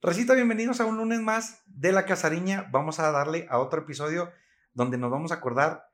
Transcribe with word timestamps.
Recita, 0.00 0.34
bienvenidos 0.34 0.80
a 0.80 0.86
un 0.86 0.96
lunes 0.96 1.20
más 1.20 1.60
de 1.66 1.90
La 1.90 2.06
Casariña. 2.06 2.68
Vamos 2.70 3.00
a 3.00 3.10
darle 3.10 3.48
a 3.50 3.58
otro 3.58 3.80
episodio 3.80 4.30
donde 4.72 4.96
nos 4.96 5.10
vamos 5.10 5.32
a 5.32 5.36
acordar 5.36 5.90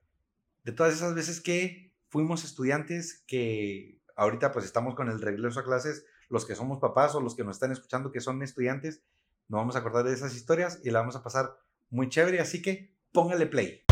de 0.62 0.72
todas 0.72 0.92
esas 0.92 1.14
veces 1.14 1.40
que 1.40 1.90
fuimos 2.10 2.44
estudiantes, 2.44 3.24
que 3.26 4.02
ahorita 4.14 4.52
pues 4.52 4.66
estamos 4.66 4.94
con 4.94 5.08
el 5.08 5.22
regreso 5.22 5.58
a 5.58 5.64
clases, 5.64 6.04
los 6.28 6.44
que 6.44 6.54
somos 6.54 6.80
papás 6.80 7.14
o 7.14 7.20
los 7.22 7.34
que 7.34 7.44
nos 7.44 7.56
están 7.56 7.72
escuchando 7.72 8.12
que 8.12 8.20
son 8.20 8.42
estudiantes, 8.42 9.02
nos 9.48 9.60
vamos 9.60 9.74
a 9.74 9.78
acordar 9.78 10.04
de 10.04 10.12
esas 10.12 10.36
historias 10.36 10.80
y 10.84 10.90
la 10.90 11.00
vamos 11.00 11.16
a 11.16 11.22
pasar 11.22 11.56
muy 11.88 12.10
chévere, 12.10 12.40
así 12.40 12.60
que 12.60 12.94
póngale 13.10 13.46
play. 13.46 13.83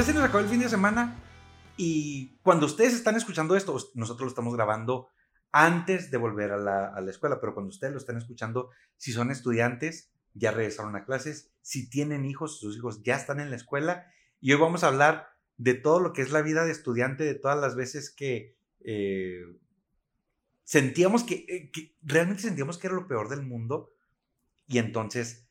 Ya 0.00 0.06
se 0.06 0.14
nos 0.14 0.24
acabó 0.24 0.38
el 0.38 0.48
fin 0.48 0.60
de 0.60 0.68
semana 0.70 1.14
y 1.76 2.38
cuando 2.40 2.64
ustedes 2.64 2.94
están 2.94 3.16
escuchando 3.16 3.54
esto, 3.54 3.76
nosotros 3.92 4.22
lo 4.22 4.28
estamos 4.28 4.56
grabando 4.56 5.10
antes 5.52 6.10
de 6.10 6.16
volver 6.16 6.52
a 6.52 6.56
la, 6.56 7.10
escuela, 7.10 7.38
pero 7.38 7.52
cuando 7.52 7.68
ustedes 7.68 7.92
lo 7.92 7.98
están 7.98 8.16
escuchando, 8.16 8.70
si 8.96 9.12
son 9.12 9.30
estudiantes, 9.30 10.10
ya 10.32 10.52
regresaron 10.52 10.96
a 10.96 11.04
clases, 11.04 11.52
si 11.60 11.90
tienen 11.90 12.24
hijos, 12.24 12.60
sus 12.60 12.78
hijos 12.78 13.02
ya 13.02 13.14
están 13.14 13.40
en 13.40 13.50
la 13.50 13.56
escuela 13.56 14.06
y 14.40 14.54
hoy 14.54 14.58
vamos 14.58 14.84
a 14.84 14.86
hablar 14.86 15.34
de 15.58 15.74
todo 15.74 16.00
lo 16.00 16.14
que 16.14 16.22
es 16.22 16.30
la 16.30 16.40
vida 16.40 16.64
de 16.64 16.72
estudiante, 16.72 17.24
de 17.24 17.34
todas 17.34 17.60
las 17.60 17.76
veces 17.76 18.10
que 18.10 18.56
eh, 18.80 19.44
sentíamos 20.64 21.24
que, 21.24 21.44
eh, 21.46 21.70
que, 21.70 21.94
realmente 22.00 22.40
sentíamos 22.40 22.78
que 22.78 22.86
era 22.86 22.96
lo 22.96 23.06
peor 23.06 23.28
del 23.28 23.42
mundo 23.42 23.92
y 24.66 24.78
entonces 24.78 25.46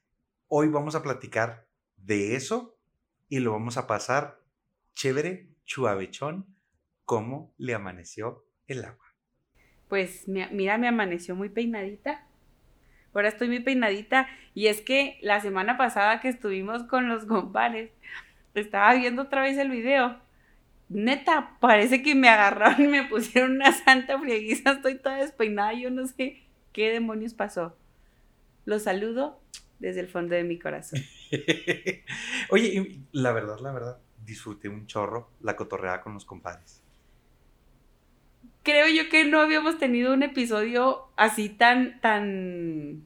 hoy 0.47 0.69
vamos 0.69 0.95
a 0.95 1.03
platicar 1.03 1.67
de 1.97 2.35
eso 2.35 2.79
y 3.29 3.41
lo 3.41 3.51
vamos 3.51 3.77
a 3.77 3.85
pasar 3.85 4.38
chévere, 4.99 5.47
chuavechón, 5.63 6.45
cómo 7.05 7.53
le 7.57 7.73
amaneció 7.73 8.43
el 8.67 8.83
agua. 8.83 9.05
Pues 9.87 10.27
mira, 10.27 10.77
me 10.77 10.89
amaneció 10.89 11.35
muy 11.35 11.47
peinadita. 11.47 12.27
Ahora 13.13 13.29
estoy 13.29 13.47
muy 13.47 13.61
peinadita. 13.61 14.27
Y 14.53 14.67
es 14.67 14.81
que 14.81 15.17
la 15.21 15.39
semana 15.39 15.77
pasada 15.77 16.19
que 16.19 16.27
estuvimos 16.27 16.83
con 16.83 17.07
los 17.07 17.23
compadres, 17.23 17.91
estaba 18.53 18.93
viendo 18.93 19.21
otra 19.21 19.41
vez 19.41 19.57
el 19.57 19.69
video. 19.69 20.19
Neta, 20.89 21.55
parece 21.61 22.03
que 22.03 22.13
me 22.13 22.27
agarraron 22.27 22.81
y 22.81 22.87
me 22.89 23.05
pusieron 23.05 23.53
una 23.53 23.71
santa 23.71 24.19
frieguiza. 24.19 24.71
Estoy 24.71 24.99
toda 24.99 25.15
despeinada. 25.15 25.71
Yo 25.75 25.89
no 25.91 26.07
sé 26.07 26.43
qué 26.73 26.91
demonios 26.91 27.33
pasó. 27.33 27.77
Los 28.65 28.83
saludo 28.83 29.41
desde 29.79 30.01
el 30.01 30.09
fondo 30.09 30.35
de 30.35 30.43
mi 30.43 30.59
corazón. 30.59 30.99
Oye, 32.49 32.99
la 33.13 33.31
verdad, 33.31 33.59
la 33.61 33.71
verdad, 33.71 33.97
disfruté 34.29 34.69
un 34.69 34.87
chorro 34.87 35.29
la 35.41 35.55
cotorreada 35.55 36.01
con 36.01 36.13
los 36.13 36.25
compadres. 36.25 36.81
Creo 38.63 38.87
yo 38.87 39.09
que 39.09 39.25
no 39.25 39.39
habíamos 39.39 39.77
tenido 39.77 40.13
un 40.13 40.23
episodio 40.23 41.07
así 41.15 41.49
tan, 41.49 41.99
tan... 42.01 43.03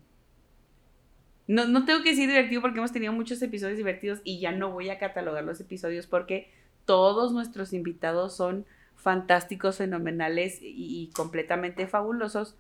No, 1.48 1.68
no 1.68 1.86
tengo 1.86 2.04
que 2.04 2.12
decir 2.12 2.28
divertido 2.28 2.62
porque 2.62 2.80
hemos 2.80 2.92
tenido 2.92 3.14
muchos 3.14 3.42
episodios 3.42 3.78
divertidos 3.78 4.22
y 4.24 4.40
ya 4.40 4.52
no 4.52 4.72
voy 4.72 4.90
a 4.90 5.00
catalogar 5.00 5.44
los 5.44 5.60
episodios 5.60 6.08
porque 6.08 6.52
todos 6.86 7.34
nuestros 7.34 7.74
invitados 7.74 8.36
son 8.36 8.66
fantásticos, 8.96 9.78
fenomenales 9.78 10.60
y 10.62 11.12
completamente 11.14 11.88
fabulosos 11.88 12.56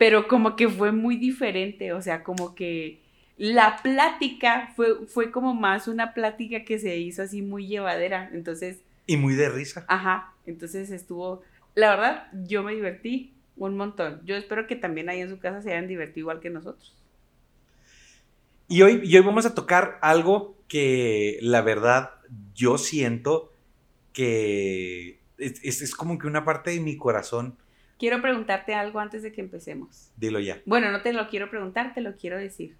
pero 0.00 0.28
como 0.28 0.56
que 0.56 0.66
fue 0.66 0.92
muy 0.92 1.16
diferente, 1.16 1.92
o 1.92 2.00
sea, 2.00 2.24
como 2.24 2.54
que 2.54 3.02
la 3.40 3.78
plática 3.82 4.70
fue, 4.76 5.06
fue 5.06 5.30
como 5.30 5.54
más 5.54 5.88
una 5.88 6.12
plática 6.12 6.62
que 6.62 6.78
se 6.78 6.98
hizo 6.98 7.22
así 7.22 7.40
muy 7.40 7.66
llevadera, 7.66 8.28
entonces... 8.34 8.82
Y 9.06 9.16
muy 9.16 9.34
de 9.34 9.48
risa. 9.48 9.86
Ajá, 9.88 10.34
entonces 10.44 10.90
estuvo, 10.90 11.40
la 11.74 11.88
verdad, 11.88 12.26
yo 12.44 12.62
me 12.62 12.74
divertí 12.74 13.32
un 13.56 13.78
montón. 13.78 14.20
Yo 14.26 14.36
espero 14.36 14.66
que 14.66 14.76
también 14.76 15.08
ahí 15.08 15.20
en 15.20 15.30
su 15.30 15.38
casa 15.38 15.62
se 15.62 15.70
hayan 15.70 15.88
divertido 15.88 16.24
igual 16.24 16.40
que 16.40 16.50
nosotros. 16.50 16.94
Y 18.68 18.82
hoy, 18.82 19.00
y 19.04 19.16
hoy 19.16 19.24
vamos 19.24 19.46
a 19.46 19.54
tocar 19.54 19.98
algo 20.02 20.58
que 20.68 21.38
la 21.40 21.62
verdad 21.62 22.10
yo 22.54 22.76
siento 22.76 23.54
que 24.12 25.18
es, 25.38 25.80
es 25.80 25.94
como 25.94 26.18
que 26.18 26.26
una 26.26 26.44
parte 26.44 26.72
de 26.72 26.80
mi 26.80 26.98
corazón 26.98 27.56
Quiero 27.98 28.20
preguntarte 28.22 28.74
algo 28.74 28.98
antes 28.98 29.22
de 29.22 29.30
que 29.30 29.42
empecemos. 29.42 30.10
Dilo 30.16 30.40
ya. 30.40 30.60
Bueno, 30.64 30.90
no 30.90 31.02
te 31.02 31.12
lo 31.12 31.28
quiero 31.28 31.50
preguntar, 31.50 31.92
te 31.92 32.00
lo 32.00 32.16
quiero 32.16 32.38
decir. 32.38 32.76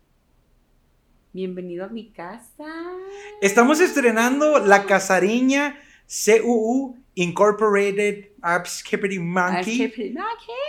Bienvenido 1.33 1.85
a 1.85 1.89
mi 1.89 2.11
casa. 2.11 2.67
Estamos 3.41 3.79
estrenando 3.79 4.59
La 4.59 4.85
Casariña 4.85 5.79
CUU 6.09 6.97
Incorporated 7.15 8.31
Apps 8.43 8.83
Monkey. 9.21 9.95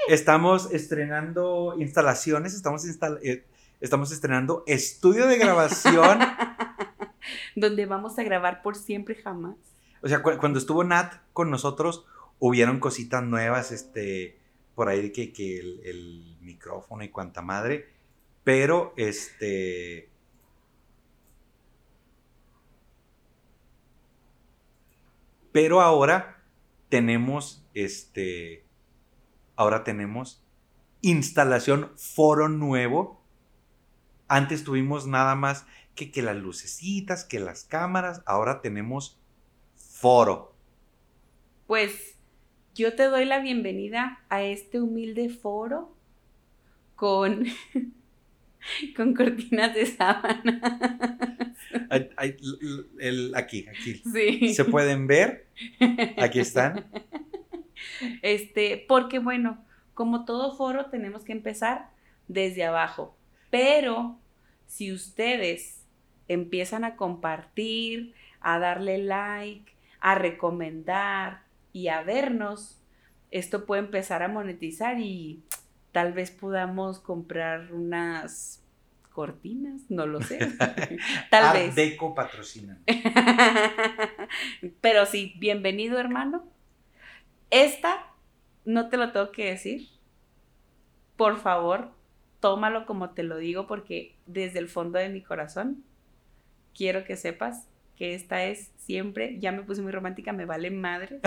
Estamos 0.07 0.71
estrenando 0.71 1.73
instalaciones, 1.79 2.53
estamos, 2.53 2.85
eh, 3.23 3.43
estamos 3.79 4.11
estrenando 4.11 4.63
estudio 4.67 5.25
de 5.25 5.39
grabación. 5.39 6.19
Donde 7.55 7.87
vamos 7.87 8.19
a 8.19 8.23
grabar 8.23 8.61
por 8.61 8.75
siempre 8.75 9.15
jamás. 9.15 9.55
O 10.03 10.07
sea, 10.07 10.21
cuando 10.21 10.59
estuvo 10.59 10.83
Nat 10.83 11.15
con 11.33 11.49
nosotros, 11.49 12.05
hubieron 12.37 12.79
cositas 12.79 13.23
nuevas, 13.23 13.71
este, 13.71 14.37
por 14.75 14.89
ahí 14.89 15.11
que, 15.11 15.33
que 15.33 15.57
el, 15.59 16.37
micrófono 16.41 17.03
y 17.03 17.09
cuanta 17.09 17.41
madre, 17.41 17.89
pero 18.43 18.93
este... 18.95 20.10
Pero 25.51 25.81
ahora 25.81 26.43
tenemos 26.89 27.67
este... 27.73 28.65
Ahora 29.55 29.83
tenemos 29.83 30.43
instalación 31.01 31.91
foro 31.97 32.49
nuevo. 32.49 33.23
Antes 34.27 34.63
tuvimos 34.63 35.07
nada 35.07 35.35
más 35.35 35.65
que, 35.95 36.11
que 36.11 36.21
las 36.21 36.37
lucecitas, 36.37 37.25
que 37.25 37.39
las 37.39 37.63
cámaras. 37.63 38.23
Ahora 38.25 38.61
tenemos 38.61 39.21
foro. 39.75 40.55
Pues 41.67 42.17
yo 42.73 42.95
te 42.95 43.03
doy 43.03 43.25
la 43.25 43.39
bienvenida 43.39 44.23
a 44.29 44.43
este 44.43 44.79
humilde 44.79 45.29
foro 45.29 45.95
con, 46.95 47.45
con 48.95 49.13
cortinas 49.13 49.73
de 49.73 49.85
sábana. 49.85 51.55
aquí, 53.35 53.65
aquí. 53.67 54.01
Sí. 54.13 54.53
¿Se 54.53 54.65
pueden 54.65 55.07
ver? 55.07 55.47
Aquí 56.17 56.39
están. 56.39 56.85
Este, 58.21 58.85
porque 58.87 59.19
bueno, 59.19 59.63
como 59.93 60.25
todo 60.25 60.55
foro 60.55 60.87
tenemos 60.87 61.23
que 61.23 61.31
empezar 61.31 61.89
desde 62.27 62.63
abajo. 62.63 63.17
Pero 63.49 64.19
si 64.67 64.91
ustedes 64.91 65.85
empiezan 66.27 66.83
a 66.83 66.95
compartir, 66.95 68.13
a 68.39 68.59
darle 68.59 68.99
like, 68.99 69.73
a 69.99 70.15
recomendar, 70.15 71.43
y 71.73 71.87
a 71.87 72.03
vernos, 72.03 72.79
esto 73.31 73.65
puede 73.65 73.81
empezar 73.81 74.23
a 74.23 74.27
monetizar 74.27 74.99
y 74.99 75.43
tal 75.91 76.13
vez 76.13 76.31
podamos 76.31 76.99
comprar 76.99 77.73
unas 77.73 78.63
cortinas, 79.11 79.89
no 79.89 80.05
lo 80.05 80.21
sé. 80.21 80.39
tal 81.29 81.43
Art 81.43 81.53
vez. 81.53 81.75
Deco 81.75 82.15
patrocina. 82.15 82.79
Pero 84.81 85.05
sí, 85.05 85.33
bienvenido 85.37 85.99
hermano. 85.99 86.43
Esta, 87.49 88.07
no 88.65 88.89
te 88.89 88.97
lo 88.97 89.11
tengo 89.11 89.31
que 89.31 89.51
decir. 89.51 89.89
Por 91.17 91.39
favor, 91.39 91.91
tómalo 92.39 92.85
como 92.85 93.11
te 93.11 93.23
lo 93.23 93.37
digo 93.37 93.67
porque 93.67 94.15
desde 94.25 94.59
el 94.59 94.69
fondo 94.69 94.97
de 94.97 95.09
mi 95.09 95.21
corazón 95.21 95.83
quiero 96.73 97.03
que 97.03 97.17
sepas 97.17 97.67
que 98.01 98.15
esta 98.15 98.45
es 98.45 98.71
siempre, 98.77 99.37
ya 99.37 99.51
me 99.51 99.61
puse 99.61 99.83
muy 99.83 99.91
romántica, 99.91 100.33
me 100.33 100.45
vale 100.45 100.71
madre. 100.71 101.19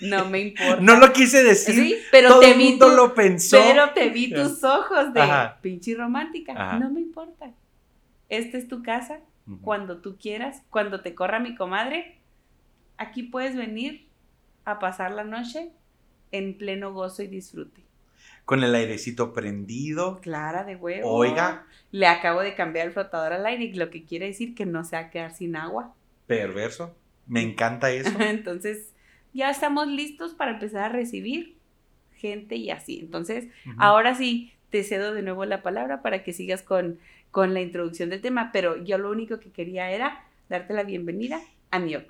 No 0.00 0.24
me 0.24 0.38
importa. 0.56 0.80
no 0.80 0.96
lo 0.96 1.12
quise 1.12 1.44
decir. 1.44 1.74
Sí, 1.74 1.98
pero 2.10 2.30
Todo 2.30 2.40
te 2.40 2.52
el 2.52 2.58
mundo 2.58 2.88
lo 2.88 3.12
pensó. 3.12 3.58
Pero 3.58 3.90
te 3.90 4.08
vi 4.08 4.32
tus 4.32 4.64
ojos 4.64 5.12
de 5.12 5.20
pinche 5.60 5.94
romántica. 5.94 6.78
No 6.78 6.88
me 6.88 7.02
importa. 7.02 7.50
Esta 8.30 8.56
es 8.56 8.68
tu 8.68 8.82
casa. 8.82 9.20
Cuando 9.60 9.98
tú 9.98 10.16
quieras, 10.18 10.62
cuando 10.70 11.02
te 11.02 11.14
corra 11.14 11.40
mi 11.40 11.54
comadre, 11.54 12.16
aquí 12.96 13.22
puedes 13.24 13.54
venir 13.54 14.06
a 14.64 14.78
pasar 14.78 15.10
la 15.10 15.24
noche 15.24 15.72
en 16.32 16.56
pleno 16.56 16.94
gozo 16.94 17.22
y 17.22 17.26
disfrute 17.26 17.82
con 18.46 18.64
el 18.64 18.74
airecito 18.74 19.34
prendido. 19.34 20.22
Clara 20.22 20.64
de 20.64 20.74
huevo. 20.74 21.10
Oiga. 21.10 21.66
Le 21.90 22.06
acabo 22.06 22.40
de 22.40 22.54
cambiar 22.54 22.86
el 22.86 22.94
flotador 22.94 23.34
al 23.34 23.44
aire, 23.44 23.74
lo 23.74 23.90
que 23.90 24.06
quiere 24.06 24.24
decir 24.24 24.54
que 24.54 24.64
no 24.64 24.84
se 24.84 24.96
va 24.96 25.02
a 25.02 25.10
quedar 25.10 25.34
sin 25.34 25.54
agua. 25.54 25.94
Perverso. 26.28 26.94
Me 27.26 27.42
encanta 27.42 27.90
eso. 27.90 28.12
Entonces, 28.20 28.92
ya 29.34 29.50
estamos 29.50 29.88
listos 29.88 30.34
para 30.34 30.52
empezar 30.52 30.84
a 30.84 30.88
recibir 30.90 31.56
gente 32.12 32.54
y 32.54 32.70
así. 32.70 33.00
Entonces, 33.00 33.48
ahora 33.78 34.14
sí, 34.14 34.52
te 34.70 34.84
cedo 34.84 35.12
de 35.12 35.22
nuevo 35.22 35.44
la 35.44 35.62
palabra 35.62 36.02
para 36.02 36.22
que 36.22 36.32
sigas 36.32 36.62
con, 36.62 37.00
con 37.32 37.54
la 37.54 37.60
introducción 37.60 38.10
del 38.10 38.20
tema, 38.20 38.50
pero 38.52 38.82
yo 38.84 38.98
lo 38.98 39.10
único 39.10 39.40
que 39.40 39.50
quería 39.50 39.90
era 39.90 40.24
darte 40.48 40.74
la 40.74 40.84
bienvenida 40.84 41.40
amigos. 41.70 42.06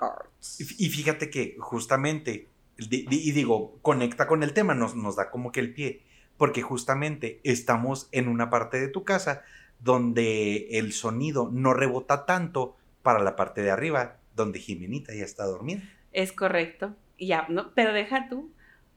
Y 0.79 0.89
fíjate 0.89 1.31
que 1.31 1.57
justamente, 1.59 2.49
y 2.79 3.33
digo, 3.33 3.79
conecta 3.83 4.27
con 4.27 4.43
el 4.43 4.53
tema, 4.53 4.75
nos, 4.75 4.95
nos 4.95 5.17
da 5.17 5.31
como 5.31 5.53
que 5.53 5.61
el 5.61 5.75
pie, 5.75 6.03
porque 6.37 6.63
justamente 6.63 7.41
estamos 7.45 8.09
en 8.13 8.29
una 8.29 8.51
parte 8.51 8.81
de 8.81 8.89
tu 8.89 9.05
casa 9.05 9.43
donde 9.81 10.79
el 10.79 10.93
sonido 10.93 11.51
no 11.53 11.75
rebota 11.75 12.27
tanto 12.27 12.77
para 13.09 13.25
la 13.25 13.37
parte 13.37 13.63
de 13.63 13.71
arriba, 13.71 14.19
donde 14.37 14.59
Jimenita 14.59 15.15
ya 15.15 15.25
está 15.25 15.47
dormida. 15.47 15.81
Es 16.13 16.31
correcto. 16.31 16.95
Ya, 17.19 17.47
no, 17.49 17.73
pero 17.73 17.95
deja 17.95 18.29
tú. 18.29 18.53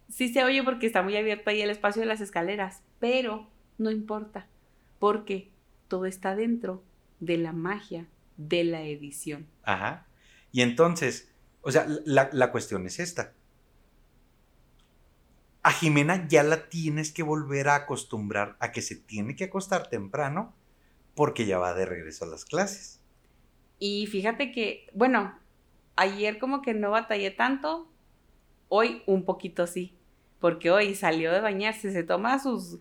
Sí 0.10 0.34
se 0.34 0.44
oye 0.44 0.64
porque 0.64 0.86
está 0.86 1.02
muy 1.02 1.16
abierto 1.16 1.50
ahí 1.50 1.62
el 1.62 1.70
espacio 1.70 2.02
de 2.02 2.08
las 2.08 2.20
escaleras, 2.20 2.82
pero 3.00 3.48
no 3.78 3.90
importa, 3.90 4.48
porque 5.00 5.50
todo 5.88 6.08
está 6.08 6.36
dentro 6.36 6.84
de 7.22 7.38
la 7.38 7.54
magia 7.54 8.06
de 8.36 8.66
la 8.66 8.82
edición. 8.82 9.48
Ajá. 9.64 10.06
Y 10.52 10.60
entonces, 10.62 11.32
o 11.62 11.72
sea, 11.72 11.88
la, 12.04 12.30
la 12.34 12.52
cuestión 12.52 12.86
es 12.88 13.00
esta. 13.00 13.32
A 15.64 15.72
Jimena 15.72 16.28
ya 16.28 16.44
la 16.44 16.68
tienes 16.68 17.14
que 17.14 17.24
volver 17.24 17.70
a 17.70 17.76
acostumbrar 17.76 18.58
a 18.60 18.74
que 18.74 18.82
se 18.82 18.98
tiene 18.98 19.38
que 19.38 19.46
acostar 19.46 19.88
temprano 19.88 20.54
porque 21.16 21.46
ya 21.46 21.60
va 21.60 21.74
de 21.74 21.86
regreso 21.86 22.26
a 22.26 22.28
las 22.28 22.44
clases. 22.44 23.01
Y 23.84 24.06
fíjate 24.06 24.52
que, 24.52 24.88
bueno, 24.94 25.34
ayer 25.96 26.38
como 26.38 26.62
que 26.62 26.76
no 26.76 26.92
batallé 26.92 27.32
tanto, 27.32 27.90
hoy 28.70 29.02
un 29.08 29.26
poquito 29.26 29.66
sí, 29.66 29.98
porque 30.40 30.70
hoy 30.70 30.94
salió 30.94 31.32
de 31.32 31.42
bañarse, 31.42 31.92
se 31.92 32.04
toma 32.04 32.38
sus, 32.38 32.78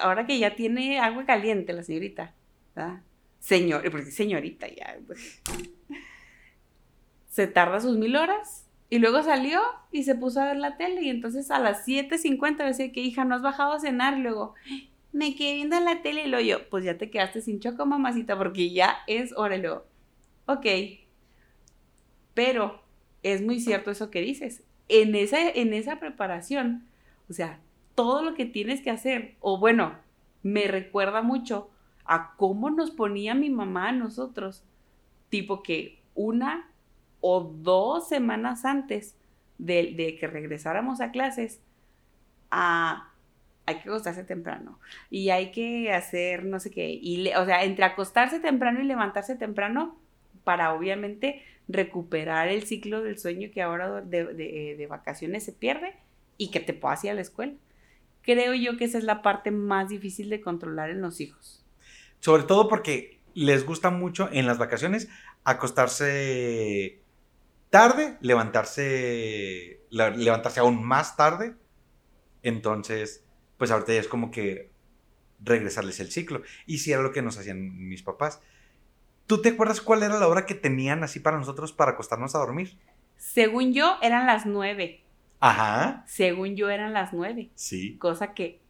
ahora 0.00 0.26
que 0.26 0.38
ya 0.38 0.54
tiene 0.54 1.00
agua 1.00 1.26
caliente 1.26 1.72
la 1.72 1.82
señorita. 1.82 2.32
Señor, 3.40 3.82
porque 3.90 4.12
señorita 4.12 4.68
ya, 4.68 4.96
se 7.28 7.48
tarda 7.48 7.80
sus 7.80 7.98
mil 7.98 8.14
horas 8.14 8.68
y 8.88 9.00
luego 9.00 9.24
salió 9.24 9.60
y 9.90 10.04
se 10.04 10.14
puso 10.14 10.40
a 10.40 10.44
ver 10.44 10.58
la 10.58 10.76
tele 10.76 11.02
y 11.02 11.10
entonces 11.10 11.50
a 11.50 11.58
las 11.58 11.84
7.50 11.88 12.64
decía 12.64 12.92
que 12.92 13.00
hija, 13.00 13.24
no 13.24 13.34
has 13.34 13.42
bajado 13.42 13.72
a 13.72 13.80
cenar, 13.80 14.16
y 14.16 14.22
luego 14.22 14.54
me 15.10 15.34
quedé 15.34 15.54
viendo 15.54 15.80
la 15.80 16.02
tele. 16.02 16.26
Y 16.26 16.28
luego 16.28 16.46
yo, 16.46 16.70
pues 16.70 16.84
ya 16.84 16.96
te 16.96 17.10
quedaste 17.10 17.40
sin 17.40 17.58
choco, 17.58 17.84
mamacita, 17.84 18.38
porque 18.38 18.70
ya 18.70 18.98
es 19.08 19.32
hora. 19.36 19.56
Y 19.56 19.62
luego, 19.62 19.89
ok, 20.52 20.66
pero 22.34 22.82
es 23.22 23.42
muy 23.42 23.60
cierto 23.60 23.90
eso 23.90 24.10
que 24.10 24.20
dices. 24.20 24.62
En 24.88 25.14
esa, 25.14 25.48
en 25.48 25.72
esa 25.72 26.00
preparación, 26.00 26.84
o 27.28 27.32
sea, 27.32 27.60
todo 27.94 28.22
lo 28.22 28.34
que 28.34 28.46
tienes 28.46 28.80
que 28.80 28.90
hacer, 28.90 29.36
o 29.40 29.58
bueno, 29.58 29.94
me 30.42 30.66
recuerda 30.66 31.22
mucho 31.22 31.70
a 32.04 32.34
cómo 32.36 32.70
nos 32.70 32.90
ponía 32.90 33.34
mi 33.34 33.50
mamá 33.50 33.90
a 33.90 33.92
nosotros, 33.92 34.64
tipo 35.28 35.62
que 35.62 36.00
una 36.14 36.68
o 37.20 37.40
dos 37.42 38.08
semanas 38.08 38.64
antes 38.64 39.16
de, 39.58 40.16
que 40.18 40.26
regresáramos 40.26 41.00
a 41.00 41.10
clases, 41.10 41.60
hay 42.50 43.76
que 43.76 43.88
acostarse 43.88 44.24
temprano 44.24 44.80
y 45.10 45.30
hay 45.30 45.52
que 45.52 45.92
hacer 45.92 46.44
no 46.44 46.58
sé 46.58 46.70
qué, 46.70 46.98
y 47.00 47.28
o 47.28 47.44
sea, 47.44 47.62
entre 47.62 47.84
acostarse 47.84 48.40
temprano 48.40 48.80
y 48.80 48.84
levantarse 48.84 49.36
temprano, 49.36 49.99
para 50.50 50.74
obviamente 50.74 51.44
recuperar 51.68 52.48
el 52.48 52.64
ciclo 52.64 53.02
del 53.02 53.20
sueño 53.20 53.50
que 53.54 53.62
ahora 53.62 54.00
de, 54.00 54.84
vacaciones 54.90 55.44
se 55.44 55.52
pierde 55.52 55.94
y 56.38 56.50
que 56.50 56.58
te 56.58 56.74
puedas 56.74 57.04
ir 57.04 57.12
a 57.12 57.14
la 57.14 57.20
escuela. 57.20 57.52
Creo 58.22 58.52
yo 58.54 58.76
que 58.76 58.86
esa 58.86 58.98
es 58.98 59.04
la 59.04 59.22
parte 59.22 59.52
más 59.52 59.90
difícil 59.90 60.28
de 60.28 60.40
controlar 60.40 60.90
en 60.90 61.02
los 61.02 61.20
hijos. 61.20 61.64
Sobre 62.18 62.42
todo 62.42 62.68
porque 62.68 63.20
les 63.32 63.64
gusta 63.64 63.90
mucho 63.90 64.28
en 64.32 64.44
las 64.44 64.58
vacaciones 64.58 65.08
acostarse 65.44 66.98
tarde, 67.70 68.18
levantarse, 68.20 69.82
levantarse 69.90 70.58
aún 70.58 70.84
más 70.84 71.16
tarde. 71.16 71.54
Entonces, 72.42 73.22
pues 73.56 73.70
ahorita 73.70 73.92
ya 73.92 74.00
es 74.00 74.08
como 74.08 74.32
que 74.32 74.68
regresarles 75.38 76.00
el 76.00 76.10
ciclo. 76.10 76.42
Y 76.66 76.78
si 76.78 76.90
era 76.90 77.02
lo 77.02 77.12
que 77.12 77.22
nos 77.22 77.38
hacían 77.38 77.88
mis 77.88 78.02
papás. 78.02 78.40
¿Tú 79.30 79.40
te 79.40 79.50
acuerdas 79.50 79.80
cuál 79.80 80.02
era 80.02 80.18
la 80.18 80.26
hora 80.26 80.44
que 80.44 80.56
tenían 80.56 81.04
así 81.04 81.20
para 81.20 81.38
nosotros 81.38 81.72
para 81.72 81.92
acostarnos 81.92 82.34
a 82.34 82.40
dormir? 82.40 82.76
Según 83.16 83.72
yo, 83.72 83.96
eran 84.02 84.26
las 84.26 84.44
nueve. 84.44 85.04
Ajá. 85.38 86.02
Según 86.08 86.56
yo, 86.56 86.68
eran 86.68 86.92
las 86.92 87.12
nueve. 87.12 87.52
Sí. 87.54 87.96
Cosa 87.98 88.34
que 88.34 88.60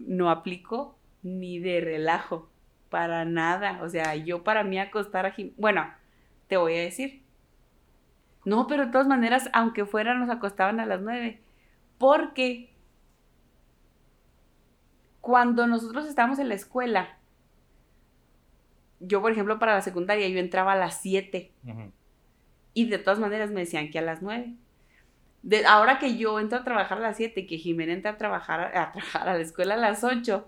no 0.00 0.28
aplico 0.28 0.98
ni 1.22 1.60
de 1.60 1.80
relajo, 1.80 2.50
para 2.88 3.24
nada. 3.24 3.78
O 3.84 3.88
sea, 3.88 4.16
yo 4.16 4.42
para 4.42 4.64
mí 4.64 4.80
acostar 4.80 5.26
a 5.26 5.34
Bueno, 5.56 5.86
te 6.48 6.56
voy 6.56 6.74
a 6.74 6.80
decir. 6.80 7.22
No, 8.44 8.66
pero 8.66 8.86
de 8.86 8.90
todas 8.90 9.06
maneras, 9.06 9.48
aunque 9.52 9.84
fuera, 9.84 10.14
nos 10.14 10.28
acostaban 10.28 10.80
a 10.80 10.86
las 10.86 11.00
nueve. 11.00 11.40
Porque 11.98 12.74
cuando 15.20 15.68
nosotros 15.68 16.04
estábamos 16.06 16.40
en 16.40 16.48
la 16.48 16.56
escuela, 16.56 17.19
yo, 19.00 19.20
por 19.20 19.32
ejemplo, 19.32 19.58
para 19.58 19.74
la 19.74 19.82
secundaria, 19.82 20.28
yo 20.28 20.38
entraba 20.38 20.72
a 20.72 20.76
las 20.76 21.00
7. 21.00 21.50
Y 22.74 22.88
de 22.88 22.98
todas 22.98 23.18
maneras 23.18 23.50
me 23.50 23.60
decían 23.60 23.90
que 23.90 23.98
a 23.98 24.02
las 24.02 24.22
9. 24.22 24.54
De, 25.42 25.64
ahora 25.64 25.98
que 25.98 26.16
yo 26.16 26.38
entro 26.38 26.58
a 26.58 26.64
trabajar 26.64 26.98
a 26.98 27.00
las 27.00 27.16
7 27.16 27.40
y 27.40 27.46
que 27.46 27.56
Jimena 27.56 27.94
entra 27.94 28.12
a 28.12 28.18
trabajar, 28.18 28.76
a 28.76 28.92
trabajar 28.92 29.28
a 29.28 29.34
la 29.34 29.40
escuela 29.40 29.74
a 29.74 29.78
las 29.78 30.04
8, 30.04 30.46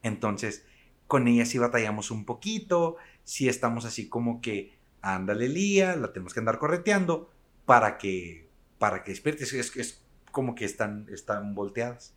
Entonces, 0.03 0.63
con 1.07 1.27
ella 1.27 1.47
sí 1.47 1.57
batallamos 1.57 2.11
un 2.11 2.25
poquito, 2.25 2.97
sí 3.23 3.49
estamos 3.49 3.85
así 3.85 4.07
como 4.07 4.39
que, 4.39 4.77
ándale 5.01 5.49
Lía, 5.49 5.95
la 5.95 6.13
tenemos 6.13 6.35
que 6.35 6.41
andar 6.41 6.59
correteando 6.59 7.31
para 7.65 7.97
que, 7.97 8.47
para 8.77 9.03
que 9.03 9.13
despierte. 9.13 9.45
Es, 9.45 9.75
es 9.75 10.05
como 10.31 10.53
que 10.53 10.65
están, 10.65 11.07
están 11.11 11.55
volteadas. 11.55 12.15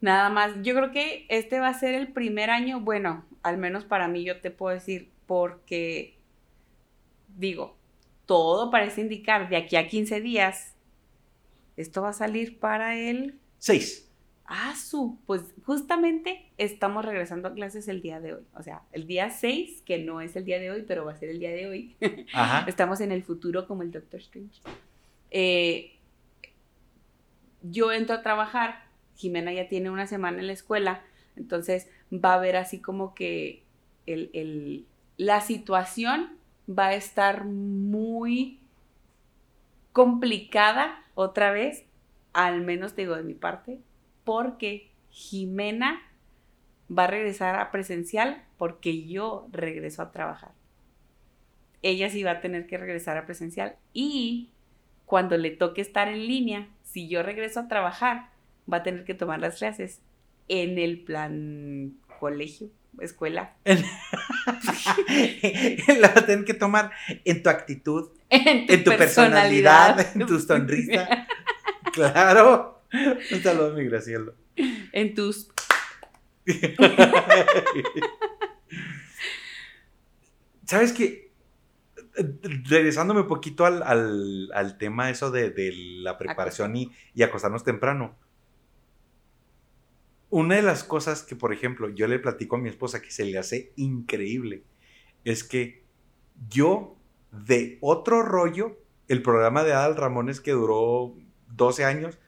Nada 0.00 0.30
más, 0.30 0.52
yo 0.62 0.76
creo 0.76 0.92
que 0.92 1.26
este 1.28 1.58
va 1.58 1.70
a 1.70 1.74
ser 1.74 1.94
el 1.94 2.12
primer 2.12 2.50
año, 2.50 2.78
bueno, 2.78 3.24
al 3.42 3.58
menos 3.58 3.84
para 3.84 4.06
mí 4.06 4.22
yo 4.22 4.40
te 4.40 4.52
puedo 4.52 4.72
decir, 4.72 5.10
porque 5.26 6.21
digo, 7.36 7.76
todo 8.26 8.70
parece 8.70 9.00
indicar 9.00 9.48
de 9.48 9.56
aquí 9.56 9.76
a 9.76 9.88
15 9.88 10.20
días, 10.20 10.74
esto 11.76 12.02
va 12.02 12.10
a 12.10 12.14
salir 12.14 12.58
para 12.58 12.96
el... 12.96 13.38
6. 13.58 14.08
Ah, 14.44 14.74
su, 14.76 15.18
pues 15.26 15.54
justamente 15.64 16.50
estamos 16.58 17.04
regresando 17.04 17.48
a 17.48 17.54
clases 17.54 17.88
el 17.88 18.02
día 18.02 18.20
de 18.20 18.34
hoy. 18.34 18.42
O 18.54 18.62
sea, 18.62 18.82
el 18.92 19.06
día 19.06 19.30
6, 19.30 19.82
que 19.86 19.98
no 19.98 20.20
es 20.20 20.36
el 20.36 20.44
día 20.44 20.58
de 20.58 20.70
hoy, 20.70 20.84
pero 20.86 21.04
va 21.04 21.12
a 21.12 21.16
ser 21.16 21.30
el 21.30 21.38
día 21.38 21.50
de 21.50 21.68
hoy. 21.68 21.96
estamos 22.66 23.00
en 23.00 23.12
el 23.12 23.22
futuro 23.22 23.66
como 23.66 23.82
el 23.82 23.90
Doctor 23.90 24.20
Strange. 24.20 24.60
Eh, 25.30 25.96
yo 27.62 27.92
entro 27.92 28.16
a 28.16 28.22
trabajar, 28.22 28.84
Jimena 29.16 29.52
ya 29.52 29.68
tiene 29.68 29.90
una 29.90 30.06
semana 30.06 30.40
en 30.40 30.48
la 30.48 30.52
escuela, 30.52 31.02
entonces 31.36 31.88
va 32.12 32.32
a 32.32 32.34
haber 32.34 32.56
así 32.56 32.80
como 32.80 33.14
que 33.14 33.62
el, 34.06 34.86
la 35.16 35.40
situación 35.40 36.36
va 36.78 36.88
a 36.88 36.94
estar 36.94 37.44
muy 37.44 38.60
complicada 39.92 41.04
otra 41.14 41.50
vez, 41.52 41.84
al 42.32 42.62
menos 42.62 42.96
digo 42.96 43.14
de 43.16 43.22
mi 43.22 43.34
parte, 43.34 43.80
porque 44.24 44.90
Jimena 45.10 46.00
va 46.90 47.04
a 47.04 47.08
regresar 47.08 47.56
a 47.56 47.70
presencial 47.70 48.42
porque 48.58 49.06
yo 49.06 49.48
regreso 49.50 50.02
a 50.02 50.12
trabajar. 50.12 50.52
Ella 51.82 52.10
sí 52.10 52.22
va 52.22 52.32
a 52.32 52.40
tener 52.40 52.66
que 52.66 52.78
regresar 52.78 53.16
a 53.16 53.26
presencial 53.26 53.76
y 53.92 54.50
cuando 55.04 55.36
le 55.36 55.50
toque 55.50 55.80
estar 55.80 56.08
en 56.08 56.26
línea, 56.26 56.68
si 56.84 57.08
yo 57.08 57.22
regreso 57.22 57.60
a 57.60 57.68
trabajar, 57.68 58.30
va 58.72 58.78
a 58.78 58.82
tener 58.82 59.04
que 59.04 59.14
tomar 59.14 59.40
las 59.40 59.58
clases 59.58 60.00
en 60.48 60.78
el 60.78 61.00
plan 61.02 61.94
colegio, 62.20 62.70
escuela. 63.00 63.54
la 63.64 63.76
vas 66.08 66.16
a 66.16 66.26
tener 66.26 66.44
que 66.44 66.54
tomar 66.54 66.90
en 67.24 67.42
tu 67.42 67.48
actitud, 67.48 68.10
en 68.28 68.84
tu, 68.84 68.90
personalidad, 68.96 70.14
en 70.14 70.26
tu 70.26 70.38
sonrisa. 70.46 71.26
claro. 71.92 72.82
Un 72.92 73.42
saludo, 73.42 73.72
mi 73.74 73.84
Graciela. 73.84 74.32
En 74.56 75.14
tus. 75.14 75.48
¿Sabes 80.66 80.92
qué? 80.92 81.32
Regresándome 82.64 83.20
un 83.20 83.26
poquito 83.26 83.64
al, 83.64 84.50
al, 84.52 84.76
tema 84.78 85.08
eso 85.08 85.30
de, 85.30 85.72
la 86.02 86.18
preparación 86.18 86.76
y, 86.76 86.90
y, 87.14 87.22
acostarnos 87.22 87.64
temprano. 87.64 88.18
Una 90.32 90.56
de 90.56 90.62
las 90.62 90.82
cosas 90.82 91.22
que, 91.22 91.36
por 91.36 91.52
ejemplo, 91.52 91.90
yo 91.90 92.08
le 92.08 92.18
platico 92.18 92.56
a 92.56 92.58
mi 92.58 92.70
esposa 92.70 93.02
que 93.02 93.10
se 93.10 93.26
le 93.26 93.36
hace 93.36 93.74
increíble 93.76 94.64
es 95.24 95.44
que 95.44 95.84
yo, 96.48 96.96
de 97.30 97.76
otro 97.82 98.22
rollo, 98.22 98.78
el 99.08 99.20
programa 99.20 99.62
de 99.62 99.74
Adal 99.74 99.94
Ramones 99.94 100.40
que 100.40 100.52
duró 100.52 101.14
12 101.48 101.84
años, 101.84 102.18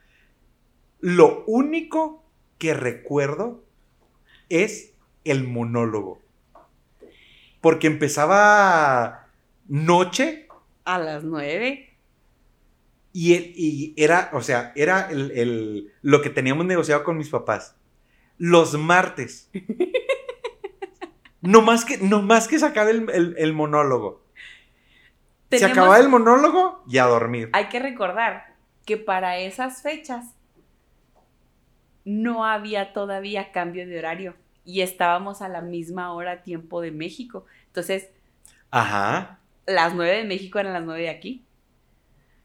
lo 1.00 1.44
único 1.46 2.22
que 2.58 2.74
recuerdo 2.74 3.64
es 4.50 4.92
el 5.24 5.48
monólogo. 5.48 6.20
Porque 7.62 7.86
empezaba 7.86 9.30
noche. 9.66 10.46
A 10.84 10.98
las 10.98 11.24
nueve. 11.24 11.96
Y, 13.14 13.32
y 13.34 13.94
era, 13.96 14.28
o 14.34 14.42
sea, 14.42 14.74
era 14.76 15.08
el, 15.10 15.90
lo 16.02 16.20
que 16.20 16.28
teníamos 16.28 16.66
negociado 16.66 17.02
con 17.02 17.16
mis 17.16 17.30
papás. 17.30 17.78
Los 18.38 18.74
martes. 18.74 19.50
no, 21.40 21.62
más 21.62 21.84
que, 21.84 21.98
no 21.98 22.22
más 22.22 22.48
que 22.48 22.58
se 22.58 22.66
acabe 22.66 22.90
el, 22.92 23.52
monólogo. 23.52 24.24
se 25.50 25.64
acababa 25.64 25.98
el 25.98 26.08
monólogo 26.08 26.82
y 26.88 26.98
a 26.98 27.04
dormir. 27.04 27.50
Hay 27.52 27.68
que 27.68 27.78
recordar 27.78 28.54
que 28.84 28.96
para 28.96 29.38
esas 29.38 29.82
fechas 29.82 30.34
no 32.04 32.44
había 32.44 32.92
todavía 32.92 33.52
cambio 33.52 33.86
de 33.86 33.98
horario 33.98 34.34
y 34.64 34.80
estábamos 34.80 35.42
a 35.42 35.48
la 35.48 35.60
misma 35.60 36.12
hora 36.12 36.42
tiempo 36.42 36.80
de 36.80 36.90
México. 36.90 37.46
Entonces, 37.66 38.10
Ajá. 38.70 39.38
las 39.66 39.94
nueve 39.94 40.18
de 40.18 40.24
México 40.24 40.58
eran 40.58 40.72
las 40.72 40.84
nueve 40.84 41.02
de 41.02 41.10
aquí. 41.10 41.44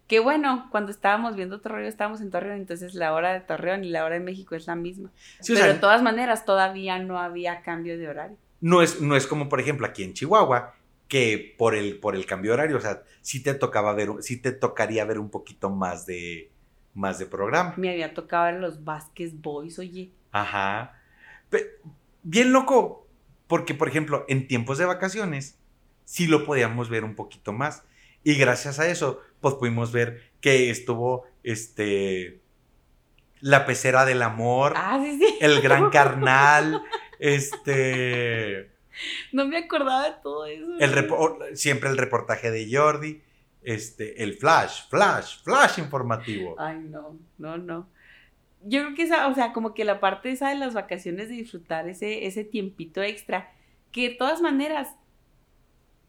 Que 0.09 0.19
bueno, 0.19 0.67
cuando 0.71 0.91
estábamos 0.91 1.37
viendo 1.37 1.61
Torreón, 1.61 1.85
estábamos 1.85 2.19
en 2.19 2.31
Torreón, 2.31 2.57
entonces 2.57 2.95
la 2.95 3.13
hora 3.13 3.31
de 3.31 3.39
Torreón 3.39 3.85
y 3.85 3.89
la 3.89 4.03
hora 4.03 4.15
de 4.15 4.19
México 4.19 4.55
es 4.55 4.67
la 4.67 4.75
misma. 4.75 5.11
Pero 5.47 5.65
de 5.65 5.75
todas 5.75 6.01
maneras, 6.01 6.43
todavía 6.43 6.99
no 6.99 7.17
había 7.17 7.61
cambio 7.61 7.97
de 7.97 8.09
horario. 8.09 8.37
No 8.59 8.81
es, 8.81 8.99
no 8.99 9.15
es 9.15 9.25
como, 9.25 9.47
por 9.47 9.61
ejemplo, 9.61 9.87
aquí 9.87 10.03
en 10.03 10.13
Chihuahua, 10.13 10.73
que 11.07 11.55
por 11.57 11.75
el, 11.75 11.97
por 11.99 12.15
el 12.15 12.25
cambio 12.25 12.51
de 12.51 12.55
horario, 12.55 12.77
o 12.77 12.81
sea, 12.81 13.03
sí 13.21 13.41
te 13.41 13.53
tocaba 13.53 13.93
ver, 13.93 14.09
sí 14.19 14.35
te 14.35 14.51
tocaría 14.51 15.05
ver 15.05 15.19
un 15.19 15.29
poquito 15.29 15.69
más 15.69 16.05
de, 16.05 16.51
más 16.93 17.19
de 17.19 17.25
programa. 17.25 17.73
Me 17.77 17.89
había 17.89 18.13
tocado 18.13 18.45
ver 18.45 18.59
los 18.59 18.83
Vázquez 18.83 19.39
Boys, 19.39 19.79
oye. 19.79 20.11
Ajá 20.33 20.99
bien 22.23 22.51
loco, 22.51 23.07
porque 23.47 23.73
por 23.73 23.87
ejemplo, 23.87 24.25
en 24.27 24.47
tiempos 24.47 24.77
de 24.77 24.85
vacaciones, 24.85 25.57
sí 26.05 26.27
lo 26.27 26.45
podíamos 26.45 26.89
ver 26.89 27.03
un 27.03 27.15
poquito 27.15 27.53
más. 27.53 27.83
Y 28.23 28.35
gracias 28.35 28.79
a 28.79 28.87
eso, 28.87 29.21
pues 29.41 29.55
pudimos 29.55 29.91
ver 29.91 30.21
que 30.41 30.69
estuvo 30.69 31.25
este 31.43 32.41
la 33.41 33.65
pecera 33.65 34.05
del 34.05 34.21
amor, 34.21 34.73
ah, 34.75 34.99
sí, 35.01 35.17
sí. 35.17 35.37
el 35.39 35.61
gran 35.61 35.89
carnal, 35.91 36.81
este 37.19 38.71
no 39.31 39.47
me 39.47 39.57
acordaba 39.57 40.09
de 40.09 40.15
todo 40.21 40.45
eso. 40.45 40.65
El 40.79 41.57
siempre 41.57 41.89
el 41.89 41.97
reportaje 41.97 42.51
de 42.51 42.67
Jordi, 42.71 43.21
este 43.61 44.23
el 44.23 44.35
flash, 44.35 44.89
flash, 44.89 45.41
flash 45.43 45.79
informativo. 45.79 46.55
Ay, 46.59 46.79
no, 46.79 47.17
no, 47.37 47.57
no 47.57 47.87
yo 48.63 48.81
creo 48.81 48.95
que 48.95 49.03
esa, 49.03 49.27
o 49.27 49.33
sea, 49.33 49.53
como 49.53 49.73
que 49.73 49.85
la 49.85 49.99
parte 49.99 50.31
esa 50.31 50.49
de 50.49 50.55
las 50.55 50.73
vacaciones 50.73 51.29
de 51.29 51.35
disfrutar 51.35 51.87
ese, 51.87 52.25
ese 52.25 52.43
tiempito 52.43 53.01
extra, 53.01 53.51
que 53.91 54.09
de 54.09 54.15
todas 54.15 54.41
maneras, 54.41 54.95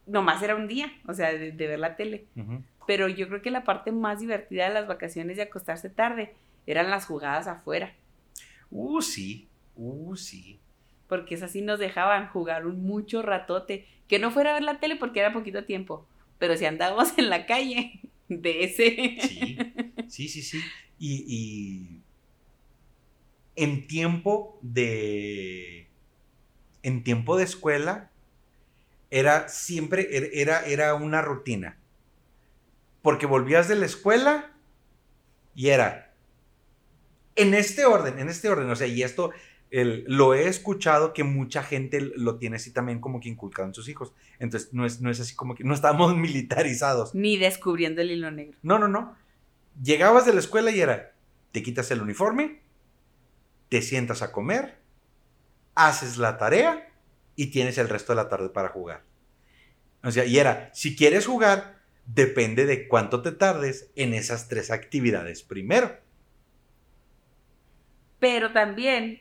nomás 0.06 0.42
era 0.42 0.56
un 0.56 0.66
día, 0.66 0.92
o 1.06 1.14
sea, 1.14 1.32
de, 1.32 1.52
ver 1.52 1.78
la 1.78 1.96
tele. 1.96 2.26
Pero 2.90 3.06
yo 3.06 3.28
creo 3.28 3.40
que 3.40 3.52
la 3.52 3.62
parte 3.62 3.92
más 3.92 4.18
divertida 4.18 4.66
de 4.66 4.74
las 4.74 4.88
vacaciones 4.88 5.36
de 5.36 5.44
acostarse 5.44 5.88
tarde 5.90 6.34
eran 6.66 6.90
las 6.90 7.06
jugadas 7.06 7.46
afuera. 7.46 7.94
Uh, 8.68 9.00
sí, 9.00 9.46
uh, 9.76 10.16
sí. 10.16 10.58
Porque 11.06 11.36
es 11.36 11.42
así 11.44 11.62
nos 11.62 11.78
dejaban 11.78 12.26
jugar 12.30 12.66
un 12.66 12.82
mucho 12.82 13.22
ratote. 13.22 13.86
Que 14.08 14.18
no 14.18 14.32
fuera 14.32 14.50
a 14.50 14.54
ver 14.54 14.64
la 14.64 14.80
tele 14.80 14.96
porque 14.96 15.20
era 15.20 15.32
poquito 15.32 15.64
tiempo. 15.66 16.04
Pero 16.40 16.56
si 16.56 16.64
andábamos 16.64 17.16
en 17.16 17.30
la 17.30 17.46
calle 17.46 18.00
de 18.28 18.64
ese. 18.64 19.18
Sí, 19.20 19.56
sí, 20.08 20.28
sí, 20.28 20.42
sí. 20.42 20.60
y 20.98 22.02
en 23.54 23.86
tiempo 23.86 24.58
de. 24.62 25.86
En 26.82 27.04
tiempo 27.04 27.36
de 27.36 27.44
escuela, 27.44 28.10
era 29.12 29.48
siempre. 29.48 30.08
Er, 30.10 30.30
era, 30.32 30.66
era 30.66 30.96
una 30.96 31.22
rutina. 31.22 31.76
Porque 33.02 33.26
volvías 33.26 33.68
de 33.68 33.76
la 33.76 33.86
escuela 33.86 34.52
y 35.54 35.68
era. 35.68 36.14
En 37.36 37.54
este 37.54 37.86
orden, 37.86 38.18
en 38.18 38.28
este 38.28 38.48
orden. 38.48 38.68
O 38.70 38.76
sea, 38.76 38.86
y 38.86 39.02
esto 39.02 39.30
lo 39.70 40.34
he 40.34 40.48
escuchado 40.48 41.12
que 41.12 41.22
mucha 41.22 41.62
gente 41.62 42.00
lo 42.00 42.36
tiene 42.38 42.56
así 42.56 42.72
también 42.72 43.00
como 43.00 43.20
que 43.20 43.28
inculcado 43.28 43.68
en 43.68 43.74
sus 43.74 43.88
hijos. 43.88 44.12
Entonces, 44.38 44.72
no 44.72 44.84
es, 44.84 45.00
no 45.00 45.10
es 45.10 45.20
así 45.20 45.34
como 45.36 45.54
que 45.54 45.64
no 45.64 45.74
estamos 45.74 46.16
militarizados. 46.16 47.14
Ni 47.14 47.36
descubriendo 47.36 48.02
el 48.02 48.10
hilo 48.10 48.30
negro. 48.30 48.58
No, 48.62 48.78
no, 48.78 48.88
no. 48.88 49.16
Llegabas 49.80 50.26
de 50.26 50.34
la 50.34 50.40
escuela 50.40 50.70
y 50.70 50.80
era, 50.80 51.14
te 51.52 51.62
quitas 51.62 51.90
el 51.90 52.02
uniforme, 52.02 52.60
te 53.68 53.82
sientas 53.82 54.22
a 54.22 54.32
comer, 54.32 54.78
haces 55.74 56.18
la 56.18 56.36
tarea 56.36 56.92
y 57.36 57.46
tienes 57.46 57.78
el 57.78 57.88
resto 57.88 58.12
de 58.12 58.16
la 58.16 58.28
tarde 58.28 58.50
para 58.50 58.68
jugar. 58.68 59.04
O 60.02 60.10
sea, 60.10 60.24
y 60.24 60.38
era, 60.38 60.70
si 60.74 60.96
quieres 60.96 61.26
jugar, 61.26 61.79
depende 62.14 62.66
de 62.66 62.88
cuánto 62.88 63.22
te 63.22 63.32
tardes 63.32 63.90
en 63.96 64.14
esas 64.14 64.48
tres 64.48 64.70
actividades 64.70 65.42
primero. 65.42 65.96
Pero 68.18 68.52
también, 68.52 69.20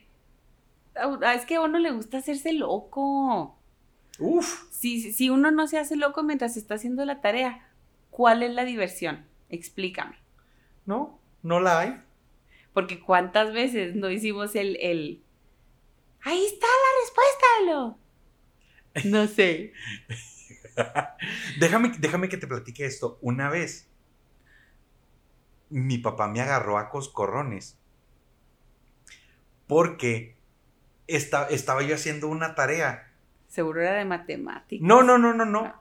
es 1.34 1.46
que 1.46 1.56
a 1.56 1.62
uno 1.62 1.80
le 1.80 1.92
gusta 1.92 2.18
hacerse 2.18 2.54
loco. 2.54 3.58
Uf. 4.20 4.66
Si, 4.72 5.14
si 5.14 5.30
uno 5.30 5.52
no 5.52 5.68
se 5.68 5.78
hace 5.78 5.96
loco 5.96 6.24
mientras 6.24 6.58
está 6.58 6.76
haciendo 6.76 7.06
la 7.06 7.22
tarea, 7.22 7.70
¿cuál 8.10 8.44
es 8.44 8.52
la 8.54 8.66
diversión? 8.66 9.26
Explícame. 9.50 10.18
No, 10.86 11.20
no 11.44 11.60
la 11.60 11.80
hay. 11.80 12.02
Porque 12.74 13.00
cuántas 13.00 13.54
veces 13.54 13.96
no 13.96 14.10
hicimos 14.10 14.56
el, 14.56 14.76
el... 14.78 15.24
Ahí 16.22 16.46
está 16.46 16.68
la 16.68 17.02
respuesta, 17.02 17.48
Lo. 17.66 18.00
No 19.10 19.28
sé. 19.28 19.74
déjame, 21.60 21.92
déjame 22.00 22.30
que 22.30 22.38
te 22.38 22.48
platique 22.48 22.86
esto. 22.86 23.18
Una 23.22 23.50
vez, 23.50 23.90
mi 25.70 25.98
papá 25.98 26.28
me 26.28 26.42
agarró 26.42 26.78
a 26.78 26.90
coscorrones. 26.90 27.78
Porque 29.68 30.36
estaba 31.08 31.82
yo 31.84 31.96
haciendo 31.96 32.28
una 32.28 32.56
tarea. 32.56 33.12
Seguro 33.48 33.82
era 33.82 33.94
de 33.94 34.06
matemáticas. 34.06 34.88
No, 34.88 35.04
no, 35.04 35.18
no, 35.18 35.34
no, 35.34 35.46
no. 35.46 35.74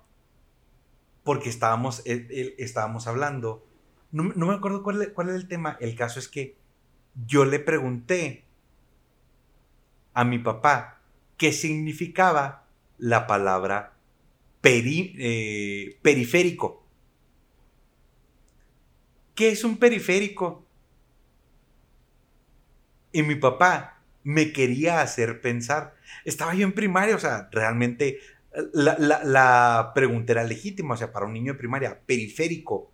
Porque 1.25 1.49
estábamos, 1.49 2.03
estábamos 2.05 3.07
hablando. 3.07 3.67
No, 4.11 4.25
me 4.25 4.55
acuerdo 4.55 4.83
cuál, 4.83 5.13
cuál 5.13 5.29
era 5.29 5.37
el 5.37 5.49
tema. 5.49 5.77
El 5.81 5.95
caso 5.95 6.19
es 6.19 6.29
que 6.29 6.57
yo 7.27 7.45
le 7.45 7.59
pregunté 7.59 8.45
a 10.15 10.25
mi 10.25 10.39
papá 10.39 11.01
qué 11.37 11.53
significaba 11.53 12.65
la 12.99 13.27
palabra 13.27 13.98
eh, 14.63 15.99
periférico. 16.03 16.85
¿Qué 19.35 19.51
es 19.51 19.65
un 19.65 19.79
periférico? 19.79 20.67
Y 23.13 23.23
mi 23.23 23.37
papá 23.37 24.03
me 24.25 24.53
quería 24.53 25.01
hacer 25.01 25.41
pensar. 25.41 25.95
Estaba 26.25 26.55
yo 26.55 26.67
en 26.67 26.73
primaria, 26.73 27.17
o 27.17 27.21
sea, 27.21 27.49
realmente 27.53 28.19
la, 28.73 28.97
la 28.99 29.93
pregunta 29.95 30.33
era 30.33 30.45
legítima, 30.45 30.95
o 30.95 30.97
sea, 30.97 31.13
para 31.13 31.27
un 31.27 31.33
niño 31.33 31.53
de 31.53 31.59
primaria, 31.59 32.01
periférico. 32.05 32.91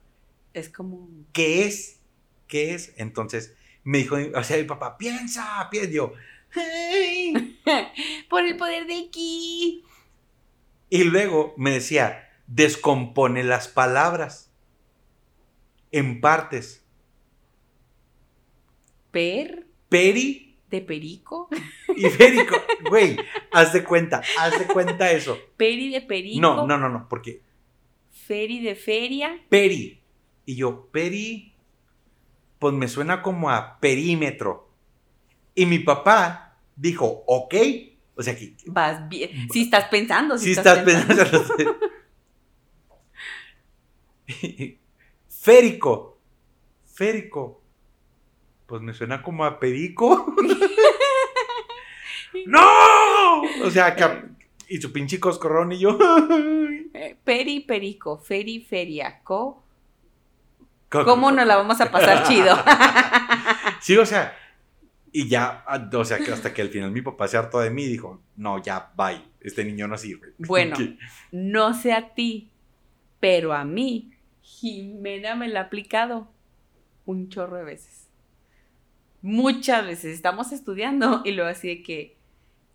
Es 0.52 0.68
como... 0.68 1.08
¿Qué 1.32 1.66
es? 1.66 2.00
¿Qué 2.46 2.74
es? 2.74 2.92
Entonces, 2.96 3.56
me 3.82 3.98
dijo, 3.98 4.16
o 4.34 4.44
sea, 4.44 4.56
mi 4.58 4.64
papá, 4.64 4.96
piensa, 4.96 5.68
piensa, 5.70 5.90
yo, 5.90 6.12
por 8.28 8.44
el 8.44 8.56
poder 8.56 8.86
de 8.86 9.06
aquí. 9.08 9.83
Y 10.90 11.04
luego 11.04 11.54
me 11.56 11.70
decía, 11.70 12.30
descompone 12.46 13.42
las 13.44 13.68
palabras 13.68 14.52
en 15.92 16.20
partes. 16.20 16.84
Per. 19.10 19.66
Peri. 19.88 20.58
¿De 20.70 20.80
perico? 20.80 21.48
Y 21.96 22.06
férico, 22.06 22.56
güey, 22.90 23.16
haz 23.52 23.72
de 23.72 23.84
cuenta, 23.84 24.22
haz 24.40 24.58
de 24.58 24.66
cuenta 24.66 25.12
eso. 25.12 25.38
¿Peri 25.56 25.90
de 25.90 26.00
perico? 26.00 26.40
No, 26.40 26.66
no, 26.66 26.76
no, 26.76 26.88
no, 26.88 27.08
porque 27.08 27.42
¿Feri 28.10 28.60
de 28.60 28.74
feria? 28.74 29.40
peri. 29.48 30.00
Y 30.46 30.56
yo, 30.56 30.88
peri, 30.90 31.54
pues 32.58 32.74
me 32.74 32.88
suena 32.88 33.22
como 33.22 33.50
a 33.50 33.78
perímetro. 33.78 34.68
Y 35.54 35.66
mi 35.66 35.78
papá 35.78 36.58
dijo, 36.74 37.22
ok. 37.26 37.54
O 38.16 38.22
sea 38.22 38.36
que 38.36 38.54
Vas 38.66 39.08
bien. 39.08 39.48
Si 39.52 39.62
estás 39.62 39.88
pensando, 39.88 40.38
si 40.38 40.46
si 40.46 40.52
estás 40.52 40.78
pensando. 40.80 41.24
Férico. 45.28 46.18
Férico. 46.94 47.60
Pues 48.66 48.82
me 48.82 48.94
suena 48.94 49.22
como 49.22 49.44
a 49.44 49.58
perico. 49.58 50.34
¡No! 52.46 53.42
O 53.64 53.70
sea, 53.70 53.94
que. 53.94 54.04
Y 54.68 54.80
su 54.80 54.92
pinche 54.92 55.20
coscorrón 55.20 55.72
y 55.72 55.78
yo. 55.78 55.98
Eh, 56.96 57.16
Peri, 57.24 57.58
perico, 57.58 58.18
feri, 58.18 58.60
feria, 58.60 59.18
co. 59.24 59.64
Co- 60.88 61.04
¿Cómo 61.04 61.32
nos 61.32 61.44
la 61.44 61.56
vamos 61.56 61.80
a 61.80 61.90
pasar 61.90 62.22
chido? 62.22 62.56
Sí, 63.80 63.96
o 63.96 64.06
sea. 64.06 64.38
Y 65.16 65.28
ya, 65.28 65.62
ah, 65.68 65.88
o 65.94 66.04
sea, 66.04 66.18
que 66.18 66.32
hasta 66.32 66.52
que 66.52 66.60
al 66.60 66.70
final 66.70 66.90
mi 66.90 67.00
papá 67.00 67.28
se 67.28 67.36
hartó 67.36 67.60
de 67.60 67.70
mí 67.70 67.84
y 67.84 67.88
dijo: 67.88 68.20
No, 68.34 68.60
ya, 68.60 68.92
bye. 68.96 69.22
Este 69.40 69.64
niño 69.64 69.86
no 69.86 69.96
sirve. 69.96 70.34
Bueno. 70.38 70.76
No 71.30 71.72
sé 71.72 71.92
a 71.92 72.14
ti, 72.14 72.50
pero 73.20 73.52
a 73.52 73.64
mí, 73.64 74.10
Jimena 74.42 75.36
me 75.36 75.46
la 75.46 75.60
ha 75.60 75.62
aplicado 75.64 76.28
un 77.06 77.28
chorro 77.28 77.58
de 77.58 77.62
veces. 77.62 78.08
Muchas 79.22 79.86
veces 79.86 80.16
estamos 80.16 80.50
estudiando 80.50 81.22
y 81.24 81.30
luego 81.30 81.48
así 81.48 81.68
de 81.68 81.82
que, 81.84 82.16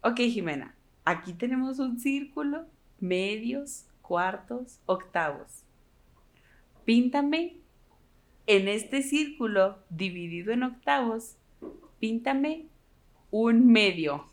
ok 0.01 0.19
Jimena, 0.19 0.75
aquí 1.03 1.33
tenemos 1.33 1.79
un 1.79 1.99
círculo, 1.99 2.65
medios, 3.01 3.85
cuartos, 4.01 4.79
octavos. 4.85 5.65
Píntame 6.85 7.57
en 8.47 8.69
este 8.69 9.03
círculo 9.03 9.83
dividido 9.89 10.53
en 10.53 10.63
octavos, 10.63 11.35
píntame 11.99 12.65
un 13.31 13.71
medio. 13.71 14.25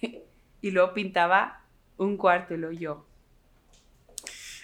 y 0.62 0.70
luego 0.70 0.94
pintaba 0.94 1.62
un 1.96 2.16
cuarto 2.16 2.54
y 2.54 2.58
luego 2.58 2.78
yo. 2.78 3.06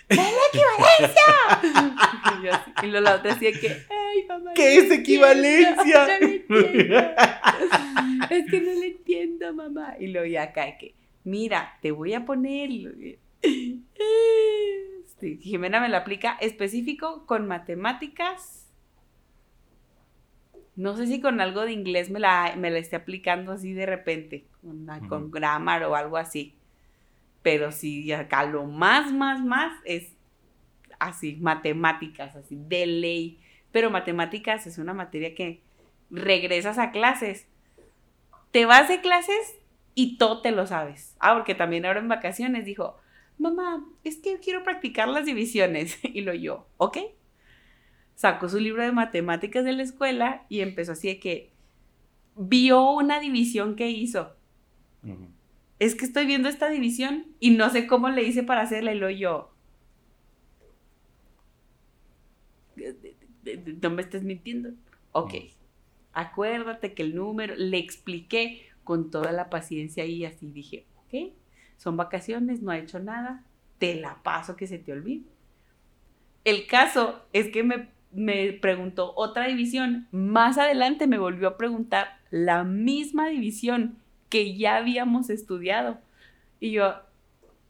¡Ve 0.08 0.16
la 0.16 0.24
equivalencia! 0.52 1.98
y, 2.40 2.44
yo 2.44 2.52
así, 2.52 2.70
y 2.82 2.86
luego 2.86 3.04
la 3.04 3.16
otra 3.16 3.34
decía 3.34 3.52
que, 3.58 3.68
ay, 3.68 4.24
mamá. 4.28 4.52
¿Qué 4.54 4.76
no 4.76 4.82
es 4.82 4.88
le 4.88 4.94
equivalencia? 4.94 6.18
entiendo, 6.18 6.54
no 6.54 6.58
le 6.58 6.70
entiendo. 6.76 6.96
es 8.30 8.50
que 8.50 8.60
no 8.60 8.80
le 8.80 8.86
entiendo, 8.86 9.54
mamá. 9.54 9.96
Y 9.98 10.08
luego 10.08 10.26
ya 10.26 10.52
cae 10.52 10.78
que, 10.78 10.94
mira, 11.24 11.78
te 11.82 11.90
voy 11.90 12.14
a 12.14 12.24
poner. 12.24 12.70
Sí, 15.18 15.38
Jimena 15.42 15.80
me 15.80 15.88
la 15.88 15.98
aplica 15.98 16.36
específico 16.40 17.26
con 17.26 17.46
matemáticas. 17.46 18.65
No 20.76 20.96
sé 20.96 21.06
si 21.06 21.20
con 21.20 21.40
algo 21.40 21.62
de 21.62 21.72
inglés 21.72 22.10
me 22.10 22.20
la, 22.20 22.54
me 22.56 22.70
la 22.70 22.78
esté 22.78 22.96
aplicando 22.96 23.52
así 23.52 23.72
de 23.72 23.86
repente, 23.86 24.44
con, 25.08 25.30
grammar 25.30 25.84
o 25.84 25.96
algo 25.96 26.18
así. 26.18 26.54
Pero 27.42 27.72
sí, 27.72 28.12
acá 28.12 28.44
lo 28.44 28.64
más, 28.64 29.12
más, 29.12 29.42
más 29.42 29.72
es 29.84 30.12
así, 30.98 31.36
matemáticas, 31.40 32.36
así, 32.36 32.56
de 32.56 32.86
ley. 32.86 33.40
Pero 33.72 33.90
matemáticas 33.90 34.66
es 34.66 34.76
una 34.78 34.92
materia 34.92 35.34
que 35.34 35.62
regresas 36.10 36.78
a 36.78 36.90
clases, 36.90 37.48
te 38.50 38.66
vas 38.66 38.88
de 38.88 39.00
clases 39.00 39.58
y 39.94 40.18
todo 40.18 40.42
te 40.42 40.50
lo 40.50 40.66
sabes. 40.66 41.16
Ah, 41.20 41.34
porque 41.34 41.54
también 41.54 41.86
ahora 41.86 42.00
en 42.00 42.08
vacaciones 42.08 42.64
dijo, 42.64 42.96
mamá, 43.38 43.84
es 44.04 44.16
que 44.16 44.38
quiero 44.38 44.62
practicar 44.62 45.08
las 45.08 45.24
divisiones. 45.24 45.98
Y 46.04 46.20
lo 46.20 46.34
yo, 46.34 46.66
ok. 46.76 46.98
Sacó 48.16 48.48
su 48.48 48.58
libro 48.58 48.82
de 48.82 48.92
matemáticas 48.92 49.64
de 49.64 49.74
la 49.74 49.82
escuela 49.82 50.46
y 50.48 50.60
empezó 50.60 50.92
así 50.92 51.06
de 51.08 51.20
que 51.20 51.52
vio 52.34 52.90
una 52.92 53.20
división 53.20 53.76
que 53.76 53.90
hizo. 53.90 54.34
Es 55.78 55.94
que 55.94 56.06
estoy 56.06 56.24
viendo 56.24 56.48
esta 56.48 56.70
división 56.70 57.26
y 57.40 57.50
no 57.50 57.68
sé 57.68 57.86
cómo 57.86 58.08
le 58.08 58.22
hice 58.22 58.42
para 58.42 58.62
hacerla 58.62 58.94
y 58.94 58.98
lo 58.98 59.10
yo. 59.10 59.52
No 63.82 63.90
me 63.90 64.00
estés 64.00 64.22
mintiendo. 64.22 64.70
Ok. 65.12 65.34
Acuérdate 66.14 66.94
que 66.94 67.02
el 67.02 67.14
número, 67.14 67.54
le 67.54 67.76
expliqué 67.76 68.66
con 68.82 69.10
toda 69.10 69.30
la 69.32 69.50
paciencia 69.50 70.06
y 70.06 70.24
así 70.24 70.50
dije, 70.50 70.86
ok, 71.04 71.34
son 71.76 71.98
vacaciones, 71.98 72.62
no 72.62 72.70
ha 72.70 72.78
hecho 72.78 72.98
nada, 72.98 73.44
te 73.78 73.94
la 73.94 74.22
paso 74.22 74.56
que 74.56 74.66
se 74.66 74.78
te 74.78 74.92
olvide. 74.92 75.26
El 76.44 76.66
caso 76.66 77.26
es 77.34 77.48
que 77.48 77.62
me, 77.62 77.88
me 78.12 78.52
preguntó 78.52 79.12
otra 79.16 79.46
división, 79.46 80.08
más 80.10 80.58
adelante 80.58 81.06
me 81.06 81.18
volvió 81.18 81.48
a 81.48 81.56
preguntar 81.56 82.18
la 82.30 82.64
misma 82.64 83.28
división 83.28 83.98
que 84.28 84.56
ya 84.56 84.76
habíamos 84.76 85.30
estudiado. 85.30 85.98
Y 86.60 86.72
yo, 86.72 86.94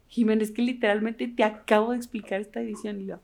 Jiménez, 0.09 0.51
que 0.51 0.63
literalmente 0.63 1.29
te 1.29 1.45
acabo 1.45 1.91
de 1.91 1.99
explicar 1.99 2.41
esta 2.41 2.61
división. 2.61 3.01
Y 3.01 3.07
yo, 3.07 3.21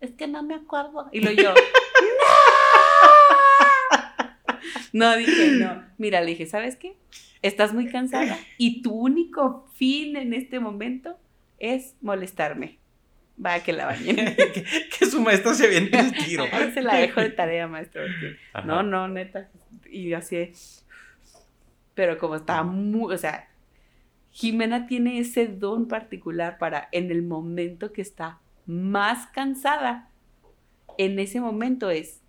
es 0.00 0.12
que 0.12 0.26
no 0.26 0.42
me 0.42 0.54
acuerdo. 0.54 1.08
Y 1.12 1.20
lo 1.20 1.30
yo, 1.30 1.54
no, 4.92 5.16
dije, 5.16 5.52
no. 5.52 5.84
Mira, 5.96 6.20
le 6.20 6.30
dije, 6.30 6.46
¿sabes 6.46 6.76
qué? 6.76 6.96
Estás 7.42 7.72
muy 7.72 7.88
cansada 7.88 8.36
y 8.56 8.82
tu 8.82 8.92
único 8.92 9.68
fin 9.74 10.16
en 10.16 10.34
este 10.34 10.58
momento 10.58 11.16
es 11.58 11.94
molestarme. 12.00 12.77
Va 13.44 13.60
que 13.60 13.72
la 13.72 13.86
bañe. 13.86 14.36
que, 14.36 14.64
que 14.98 15.06
su 15.06 15.20
maestra 15.20 15.54
se 15.54 15.66
aviente 15.66 15.98
el 15.98 16.12
tiro. 16.12 16.44
Se 16.74 16.82
la 16.82 16.96
dejo 16.96 17.20
de 17.20 17.30
tarea, 17.30 17.66
maestro. 17.68 18.02
Ajá. 18.52 18.66
No, 18.66 18.82
no, 18.82 19.08
neta. 19.08 19.48
Y 19.90 20.12
así. 20.12 20.52
Pero 21.94 22.18
como 22.18 22.36
estaba 22.36 22.62
muy, 22.62 23.14
o 23.14 23.18
sea, 23.18 23.48
Jimena 24.30 24.86
tiene 24.86 25.18
ese 25.18 25.46
don 25.46 25.88
particular 25.88 26.58
para 26.58 26.88
en 26.92 27.10
el 27.10 27.22
momento 27.22 27.92
que 27.92 28.02
está 28.02 28.38
más 28.66 29.26
cansada, 29.28 30.10
en 30.96 31.18
ese 31.18 31.40
momento 31.40 31.90
es, 31.90 32.20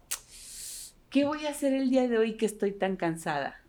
¿qué 1.09 1.25
voy 1.25 1.45
a 1.45 1.49
hacer 1.49 1.73
el 1.73 1.89
día 1.89 2.07
de 2.07 2.17
hoy 2.17 2.33
que 2.33 2.45
estoy 2.45 2.71
tan 2.71 2.95
cansada? 2.95 3.61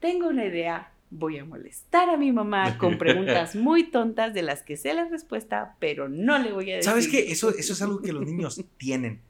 Tengo 0.00 0.28
una 0.28 0.44
idea, 0.44 0.91
voy 1.12 1.38
a 1.38 1.44
molestar 1.44 2.08
a 2.08 2.16
mi 2.16 2.32
mamá 2.32 2.78
con 2.78 2.98
preguntas 2.98 3.54
muy 3.54 3.90
tontas 3.90 4.34
de 4.34 4.42
las 4.42 4.62
que 4.62 4.76
sé 4.76 4.94
la 4.94 5.04
respuesta, 5.08 5.76
pero 5.78 6.08
no 6.08 6.38
le 6.38 6.52
voy 6.52 6.72
a 6.72 6.76
decir. 6.76 6.90
¿Sabes 6.90 7.08
qué? 7.08 7.30
Eso, 7.30 7.50
eso 7.50 7.74
es 7.74 7.82
algo 7.82 8.00
que 8.00 8.12
los 8.12 8.24
niños 8.24 8.62
tienen. 8.78 9.20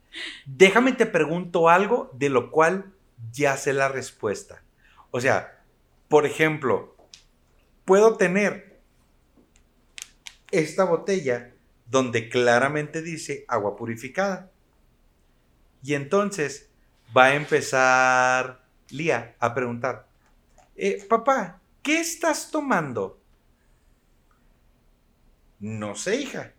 Déjame 0.46 0.92
te 0.92 1.06
pregunto 1.06 1.68
algo 1.68 2.10
de 2.14 2.28
lo 2.28 2.50
cual 2.50 2.92
ya 3.32 3.56
sé 3.56 3.72
la 3.72 3.88
respuesta. 3.88 4.62
O 5.10 5.20
sea, 5.20 5.60
por 6.08 6.26
ejemplo, 6.26 6.96
puedo 7.84 8.16
tener 8.16 8.80
esta 10.50 10.84
botella 10.84 11.52
donde 11.90 12.28
claramente 12.28 13.02
dice 13.02 13.44
agua 13.48 13.76
purificada. 13.76 14.50
Y 15.82 15.94
entonces 15.94 16.70
va 17.16 17.26
a 17.26 17.34
empezar 17.34 18.62
Lía 18.90 19.34
a 19.38 19.54
preguntar, 19.54 20.06
"Eh, 20.76 21.02
papá, 21.08 21.62
¿qué 21.82 22.00
estás 22.00 22.50
tomando? 22.50 23.20
No 25.60 25.94
sé, 25.94 26.16
hija. 26.16 26.52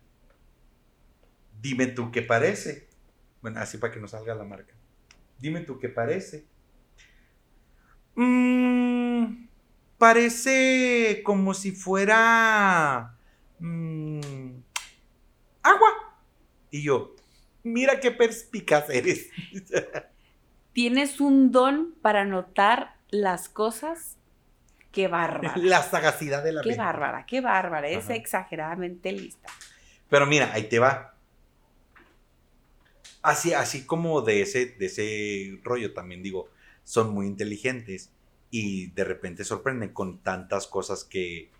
Dime 1.60 1.86
tú 1.86 2.10
qué 2.10 2.22
parece. 2.22 2.88
Bueno, 3.42 3.60
así 3.60 3.78
para 3.78 3.92
que 3.92 4.00
no 4.00 4.08
salga 4.08 4.34
la 4.34 4.44
marca. 4.44 4.74
Dime 5.38 5.60
tú 5.60 5.78
qué 5.78 5.88
parece. 5.88 6.46
Mm, 8.14 9.46
parece 9.98 11.22
como 11.24 11.52
si 11.54 11.72
fuera 11.72 13.16
mm, 13.58 14.20
agua. 15.62 15.88
Y 16.70 16.82
yo, 16.82 17.14
mira 17.62 18.00
qué 18.00 18.10
perspicaz 18.10 18.88
eres. 18.90 19.28
Tienes 20.72 21.20
un 21.20 21.52
don 21.52 21.94
para 22.02 22.24
notar 22.24 22.96
las 23.10 23.48
cosas. 23.48 24.16
Qué 24.94 25.08
bárbara. 25.08 25.54
La 25.56 25.82
sagacidad 25.82 26.44
de 26.44 26.52
la 26.52 26.62
Qué 26.62 26.76
bárbara, 26.76 27.26
qué 27.26 27.40
bárbara. 27.40 27.88
Es 27.88 28.04
Ajá. 28.04 28.14
exageradamente 28.14 29.12
lista. 29.12 29.48
Pero 30.08 30.26
mira, 30.26 30.52
ahí 30.52 30.68
te 30.68 30.78
va. 30.78 31.14
Así, 33.22 33.52
así 33.54 33.86
como 33.86 34.20
de 34.22 34.42
ese, 34.42 34.66
de 34.66 34.86
ese 34.86 35.58
rollo 35.62 35.94
también 35.94 36.22
digo, 36.22 36.50
son 36.84 37.12
muy 37.12 37.26
inteligentes 37.26 38.12
y 38.50 38.88
de 38.92 39.04
repente 39.04 39.44
sorprenden 39.44 39.92
con 39.92 40.22
tantas 40.22 40.66
cosas 40.66 41.04
que, 41.04 41.50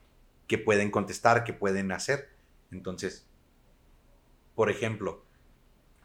que 0.47 0.59
pueden 0.59 0.90
contestar, 0.90 1.42
que 1.42 1.55
pueden 1.55 1.90
hacer. 1.90 2.29
Entonces, 2.70 3.27
por 4.55 4.70
ejemplo, 4.70 5.25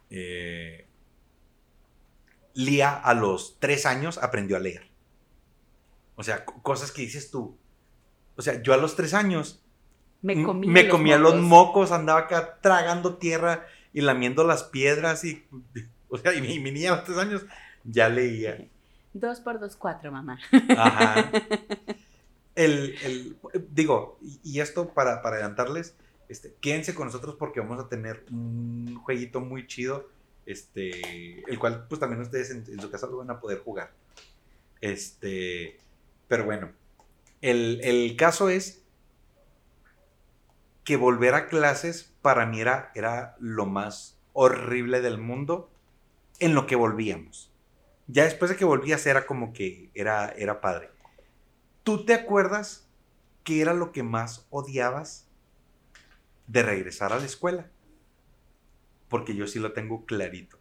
eh, 0.10 0.88
Lía 2.56 2.94
a 2.94 3.14
los 3.14 3.60
tres 3.60 3.86
años 3.86 4.18
aprendió 4.18 4.58
a 4.58 4.60
leer. 4.60 4.89
O 6.20 6.24
sea, 6.24 6.44
co- 6.44 6.62
cosas 6.62 6.92
que 6.92 7.02
dices 7.02 7.32
tú. 7.32 7.56
O 8.36 8.42
sea, 8.42 8.62
yo 8.62 8.74
a 8.74 8.78
los 8.78 8.96
tres 8.98 9.14
años 9.14 9.64
Me 10.22 10.44
comí 10.44 10.68
me 10.68 10.84
los 10.84 10.92
comía 10.92 11.18
mocos. 11.18 11.34
los 11.34 11.42
mocos, 11.44 11.92
andaba 11.94 12.20
acá 12.20 12.60
tragando 12.62 13.16
tierra 13.16 13.66
y 13.94 14.02
lamiendo 14.02 14.44
las 14.46 14.64
piedras 14.64 15.24
y, 15.24 15.46
o 16.10 16.18
sea, 16.18 16.34
y 16.34 16.42
mi, 16.42 16.60
mi 16.60 16.72
niña 16.72 16.92
a 16.92 16.96
los 16.98 17.06
tres 17.06 17.18
años 17.18 17.46
ya 17.86 18.10
leía. 18.10 18.68
Dos 19.14 19.40
por 19.40 19.60
dos, 19.62 19.78
cuatro, 19.78 20.12
mamá. 20.12 20.38
Ajá. 20.78 21.32
El, 22.56 22.96
el- 23.06 23.38
digo, 23.72 24.18
y, 24.22 24.40
y 24.44 24.60
esto 24.60 24.90
para, 24.90 25.22
para 25.22 25.38
adelantarles, 25.38 25.96
este, 26.28 26.54
quédense 26.60 26.94
con 26.94 27.06
nosotros 27.08 27.36
porque 27.40 27.62
vamos 27.62 27.80
a 27.80 27.88
tener 27.88 28.26
un 28.32 29.00
jueguito 29.02 29.40
muy 29.40 29.66
chido, 29.66 30.10
este, 30.46 31.40
el 31.50 31.58
cual 31.58 31.86
pues 31.88 32.02
también 32.02 32.22
ustedes 32.22 32.52
en, 32.52 32.66
en 32.68 32.82
su 32.82 32.92
casa 32.92 33.08
lo 33.08 33.16
van 33.18 33.30
a 33.32 33.40
poder 33.40 33.60
jugar. 33.60 33.92
Este, 34.82 35.78
pero 36.30 36.46
bueno, 36.46 36.72
el, 37.42 37.82
el 37.84 38.16
caso 38.16 38.50
es 38.50 38.86
que 40.86 40.96
volver 40.96 41.36
a 41.36 41.48
clases 41.48 42.16
para 42.22 42.46
mí 42.46 42.62
era, 42.62 42.92
era 42.96 43.36
lo 43.40 43.66
más 43.66 44.18
horrible 44.34 45.02
del 45.02 45.18
mundo 45.18 45.70
en 46.40 46.56
lo 46.56 46.66
que 46.68 46.76
volvíamos. 46.76 47.52
Ya 48.08 48.24
después 48.24 48.50
de 48.50 48.58
que 48.58 48.66
volvías 48.66 49.06
era 49.06 49.28
como 49.28 49.54
que 49.54 49.92
era, 49.94 50.30
era 50.30 50.62
padre. 50.62 50.90
¿Tú 51.84 52.06
te 52.06 52.14
acuerdas 52.14 52.88
qué 53.44 53.62
era 53.62 53.74
lo 53.74 53.92
que 53.92 54.04
más 54.04 54.48
odiabas 54.50 55.28
de 56.48 56.64
regresar 56.64 57.14
a 57.14 57.20
la 57.20 57.26
escuela? 57.26 57.70
Porque 59.10 59.36
yo 59.36 59.46
sí 59.48 59.60
lo 59.60 59.74
tengo 59.74 60.06
clarito. 60.06 60.58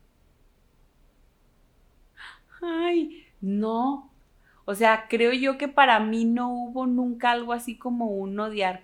Ay, 2.61 3.27
no. 3.41 4.08
O 4.69 4.75
sea, 4.75 5.07
creo 5.09 5.33
yo 5.33 5.57
que 5.57 5.67
para 5.67 5.99
mí 5.99 6.27
no 6.27 6.53
hubo 6.53 6.87
nunca 6.87 7.31
algo 7.31 7.55
así 7.55 7.79
como 7.79 8.09
un 8.09 8.39
odiar. 8.39 8.83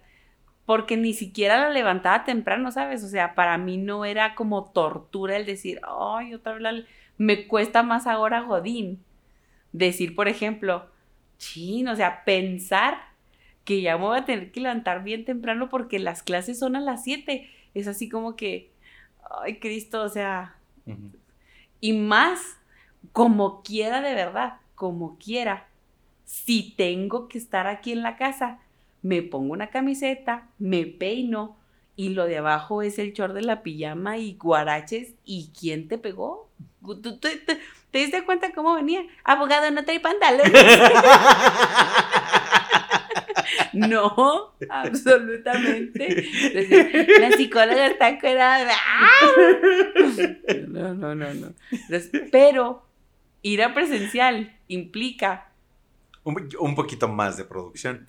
Porque 0.64 0.96
ni 0.96 1.12
siquiera 1.12 1.58
la 1.58 1.68
levantaba 1.68 2.24
temprano, 2.24 2.72
¿sabes? 2.72 3.04
O 3.04 3.08
sea, 3.08 3.34
para 3.34 3.58
mí 3.58 3.76
no 3.76 4.06
era 4.06 4.34
como 4.34 4.64
tortura 4.70 5.36
el 5.36 5.44
decir, 5.44 5.82
ay, 5.86 6.32
otra 6.32 6.54
vez 6.54 6.62
la... 6.62 6.72
me 7.18 7.46
cuesta 7.46 7.82
más 7.82 8.06
ahora 8.06 8.40
Godín. 8.40 9.04
Decir, 9.72 10.14
por 10.14 10.26
ejemplo, 10.26 10.86
chin, 11.36 11.86
o 11.88 11.96
sea, 11.96 12.24
pensar 12.24 12.96
que 13.66 13.82
ya 13.82 13.98
me 13.98 14.04
voy 14.04 14.18
a 14.20 14.24
tener 14.24 14.52
que 14.52 14.60
levantar 14.60 15.04
bien 15.04 15.26
temprano 15.26 15.68
porque 15.68 15.98
las 15.98 16.22
clases 16.22 16.58
son 16.58 16.76
a 16.76 16.80
las 16.80 17.04
7. 17.04 17.46
Es 17.74 17.88
así 17.88 18.08
como 18.08 18.36
que, 18.36 18.70
ay, 19.42 19.58
Cristo, 19.58 20.00
o 20.00 20.08
sea, 20.08 20.56
y 21.78 21.92
más 21.92 22.40
como 23.12 23.62
quiera 23.62 24.00
de 24.00 24.14
verdad, 24.14 24.54
como 24.74 25.18
quiera. 25.18 25.68
Si 26.24 26.74
tengo 26.76 27.28
que 27.28 27.38
estar 27.38 27.66
aquí 27.66 27.92
en 27.92 28.02
la 28.02 28.16
casa, 28.16 28.58
me 29.02 29.22
pongo 29.22 29.52
una 29.52 29.68
camiseta, 29.68 30.48
me 30.58 30.86
peino 30.86 31.56
y 31.96 32.10
lo 32.10 32.24
de 32.26 32.38
abajo 32.38 32.82
es 32.82 32.98
el 32.98 33.12
short 33.12 33.34
de 33.34 33.42
la 33.42 33.62
pijama 33.62 34.18
y 34.18 34.34
guaraches. 34.34 35.14
¿Y 35.24 35.50
quién 35.58 35.88
te 35.88 35.98
pegó? 35.98 36.48
¿Tú, 36.84 37.00
tú- 37.00 37.18
te, 37.18 37.30
te 37.90 37.98
diste 37.98 38.24
cuenta 38.24 38.52
cómo 38.52 38.74
venía? 38.74 39.02
Abogado, 39.22 39.70
no 39.70 39.84
trae 39.84 40.00
pantalones. 40.00 40.52
no, 43.72 44.54
absolutamente. 44.68 46.26
La 47.20 47.32
psicóloga 47.32 47.86
está 47.86 48.08
encuerada. 48.08 48.72
No, 50.68 50.94
no, 50.94 51.14
no, 51.14 51.32
no. 51.34 51.52
Pero 52.32 52.84
ir 53.42 53.62
a 53.62 53.74
presencial 53.74 54.56
implica, 54.68 55.48
Un, 56.24 56.48
un 56.58 56.74
poquito 56.74 57.06
más 57.08 57.36
de 57.36 57.44
producción. 57.44 58.06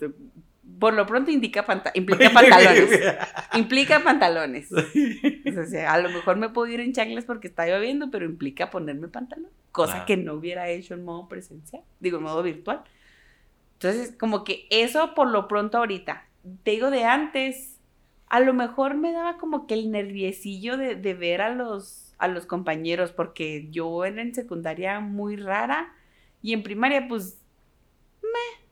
por 0.78 0.94
lo 0.94 1.06
pronto 1.06 1.30
indica 1.30 1.64
panta- 1.64 1.92
implica 1.94 2.30
pantalones. 2.34 2.90
implica 3.54 4.02
pantalones. 4.02 4.68
O 4.72 5.64
sea, 5.68 5.92
a 5.92 5.98
lo 6.00 6.08
mejor 6.10 6.36
me 6.36 6.48
puedo 6.48 6.70
ir 6.72 6.80
en 6.80 6.92
chanclas 6.92 7.24
porque 7.24 7.46
está 7.48 7.66
lloviendo, 7.66 8.10
pero 8.10 8.24
implica 8.24 8.70
ponerme 8.70 9.08
pantalón. 9.08 9.50
Cosa 9.72 10.02
Ah. 10.02 10.04
que 10.06 10.16
no 10.16 10.34
hubiera 10.34 10.68
hecho 10.70 10.94
en 10.94 11.04
modo 11.04 11.28
presencial, 11.28 11.82
digo, 12.00 12.16
en 12.18 12.24
modo 12.24 12.42
virtual. 12.42 12.82
Entonces, 13.74 14.14
como 14.18 14.42
que 14.44 14.66
eso 14.70 15.14
por 15.14 15.28
lo 15.30 15.48
pronto 15.48 15.78
ahorita. 15.78 16.24
Te 16.62 16.70
digo 16.70 16.90
de 16.90 17.04
antes, 17.04 17.78
a 18.28 18.40
lo 18.40 18.54
mejor 18.54 18.94
me 18.94 19.12
daba 19.12 19.36
como 19.36 19.66
que 19.66 19.74
el 19.74 19.90
nerviecillo 19.90 20.76
de, 20.78 20.94
de 20.94 21.14
ver 21.14 21.42
a 21.42 21.50
los, 21.54 22.14
a 22.18 22.28
los 22.28 22.46
compañeros, 22.46 23.12
porque 23.12 23.68
yo 23.70 24.04
era 24.06 24.22
en 24.22 24.34
secundaria 24.34 25.00
muy 25.00 25.36
rara 25.36 25.92
y 26.42 26.52
en 26.54 26.62
primaria, 26.62 27.06
pues, 27.08 27.38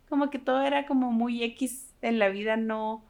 como 0.09 0.31
que 0.31 0.39
todo 0.39 0.63
era 0.63 0.87
como 0.87 1.11
muy 1.11 1.43
X 1.43 1.93
en 2.03 2.19
la 2.19 2.29
vida, 2.29 2.57
no, 2.57 3.05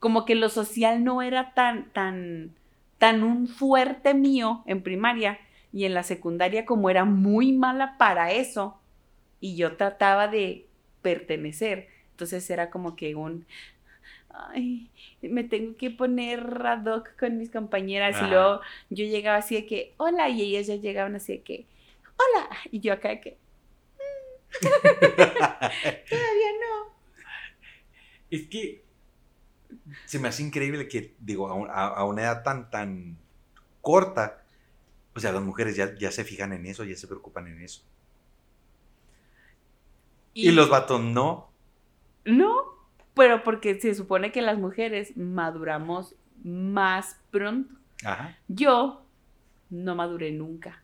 como 0.00 0.24
que 0.24 0.34
lo 0.34 0.48
social 0.48 1.04
no 1.04 1.22
era 1.22 1.54
tan, 1.54 1.92
tan, 1.92 2.54
tan 2.98 3.22
un 3.22 3.46
fuerte 3.46 4.14
mío 4.14 4.62
en 4.66 4.82
primaria 4.82 5.38
y 5.72 5.84
en 5.84 5.94
la 5.94 6.02
secundaria 6.02 6.66
como 6.66 6.90
era 6.90 7.04
muy 7.04 7.52
mala 7.52 7.96
para 7.98 8.32
eso 8.32 8.80
y 9.40 9.56
yo 9.56 9.76
trataba 9.76 10.28
de 10.28 10.66
pertenecer, 11.02 11.88
entonces 12.10 12.48
era 12.50 12.70
como 12.70 12.96
que 12.96 13.14
un, 13.14 13.46
ay, 14.30 14.90
me 15.20 15.44
tengo 15.44 15.76
que 15.76 15.90
poner 15.90 16.40
ad 16.64 16.86
hoc 16.86 17.16
con 17.18 17.38
mis 17.38 17.50
compañeras 17.50 18.16
y 18.22 18.30
luego 18.30 18.60
yo 18.90 19.04
llegaba 19.04 19.38
así 19.38 19.54
de 19.54 19.66
que, 19.66 19.94
hola, 19.96 20.28
y 20.28 20.42
ellas 20.42 20.66
ya 20.66 20.76
llegaban 20.76 21.14
así 21.16 21.32
de 21.34 21.42
que, 21.42 21.66
hola, 22.16 22.48
y 22.70 22.80
yo 22.80 22.92
acá 22.92 23.10
de 23.10 23.20
que, 23.20 23.36
todavía 24.60 26.52
no. 26.60 26.92
Es 28.30 28.46
que 28.48 28.82
se 30.06 30.18
me 30.18 30.28
hace 30.28 30.42
increíble 30.42 30.88
que, 30.88 31.14
digo, 31.18 31.48
a, 31.48 31.54
un- 31.54 31.68
a- 31.70 31.88
a 31.88 32.04
una 32.04 32.22
edad 32.22 32.42
tan, 32.42 32.70
tan 32.70 33.18
corta, 33.80 34.42
o 35.14 35.20
sea, 35.20 35.32
las 35.32 35.42
mujeres 35.42 35.76
ya, 35.76 35.94
ya 35.96 36.10
se 36.10 36.24
fijan 36.24 36.52
en 36.52 36.66
eso, 36.66 36.84
ya 36.84 36.96
se 36.96 37.06
preocupan 37.08 37.46
en 37.48 37.60
eso. 37.60 37.82
Y, 40.34 40.50
los 40.52 40.70
vatos 40.70 41.00
no. 41.00 41.50
No, 42.24 42.64
pero 43.14 43.42
porque 43.44 43.78
se 43.80 43.94
supone 43.94 44.32
que 44.32 44.40
las 44.40 44.58
mujeres 44.58 45.14
maduramos 45.16 46.14
más 46.42 47.20
pronto. 47.30 47.74
Ajá. 48.04 48.38
Yo 48.48 49.04
no 49.68 49.94
maduré 49.94 50.32
nunca. 50.32 50.81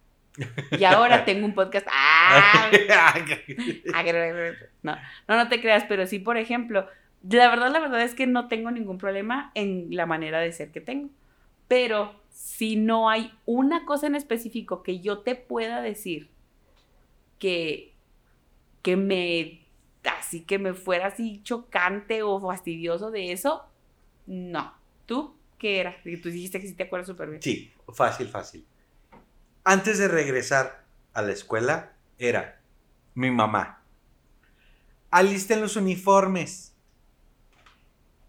Y 0.78 0.84
ahora 0.84 1.24
tengo 1.24 1.46
un 1.46 1.54
podcast. 1.54 1.86
¡Ah! 1.92 2.70
No, 4.82 4.96
no, 5.26 5.36
no 5.36 5.48
te 5.48 5.60
creas, 5.60 5.84
pero 5.88 6.06
sí, 6.06 6.18
por 6.18 6.36
ejemplo, 6.36 6.86
la 7.28 7.48
verdad, 7.48 7.70
la 7.70 7.80
verdad 7.80 8.02
es 8.02 8.14
que 8.14 8.26
no 8.26 8.48
tengo 8.48 8.70
ningún 8.70 8.98
problema 8.98 9.50
en 9.54 9.88
la 9.90 10.06
manera 10.06 10.40
de 10.40 10.52
ser 10.52 10.70
que 10.70 10.80
tengo. 10.80 11.10
Pero 11.66 12.22
si 12.30 12.76
no 12.76 13.10
hay 13.10 13.32
una 13.44 13.84
cosa 13.84 14.06
en 14.06 14.14
específico 14.14 14.82
que 14.82 15.00
yo 15.00 15.18
te 15.18 15.34
pueda 15.34 15.82
decir 15.82 16.30
que, 17.38 17.94
que 18.82 18.96
me, 18.96 19.66
así 20.04 20.42
que 20.42 20.58
me 20.58 20.74
fuera 20.74 21.08
así 21.08 21.42
chocante 21.42 22.22
o 22.22 22.40
fastidioso 22.40 23.10
de 23.10 23.32
eso, 23.32 23.64
no. 24.26 24.72
¿Tú 25.06 25.34
qué 25.58 25.80
era? 25.80 25.96
Tú 26.22 26.30
dijiste 26.30 26.60
que 26.60 26.68
sí 26.68 26.74
te 26.74 26.84
acuerdas 26.84 27.08
súper 27.08 27.28
bien. 27.28 27.42
Sí, 27.42 27.72
fácil, 27.92 28.28
fácil. 28.28 28.64
Antes 29.70 29.98
de 29.98 30.08
regresar 30.08 30.86
a 31.12 31.20
la 31.20 31.32
escuela, 31.32 31.92
era 32.18 32.58
mi 33.14 33.30
mamá. 33.30 33.82
Alisten 35.10 35.60
los 35.60 35.76
uniformes. 35.76 36.72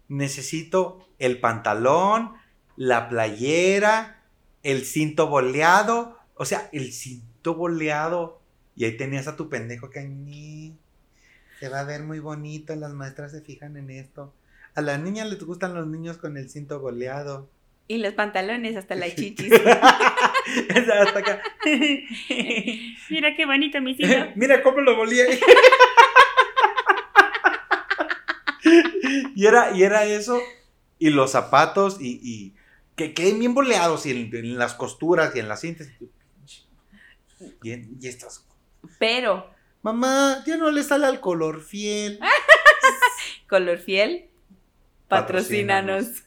Necesito 0.08 1.08
el 1.18 1.40
pantalón, 1.40 2.34
la 2.76 3.08
playera, 3.08 4.22
el 4.62 4.84
cinto 4.84 5.28
boleado. 5.28 6.18
O 6.34 6.44
sea, 6.44 6.68
el 6.72 6.92
cinto 6.92 7.54
boleado. 7.54 8.42
Y 8.76 8.84
ahí 8.84 8.98
tenías 8.98 9.26
a 9.26 9.36
tu 9.36 9.48
pendejo 9.48 9.88
que 9.88 10.06
"Ñi, 10.06 10.76
se 11.58 11.70
va 11.70 11.80
a 11.80 11.84
ver 11.84 12.02
muy 12.02 12.18
bonito. 12.18 12.76
Las 12.76 12.92
maestras 12.92 13.32
se 13.32 13.40
fijan 13.40 13.78
en 13.78 13.88
esto. 13.88 14.34
A 14.74 14.82
las 14.82 15.00
niñas 15.00 15.30
les 15.30 15.42
gustan 15.42 15.72
los 15.72 15.86
niños 15.86 16.18
con 16.18 16.36
el 16.36 16.50
cinto 16.50 16.80
boleado. 16.80 17.48
Y 17.88 17.96
los 17.96 18.12
pantalones 18.12 18.76
hasta 18.76 18.94
las 18.94 19.14
chichis. 19.16 19.50
Hasta 21.00 21.18
acá. 21.18 21.42
Mira 23.10 23.34
qué 23.36 23.46
bonito 23.46 23.80
mi 23.80 23.96
Mira 24.36 24.62
cómo 24.62 24.80
lo 24.80 24.96
volía. 24.96 25.24
y, 29.34 29.46
era, 29.46 29.76
y 29.76 29.82
era 29.82 30.04
eso. 30.04 30.40
Y 30.98 31.10
los 31.10 31.30
zapatos 31.32 31.98
y, 32.00 32.20
y 32.22 32.54
que 32.96 33.14
queden 33.14 33.38
bien 33.38 33.54
boleados 33.54 34.04
y 34.06 34.10
en, 34.10 34.34
en 34.36 34.58
las 34.58 34.74
costuras 34.74 35.34
y 35.34 35.38
en 35.40 35.48
las 35.48 35.60
cintas. 35.62 35.88
Y, 37.62 37.72
en- 37.72 37.96
y 38.00 38.06
estas. 38.08 38.46
Pero, 38.98 39.50
Mamá, 39.82 40.42
ya 40.46 40.56
no 40.58 40.70
le 40.70 40.82
sale 40.82 41.06
al 41.06 41.20
color 41.20 41.62
fiel. 41.62 42.20
color 43.48 43.78
fiel, 43.78 44.28
patrocínanos. 45.08 46.24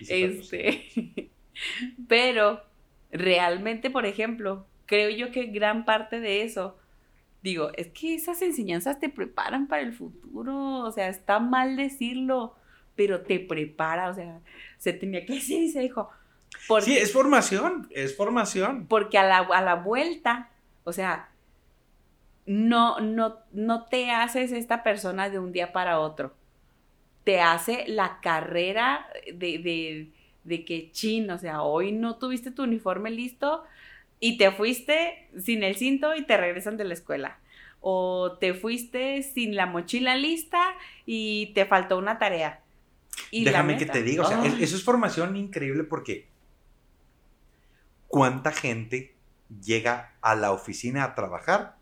Este. 0.00 1.30
Pero, 2.08 2.64
realmente, 3.16 3.90
por 3.90 4.06
ejemplo, 4.06 4.66
creo 4.86 5.10
yo 5.10 5.30
que 5.32 5.46
gran 5.46 5.84
parte 5.84 6.20
de 6.20 6.42
eso, 6.42 6.76
digo, 7.42 7.70
es 7.76 7.88
que 7.88 8.14
esas 8.14 8.42
enseñanzas 8.42 8.98
te 8.98 9.08
preparan 9.08 9.66
para 9.66 9.82
el 9.82 9.92
futuro, 9.92 10.80
o 10.80 10.90
sea, 10.92 11.08
está 11.08 11.38
mal 11.38 11.76
decirlo, 11.76 12.54
pero 12.94 13.22
te 13.22 13.38
prepara, 13.38 14.08
o 14.08 14.14
sea, 14.14 14.40
se 14.78 14.92
tenía 14.92 15.24
que 15.24 15.34
decir 15.34 15.62
y 15.62 15.68
se 15.68 15.80
dijo. 15.80 16.10
sí, 16.80 16.96
es 16.96 17.12
formación, 17.12 17.88
es 17.90 18.16
formación. 18.16 18.86
Porque 18.86 19.18
a 19.18 19.24
la, 19.24 19.38
a 19.38 19.62
la 19.62 19.74
vuelta, 19.74 20.50
o 20.84 20.92
sea, 20.92 21.28
no, 22.46 23.00
no, 23.00 23.38
no 23.52 23.84
te 23.86 24.10
haces 24.10 24.52
esta 24.52 24.82
persona 24.82 25.28
de 25.28 25.38
un 25.38 25.52
día 25.52 25.72
para 25.72 25.98
otro. 25.98 26.34
Te 27.24 27.40
hace 27.40 27.84
la 27.88 28.20
carrera 28.20 29.06
de, 29.26 29.58
de, 29.58 30.12
de 30.46 30.64
que 30.64 30.90
chin, 30.92 31.30
o 31.30 31.38
sea, 31.38 31.62
hoy 31.62 31.92
no 31.92 32.16
tuviste 32.16 32.50
tu 32.50 32.62
uniforme 32.62 33.10
listo, 33.10 33.64
y 34.20 34.38
te 34.38 34.50
fuiste 34.50 35.28
sin 35.38 35.62
el 35.62 35.76
cinto 35.76 36.14
y 36.14 36.24
te 36.24 36.36
regresan 36.36 36.76
de 36.76 36.84
la 36.84 36.94
escuela. 36.94 37.38
O 37.80 38.36
te 38.40 38.54
fuiste 38.54 39.22
sin 39.22 39.54
la 39.54 39.66
mochila 39.66 40.16
lista 40.16 40.74
y 41.04 41.52
te 41.54 41.66
faltó 41.66 41.98
una 41.98 42.18
tarea. 42.18 42.62
Y 43.30 43.44
Déjame 43.44 43.76
que 43.76 43.86
te 43.86 44.02
diga, 44.02 44.24
o 44.24 44.26
sea, 44.26 44.44
eso 44.44 44.76
es 44.76 44.82
formación 44.82 45.36
increíble 45.36 45.84
porque 45.84 46.28
¿cuánta 48.08 48.52
gente 48.52 49.14
llega 49.62 50.14
a 50.20 50.34
la 50.34 50.52
oficina 50.52 51.04
a 51.04 51.14
trabajar 51.14 51.76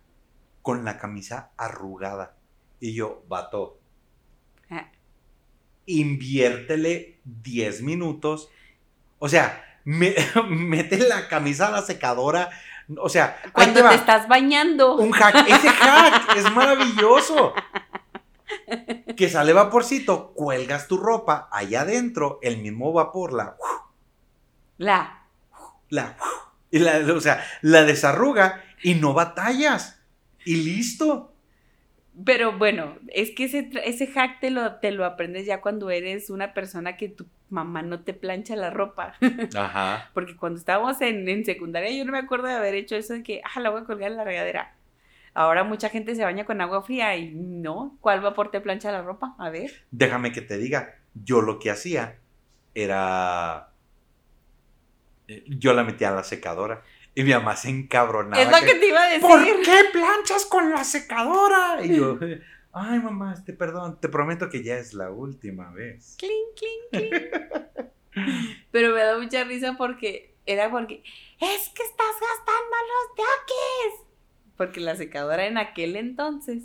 con 0.62 0.84
la 0.84 0.98
camisa 0.98 1.52
arrugada? 1.56 2.36
Y 2.80 2.94
yo, 2.94 3.24
vato, 3.28 3.80
ah. 4.70 4.90
inviértele 5.86 7.13
10 7.24 7.82
minutos. 7.82 8.50
O 9.18 9.28
sea, 9.28 9.64
me, 9.84 10.14
mete 10.48 10.98
la 10.98 11.28
camisa 11.28 11.68
a 11.68 11.72
la 11.72 11.82
secadora. 11.82 12.50
O 12.98 13.08
sea, 13.08 13.40
cuando 13.52 13.86
te, 13.88 13.94
estás 13.94 14.28
bañando. 14.28 14.96
Un 14.96 15.12
hack, 15.12 15.48
ese 15.48 15.68
hack 15.68 16.36
es 16.36 16.50
maravilloso. 16.52 17.54
Que 19.16 19.28
sale 19.30 19.52
vaporcito, 19.52 20.32
cuelgas 20.34 20.86
tu 20.86 20.98
ropa 20.98 21.48
allá 21.50 21.82
adentro, 21.82 22.38
el 22.42 22.58
mismo 22.58 22.92
vapor 22.92 23.32
la. 23.32 23.56
La. 24.76 25.22
La. 25.88 26.16
Y 26.70 26.78
la, 26.78 26.98
o 27.14 27.20
sea, 27.20 27.44
la 27.62 27.84
desarruga 27.84 28.62
y 28.82 28.94
no 28.94 29.14
batallas. 29.14 30.00
Y 30.44 30.56
listo. 30.56 31.33
Pero 32.24 32.56
bueno, 32.56 32.96
es 33.08 33.32
que 33.32 33.44
ese, 33.44 33.70
ese 33.84 34.06
hack 34.06 34.40
te 34.40 34.50
lo, 34.50 34.76
te 34.76 34.92
lo 34.92 35.04
aprendes 35.04 35.46
ya 35.46 35.60
cuando 35.60 35.90
eres 35.90 36.30
una 36.30 36.54
persona 36.54 36.96
que 36.96 37.08
tu 37.08 37.26
mamá 37.50 37.82
no 37.82 38.00
te 38.00 38.14
plancha 38.14 38.54
la 38.54 38.70
ropa. 38.70 39.14
Ajá. 39.56 40.10
Porque 40.14 40.36
cuando 40.36 40.58
estábamos 40.58 41.00
en, 41.00 41.44
secundaria 41.44 41.90
yo 41.90 42.04
no 42.04 42.12
me 42.12 42.18
acuerdo 42.18 42.46
de 42.46 42.54
haber 42.54 42.74
hecho 42.74 42.94
eso 42.94 43.14
de 43.14 43.22
que, 43.22 43.40
ah, 43.42 43.60
la 43.60 43.70
voy 43.70 43.82
a 43.82 43.84
colgar 43.84 44.10
en 44.10 44.16
la 44.16 44.24
regadera. 44.24 44.74
Ahora 45.32 45.64
mucha 45.64 45.88
gente 45.88 46.14
se 46.14 46.22
baña 46.22 46.44
con 46.44 46.60
agua 46.60 46.82
fría 46.82 47.16
y 47.16 47.32
no, 47.34 47.96
¿cuál 48.00 48.20
vapor 48.20 48.52
te 48.52 48.60
plancha 48.60 48.92
la 48.92 49.02
ropa? 49.02 49.34
A 49.38 49.50
ver. 49.50 49.84
Déjame 49.90 50.30
que 50.30 50.42
te 50.42 50.56
diga, 50.58 50.94
yo 51.14 51.40
lo 51.40 51.58
que 51.58 51.70
hacía 51.70 52.18
era... 52.74 53.70
Eh, 55.26 55.42
yo 55.48 55.72
la 55.72 55.82
metía 55.82 56.10
a 56.10 56.14
la 56.14 56.22
secadora. 56.22 56.82
Y 57.14 57.22
mi 57.22 57.30
mamá 57.30 57.56
se 57.56 57.70
encabronaba. 57.70 58.42
Es 58.42 58.50
lo 58.50 58.66
que, 58.66 58.74
te 58.74 58.88
iba 58.88 59.02
a 59.02 59.06
decir. 59.06 59.22
¿Por 59.22 59.44
qué 59.62 59.84
planchas 59.92 60.46
con 60.46 60.70
la 60.70 60.82
secadora? 60.84 61.78
Y 61.82 61.96
yo, 61.96 62.18
ay 62.72 62.98
mamá, 62.98 63.34
este 63.34 63.52
perdón, 63.52 64.00
te 64.00 64.08
prometo 64.08 64.50
que 64.50 64.64
ya 64.64 64.76
es 64.76 64.94
la 64.94 65.10
última 65.10 65.70
vez. 65.70 66.16
Clink, 66.18 66.32
clink, 66.90 67.10
clink. 67.10 67.90
Pero 68.70 68.94
me 68.94 69.00
da 69.00 69.18
mucha 69.18 69.44
risa 69.44 69.76
porque 69.76 70.34
era 70.46 70.70
porque, 70.70 71.02
es 71.40 71.68
que 71.68 71.82
estás 71.82 72.14
gastando 72.20 72.76
los 72.90 73.16
yaques. 73.18 74.06
Porque 74.56 74.80
la 74.80 74.96
secadora 74.96 75.46
en 75.46 75.58
aquel 75.58 75.96
entonces, 75.96 76.64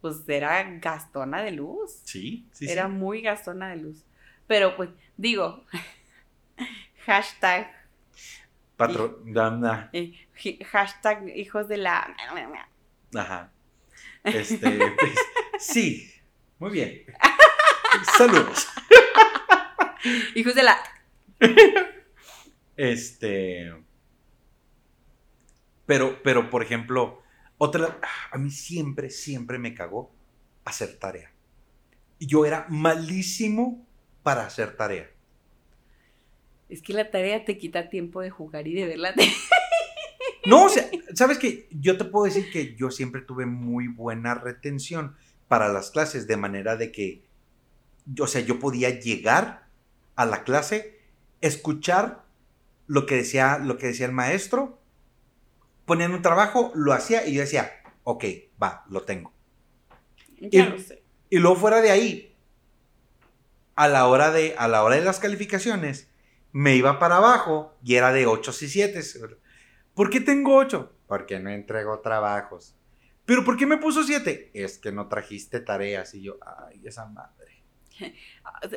pues 0.00 0.28
era 0.28 0.62
gastona 0.78 1.42
de 1.42 1.52
luz. 1.52 2.00
Sí, 2.04 2.46
sí. 2.52 2.68
Era 2.68 2.88
muy 2.88 3.20
gastona 3.20 3.70
de 3.70 3.76
luz. 3.76 4.04
Pero 4.46 4.76
pues, 4.76 4.90
digo, 5.16 5.64
hashtag 7.04 7.79
Patro, 8.80 9.22
eh, 9.92 10.14
hashtag 10.64 11.28
hijos 11.36 11.68
de 11.68 11.76
la. 11.76 12.16
Ajá. 13.14 13.52
Este, 14.24 14.94
pues, 14.98 15.14
sí, 15.58 16.10
muy 16.58 16.70
bien. 16.70 17.04
Saludos. 18.16 18.68
Hijos 20.34 20.54
de 20.54 20.62
la. 20.62 20.78
Este. 22.74 23.74
Pero, 25.84 26.22
pero, 26.22 26.48
por 26.48 26.62
ejemplo, 26.62 27.22
otra. 27.58 27.98
A 28.30 28.38
mí 28.38 28.50
siempre, 28.50 29.10
siempre 29.10 29.58
me 29.58 29.74
cagó 29.74 30.10
hacer 30.64 30.98
tarea. 30.98 31.30
Yo 32.18 32.46
era 32.46 32.64
malísimo 32.70 33.86
para 34.22 34.46
hacer 34.46 34.74
tarea. 34.74 35.10
Es 36.70 36.82
que 36.82 36.92
la 36.92 37.10
tarea 37.10 37.44
te 37.44 37.58
quita 37.58 37.90
tiempo 37.90 38.20
de 38.20 38.30
jugar 38.30 38.68
y 38.68 38.74
de 38.74 38.86
ver 38.86 38.98
la 38.98 39.14
tarea. 39.14 39.32
No, 40.46 40.64
o 40.64 40.68
sea, 40.70 40.88
sabes 41.14 41.36
que 41.36 41.68
yo 41.70 41.98
te 41.98 42.04
puedo 42.04 42.24
decir 42.24 42.50
que 42.50 42.74
yo 42.74 42.90
siempre 42.90 43.20
tuve 43.20 43.44
muy 43.44 43.88
buena 43.88 44.34
retención 44.34 45.14
para 45.48 45.68
las 45.68 45.90
clases, 45.90 46.26
de 46.26 46.36
manera 46.36 46.76
de 46.76 46.90
que, 46.92 47.22
o 48.18 48.26
sea, 48.26 48.40
yo 48.40 48.58
podía 48.58 48.88
llegar 49.00 49.66
a 50.16 50.24
la 50.24 50.44
clase, 50.44 50.98
escuchar 51.40 52.24
lo 52.86 53.06
que 53.06 53.16
decía, 53.16 53.58
lo 53.58 53.76
que 53.76 53.88
decía 53.88 54.06
el 54.06 54.12
maestro, 54.12 54.80
ponían 55.84 56.12
un 56.12 56.22
trabajo, 56.22 56.72
lo 56.74 56.92
hacía 56.92 57.26
y 57.26 57.34
yo 57.34 57.42
decía, 57.42 57.70
ok, 58.04 58.24
va, 58.60 58.84
lo 58.88 59.02
tengo. 59.02 59.32
Ya 60.40 60.64
y, 60.66 60.70
lo 60.70 60.78
sé. 60.78 61.02
y 61.28 61.38
luego 61.38 61.56
fuera 61.56 61.80
de 61.82 61.90
ahí, 61.90 62.34
a 63.74 63.88
la 63.88 64.06
hora 64.06 64.30
de, 64.30 64.54
a 64.58 64.68
la 64.68 64.82
hora 64.82 64.96
de 64.96 65.04
las 65.04 65.20
calificaciones, 65.20 66.09
me 66.52 66.76
iba 66.76 66.98
para 66.98 67.16
abajo 67.16 67.76
y 67.84 67.94
era 67.94 68.12
de 68.12 68.26
8 68.26 68.50
y 68.60 68.68
7. 68.68 69.00
¿Por 69.94 70.10
qué 70.10 70.20
tengo 70.20 70.56
8? 70.56 70.92
Porque 71.06 71.38
no 71.38 71.50
entrego 71.50 72.00
trabajos. 72.00 72.74
¿Pero 73.24 73.44
por 73.44 73.56
qué 73.56 73.66
me 73.66 73.76
puso 73.76 74.02
7? 74.02 74.50
Es 74.54 74.78
que 74.78 74.92
no 74.92 75.08
trajiste 75.08 75.60
tareas. 75.60 76.14
Y 76.14 76.22
yo, 76.22 76.38
ay, 76.44 76.80
esa 76.84 77.06
madre. 77.06 77.62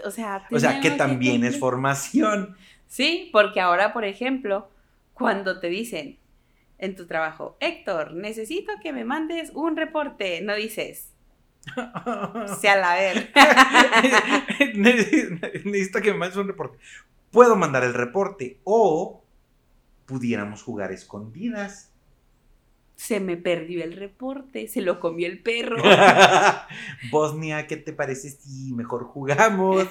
o 0.06 0.12
sea, 0.12 0.48
o 0.52 0.60
sea 0.60 0.82
que 0.82 0.92
también 0.92 1.44
es 1.44 1.60
formación. 1.60 2.56
Sí, 2.88 3.30
porque 3.32 3.60
ahora, 3.60 3.94
por 3.94 4.06
ejemplo, 4.06 4.70
cuando 5.14 5.60
te 5.60 5.70
dicen 5.70 6.20
en 6.78 6.96
tu 6.96 7.08
trabajo, 7.08 7.58
Héctor, 7.60 8.14
necesito 8.14 8.74
que 8.82 8.94
me 8.94 9.06
mandes 9.06 9.52
un 9.56 9.78
reporte, 9.78 10.42
no 10.42 10.56
dices, 10.56 11.14
sea 12.60 12.76
la 12.76 12.96
ver. 12.96 13.32
necesito 14.76 16.02
que 16.02 16.12
me 16.12 16.20
mandes 16.20 16.38
un 16.38 16.48
reporte 16.48 16.78
puedo 17.34 17.56
mandar 17.56 17.84
el 17.84 17.96
reporte 17.96 18.60
o 18.64 19.24
pudiéramos 20.06 20.62
jugar 20.62 20.94
escondidas. 20.94 21.92
Se 22.96 23.20
me 23.20 23.36
perdió 23.36 23.84
el 23.84 23.94
reporte, 23.94 24.68
se 24.68 24.82
lo 24.82 25.00
comió 25.00 25.28
el 25.28 25.40
perro. 25.40 25.82
Bosnia, 27.12 27.66
¿qué 27.66 27.76
te 27.76 27.92
parece 27.92 28.30
si 28.30 28.72
mejor 28.72 29.06
jugamos? 29.06 29.88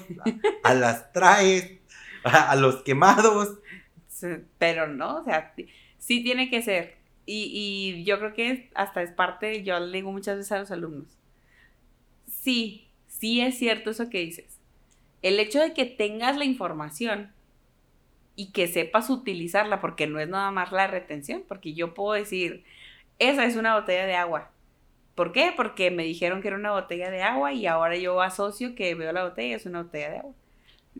A, 0.62 0.72
las 0.72 1.12
traes, 1.12 1.80
a, 2.22 2.54
los 2.54 2.84
quemados. 2.84 3.58
Pero 4.58 4.86
no, 4.86 5.16
o 5.16 5.24
sea, 5.24 5.52
sí 5.98 6.22
tiene 6.22 6.48
que 6.48 6.62
ser. 6.62 6.94
Y, 7.26 7.50
y 7.52 8.04
yo 8.04 8.18
creo 8.20 8.34
que 8.34 8.70
hasta 8.74 9.02
es 9.02 9.10
parte, 9.10 9.64
yo 9.64 9.80
le 9.80 9.98
digo 9.98 10.12
muchas 10.12 10.36
veces 10.36 10.52
a 10.52 10.60
los 10.60 10.70
alumnos. 10.70 11.18
Sí, 12.28 12.86
sí 13.08 13.40
es 13.40 13.58
cierto 13.58 13.90
eso 13.90 14.08
que 14.08 14.20
dices 14.20 14.61
el 15.22 15.38
hecho 15.40 15.60
de 15.60 15.72
que 15.72 15.86
tengas 15.86 16.36
la 16.36 16.44
información 16.44 17.32
y 18.34 18.52
que 18.52 18.66
sepas 18.66 19.10
utilizarla, 19.10 19.80
porque 19.80 20.06
no 20.06 20.18
es 20.18 20.28
nada 20.28 20.50
más 20.50 20.72
la 20.72 20.86
retención, 20.86 21.44
porque 21.46 21.74
yo 21.74 21.94
puedo 21.94 22.12
decir, 22.12 22.64
esa 23.18 23.44
es 23.44 23.56
una 23.56 23.78
botella 23.78 24.06
de 24.06 24.16
agua. 24.16 24.50
¿Por 25.14 25.32
qué? 25.32 25.52
Porque 25.54 25.90
me 25.90 26.04
dijeron 26.04 26.40
que 26.40 26.48
era 26.48 26.56
una 26.56 26.72
botella 26.72 27.10
de 27.10 27.22
agua 27.22 27.52
y 27.52 27.66
ahora 27.66 27.96
yo 27.96 28.20
asocio 28.22 28.74
que 28.74 28.94
veo 28.94 29.12
la 29.12 29.24
botella 29.24 29.56
es 29.56 29.66
una 29.66 29.82
botella 29.82 30.10
de 30.10 30.18
agua. 30.18 30.34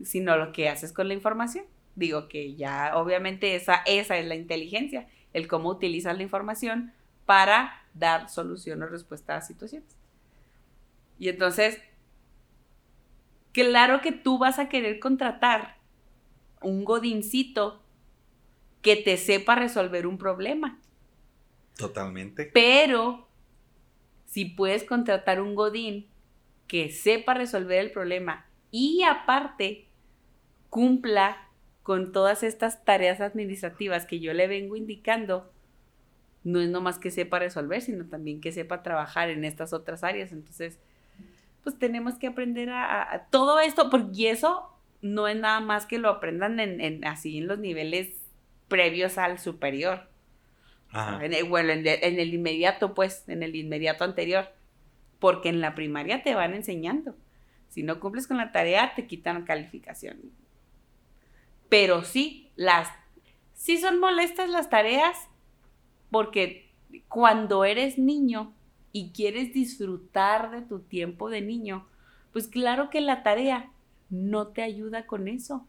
Sino 0.03 0.37
lo 0.37 0.51
que 0.51 0.69
haces 0.69 0.93
con 0.93 1.07
la 1.07 1.13
información. 1.15 1.65
Digo 1.95 2.27
que 2.27 2.55
ya, 2.55 2.91
obviamente, 2.95 3.55
esa, 3.55 3.81
esa 3.85 4.17
es 4.17 4.25
la 4.25 4.35
inteligencia, 4.35 5.07
el 5.33 5.47
cómo 5.47 5.69
utilizas 5.69 6.15
la 6.15 6.23
información 6.23 6.93
para 7.25 7.81
dar 7.93 8.29
solución 8.29 8.81
o 8.83 8.87
respuesta 8.87 9.35
a 9.35 9.41
situaciones. 9.41 9.97
Y 11.19 11.29
entonces, 11.29 11.81
claro 13.53 14.01
que 14.01 14.11
tú 14.11 14.37
vas 14.37 14.59
a 14.59 14.67
querer 14.67 14.99
contratar 14.99 15.77
un 16.61 16.83
godincito 16.83 17.81
que 18.81 18.97
te 18.97 19.15
sepa 19.17 19.55
resolver 19.55 20.05
un 20.05 20.17
problema. 20.17 20.79
Totalmente. 21.77 22.49
Pero 22.53 23.27
si 24.25 24.45
puedes 24.45 24.83
contratar 24.83 25.41
un 25.41 25.55
godín 25.55 26.07
que 26.67 26.89
sepa 26.89 27.33
resolver 27.33 27.79
el 27.79 27.91
problema 27.91 28.45
y 28.71 29.03
aparte 29.03 29.87
cumpla 30.69 31.49
con 31.83 32.11
todas 32.11 32.43
estas 32.43 32.83
tareas 32.83 33.21
administrativas 33.21 34.05
que 34.05 34.19
yo 34.19 34.33
le 34.33 34.47
vengo 34.47 34.75
indicando, 34.75 35.51
no 36.43 36.59
es 36.59 36.69
nomás 36.69 36.97
que 36.97 37.11
sepa 37.11 37.39
resolver, 37.39 37.81
sino 37.81 38.05
también 38.05 38.41
que 38.41 38.51
sepa 38.51 38.83
trabajar 38.83 39.29
en 39.29 39.45
estas 39.45 39.71
otras 39.73 40.03
áreas. 40.03 40.31
Entonces, 40.31 40.79
pues 41.63 41.79
tenemos 41.79 42.15
que 42.15 42.27
aprender 42.27 42.69
a, 42.69 43.27
todo 43.31 43.59
esto, 43.59 43.89
porque 43.89 44.29
eso 44.29 44.69
no 45.01 45.27
es 45.27 45.37
nada 45.37 45.59
más 45.59 45.85
que 45.85 45.97
lo 45.97 46.09
aprendan 46.09 46.59
en, 46.59 47.05
así 47.05 47.37
en 47.37 47.47
los 47.47 47.59
niveles 47.59 48.09
previos 48.67 49.17
al 49.17 49.39
superior. 49.39 50.09
En 51.21 51.33
el, 51.33 51.45
bueno, 51.45 51.71
en 51.73 51.87
el, 51.87 52.33
inmediato, 52.33 52.93
pues, 52.93 53.27
en 53.27 53.41
el 53.41 53.55
inmediato 53.55 54.03
anterior. 54.03 54.49
Porque 55.17 55.49
en 55.49 55.59
la 55.59 55.73
primaria 55.73 56.21
te 56.21 56.35
van 56.35 56.53
enseñando. 56.53 57.15
Si 57.69 57.81
no 57.81 57.99
cumples 57.99 58.27
con 58.27 58.37
la 58.37 58.51
tarea, 58.51 58.93
te 58.95 59.07
quitan 59.07 59.43
calificación. 59.43 60.19
Pero 61.67 62.03
sí, 62.03 62.51
las, 62.55 62.89
sí 63.55 63.79
son 63.79 63.99
molestas 63.99 64.49
las 64.49 64.69
tareas, 64.69 65.17
porque 66.11 66.71
cuando 67.07 67.65
eres 67.65 67.97
niño 67.97 68.53
y 68.93 69.11
quieres 69.11 69.53
disfrutar 69.53 70.51
de 70.51 70.61
tu 70.61 70.79
tiempo 70.79 71.29
de 71.29 71.41
niño, 71.41 71.85
pues 72.31 72.47
claro 72.47 72.89
que 72.89 73.01
la 73.01 73.23
tarea 73.23 73.71
no 74.09 74.47
te 74.47 74.63
ayuda 74.63 75.05
con 75.05 75.27
eso. 75.27 75.67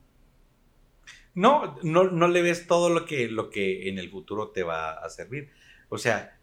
No, 1.34 1.76
no, 1.82 2.04
no 2.04 2.28
le 2.28 2.42
ves 2.42 2.68
todo 2.68 2.90
lo 2.90 3.04
que, 3.04 3.26
lo 3.26 3.50
que 3.50 3.88
en 3.88 3.98
el 3.98 4.08
futuro 4.08 4.50
te 4.50 4.62
va 4.62 4.92
a 4.92 5.10
servir. 5.10 5.50
O 5.88 5.98
sea, 5.98 6.38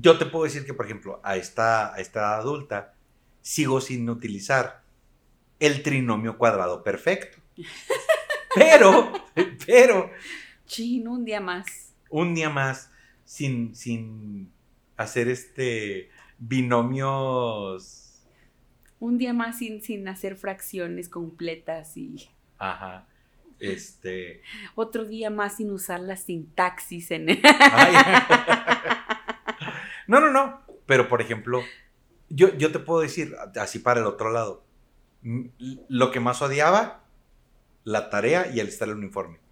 yo 0.00 0.18
te 0.18 0.26
puedo 0.26 0.44
decir 0.44 0.66
que, 0.66 0.74
por 0.74 0.86
ejemplo, 0.86 1.20
a 1.22 1.36
esta, 1.36 1.94
a 1.94 1.98
esta 1.98 2.36
adulta 2.36 2.94
sigo 3.40 3.80
sin 3.80 4.10
utilizar 4.10 4.82
el 5.60 5.84
trinomio 5.84 6.36
cuadrado 6.36 6.82
perfecto. 6.82 7.38
Pero, 8.54 9.10
pero... 9.64 10.10
Chin, 10.66 11.08
un 11.08 11.24
día 11.24 11.40
más 11.40 11.92
un 12.12 12.34
día 12.34 12.50
más 12.50 12.90
sin, 13.24 13.74
sin 13.74 14.52
hacer 14.96 15.28
este 15.28 16.10
binomios. 16.38 18.22
Un 19.00 19.18
día 19.18 19.32
más 19.32 19.58
sin, 19.58 19.82
sin 19.82 20.06
hacer 20.08 20.36
fracciones 20.36 21.08
completas 21.08 21.96
y. 21.96 22.28
Ajá. 22.58 23.06
Este. 23.58 24.42
Otro 24.74 25.04
día 25.04 25.30
más 25.30 25.56
sin 25.56 25.70
usar 25.70 26.00
la 26.00 26.16
sintaxis 26.16 27.10
en. 27.10 27.26
no, 30.06 30.20
no, 30.20 30.30
no. 30.30 30.62
Pero 30.86 31.08
por 31.08 31.20
ejemplo, 31.20 31.62
yo, 32.28 32.56
yo 32.56 32.72
te 32.72 32.78
puedo 32.78 33.00
decir, 33.00 33.34
así 33.56 33.78
para 33.78 34.00
el 34.00 34.06
otro 34.06 34.32
lado, 34.32 34.64
lo 35.22 36.10
que 36.10 36.20
más 36.20 36.42
odiaba, 36.42 37.04
la 37.84 38.10
tarea 38.10 38.50
y 38.52 38.60
el 38.60 38.68
estar 38.68 38.88
en 38.88 38.92
el 38.92 38.98
uniforme 38.98 39.42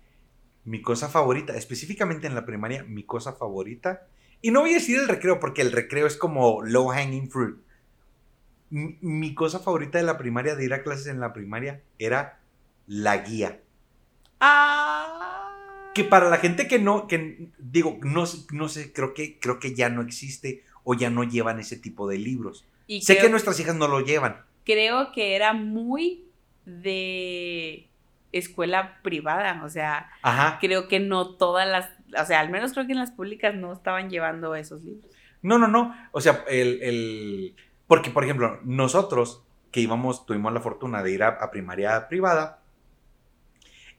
mi 0.64 0.82
cosa 0.82 1.08
favorita, 1.08 1.56
específicamente 1.56 2.26
en 2.26 2.34
la 2.34 2.44
primaria, 2.44 2.84
mi 2.84 3.02
cosa 3.02 3.32
favorita, 3.32 4.06
y 4.42 4.50
no 4.50 4.60
voy 4.60 4.70
a 4.70 4.74
decir 4.74 4.98
el 4.98 5.08
recreo 5.08 5.40
porque 5.40 5.62
el 5.62 5.72
recreo 5.72 6.06
es 6.06 6.16
como 6.16 6.62
low 6.62 6.88
hanging 6.88 7.30
fruit. 7.30 7.56
Mi, 8.70 9.34
cosa 9.34 9.58
favorita 9.58 9.98
de 9.98 10.04
la 10.04 10.16
primaria, 10.16 10.54
de 10.54 10.64
ir 10.64 10.72
a 10.72 10.82
clases 10.82 11.08
en 11.08 11.20
la 11.20 11.32
primaria, 11.32 11.82
era 11.98 12.38
la 12.86 13.18
guía. 13.18 13.60
Ah. 14.40 15.90
Que 15.94 16.04
para 16.04 16.30
la 16.30 16.38
gente 16.38 16.68
que 16.68 16.78
no, 16.78 17.08
que 17.08 17.50
digo, 17.58 17.98
no, 18.02 18.24
no 18.52 18.68
sé, 18.68 18.92
creo 18.92 19.12
que, 19.12 19.38
creo 19.40 19.58
que 19.58 19.74
ya 19.74 19.88
no 19.88 20.02
existe 20.02 20.62
o 20.84 20.94
ya 20.94 21.10
no 21.10 21.24
llevan 21.24 21.58
ese 21.58 21.76
tipo 21.76 22.08
de 22.08 22.18
libros. 22.18 22.64
sé 23.00 23.18
que 23.18 23.28
nuestras 23.28 23.58
hijas 23.58 23.74
no 23.74 23.88
lo 23.88 24.00
llevan. 24.00 24.42
Creo 24.64 25.10
que 25.12 25.34
era 25.34 25.52
muy 25.52 26.24
de 26.64 27.88
escuela 28.32 29.00
privada, 29.02 29.62
o 29.64 29.68
sea, 29.68 30.10
creo 30.60 30.88
que 30.88 31.00
no 31.00 31.34
todas 31.34 31.68
las, 31.68 31.88
o 32.18 32.24
sea, 32.24 32.40
al 32.40 32.50
menos 32.50 32.72
creo 32.72 32.86
que 32.86 32.92
en 32.92 32.98
las 32.98 33.12
públicas 33.12 33.54
no 33.54 33.72
estaban 33.72 34.10
llevando 34.10 34.54
esos 34.54 34.82
libros. 34.82 35.10
No, 35.42 35.58
no, 35.58 35.68
no, 35.68 35.94
o 36.12 36.20
sea, 36.20 36.44
el, 36.48 37.54
porque 37.86 38.10
por 38.10 38.24
ejemplo, 38.24 38.60
nosotros 38.64 39.42
que 39.70 39.80
íbamos, 39.80 40.26
tuvimos 40.26 40.52
la 40.52 40.60
fortuna 40.60 41.02
de 41.02 41.12
ir 41.12 41.22
a, 41.22 41.50
primaria 41.50 42.08
privada, 42.08 42.62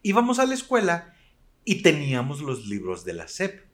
íbamos 0.03 0.39
a 0.39 0.45
la 0.45 0.53
escuela 0.53 1.15
y 1.63 1.81
teníamos 1.81 2.41
los 2.41 2.67
libros 2.67 3.05
de 3.05 3.13
la 3.13 3.27
SEP. 3.27 3.65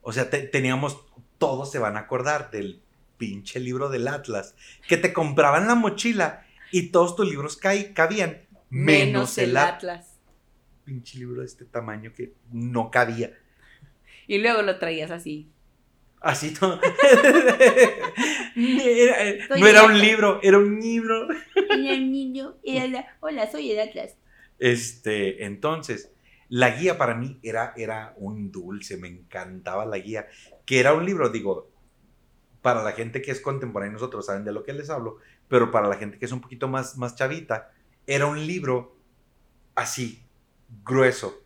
O 0.00 0.12
sea, 0.12 0.30
teníamos, 0.30 0.98
todos 1.38 1.70
se 1.70 1.78
van 1.78 1.96
a 1.96 2.00
acordar 2.00 2.50
del 2.50 2.82
pinche 3.16 3.58
libro 3.58 3.88
del 3.88 4.08
Atlas, 4.08 4.54
que 4.86 4.96
te 4.96 5.12
compraban 5.12 5.66
la 5.66 5.74
mochila 5.74 6.46
y 6.70 6.90
todos 6.90 7.16
tus 7.16 7.28
libros 7.28 7.56
cabían 7.56 8.42
menos, 8.70 9.36
el, 9.38 9.56
Atlas. 9.56 10.18
Pinche 10.84 11.18
libro 11.18 11.40
de 11.40 11.46
este 11.46 11.64
tamaño 11.64 12.12
que 12.14 12.34
no 12.52 12.90
cabía. 12.90 13.32
Y 14.28 14.38
luego 14.38 14.62
lo 14.62 14.78
traías 14.78 15.10
así. 15.10 15.50
Así 16.20 16.54
no. 16.60 16.76
no 19.56 19.66
era 19.66 19.84
un 19.84 19.98
libro, 19.98 20.38
era 20.42 20.58
un 20.58 20.78
libro. 20.80 21.28
Era 21.54 21.94
un 21.94 22.12
niño, 22.12 22.56
era 22.64 23.16
hola, 23.20 23.50
soy 23.50 23.72
el 23.72 23.80
Atlas. 23.80 24.16
Este, 24.58 25.44
entonces, 25.44 26.12
la 26.48 26.70
guía 26.70 26.98
para 26.98 27.14
mí 27.14 27.38
era, 27.42 27.72
era 27.76 28.14
un 28.16 28.52
dulce, 28.52 28.96
me 28.96 29.08
encantaba 29.08 29.86
la 29.86 29.98
guía, 29.98 30.26
que 30.66 30.80
era 30.80 30.92
un 30.92 31.06
libro, 31.06 31.30
digo, 31.30 31.70
para 32.60 32.82
la 32.82 32.92
gente 32.92 33.22
que 33.22 33.30
es 33.30 33.40
contemporánea, 33.40 33.94
nosotros 33.94 34.26
saben 34.26 34.44
de 34.44 34.52
lo 34.52 34.64
que 34.64 34.72
les 34.72 34.90
hablo, 34.90 35.18
pero 35.48 35.70
para 35.70 35.88
la 35.88 35.96
gente 35.96 36.18
que 36.18 36.26
es 36.26 36.32
un 36.32 36.40
poquito 36.40 36.68
más, 36.68 36.98
más 36.98 37.14
chavita, 37.14 37.70
era 38.06 38.26
un 38.26 38.46
libro 38.46 38.96
así, 39.76 40.24
grueso, 40.84 41.40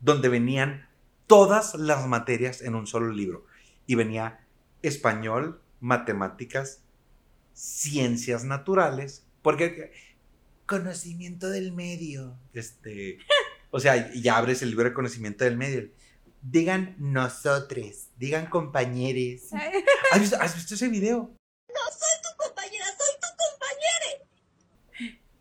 donde 0.00 0.28
venían 0.28 0.86
todas 1.26 1.74
las 1.74 2.06
materias 2.06 2.60
en 2.62 2.74
un 2.74 2.86
solo 2.86 3.10
libro. 3.10 3.46
Y 3.86 3.94
venía 3.94 4.46
español, 4.82 5.60
matemáticas, 5.80 6.82
ciencias 7.52 8.44
naturales, 8.44 9.26
porque 9.42 9.92
conocimiento 10.66 11.48
del 11.48 11.72
medio, 11.72 12.38
este, 12.52 13.18
o 13.70 13.80
sea, 13.80 14.12
ya 14.14 14.36
abres 14.36 14.62
el 14.62 14.70
libro 14.70 14.84
de 14.84 14.94
conocimiento 14.94 15.44
del 15.44 15.56
medio. 15.56 15.88
Digan 16.42 16.94
nosotros, 16.98 18.08
digan 18.16 18.46
compañeros. 18.46 19.52
¿Has 20.12 20.20
visto, 20.20 20.36
¿Has 20.40 20.54
visto 20.54 20.74
ese 20.74 20.88
video? 20.88 21.34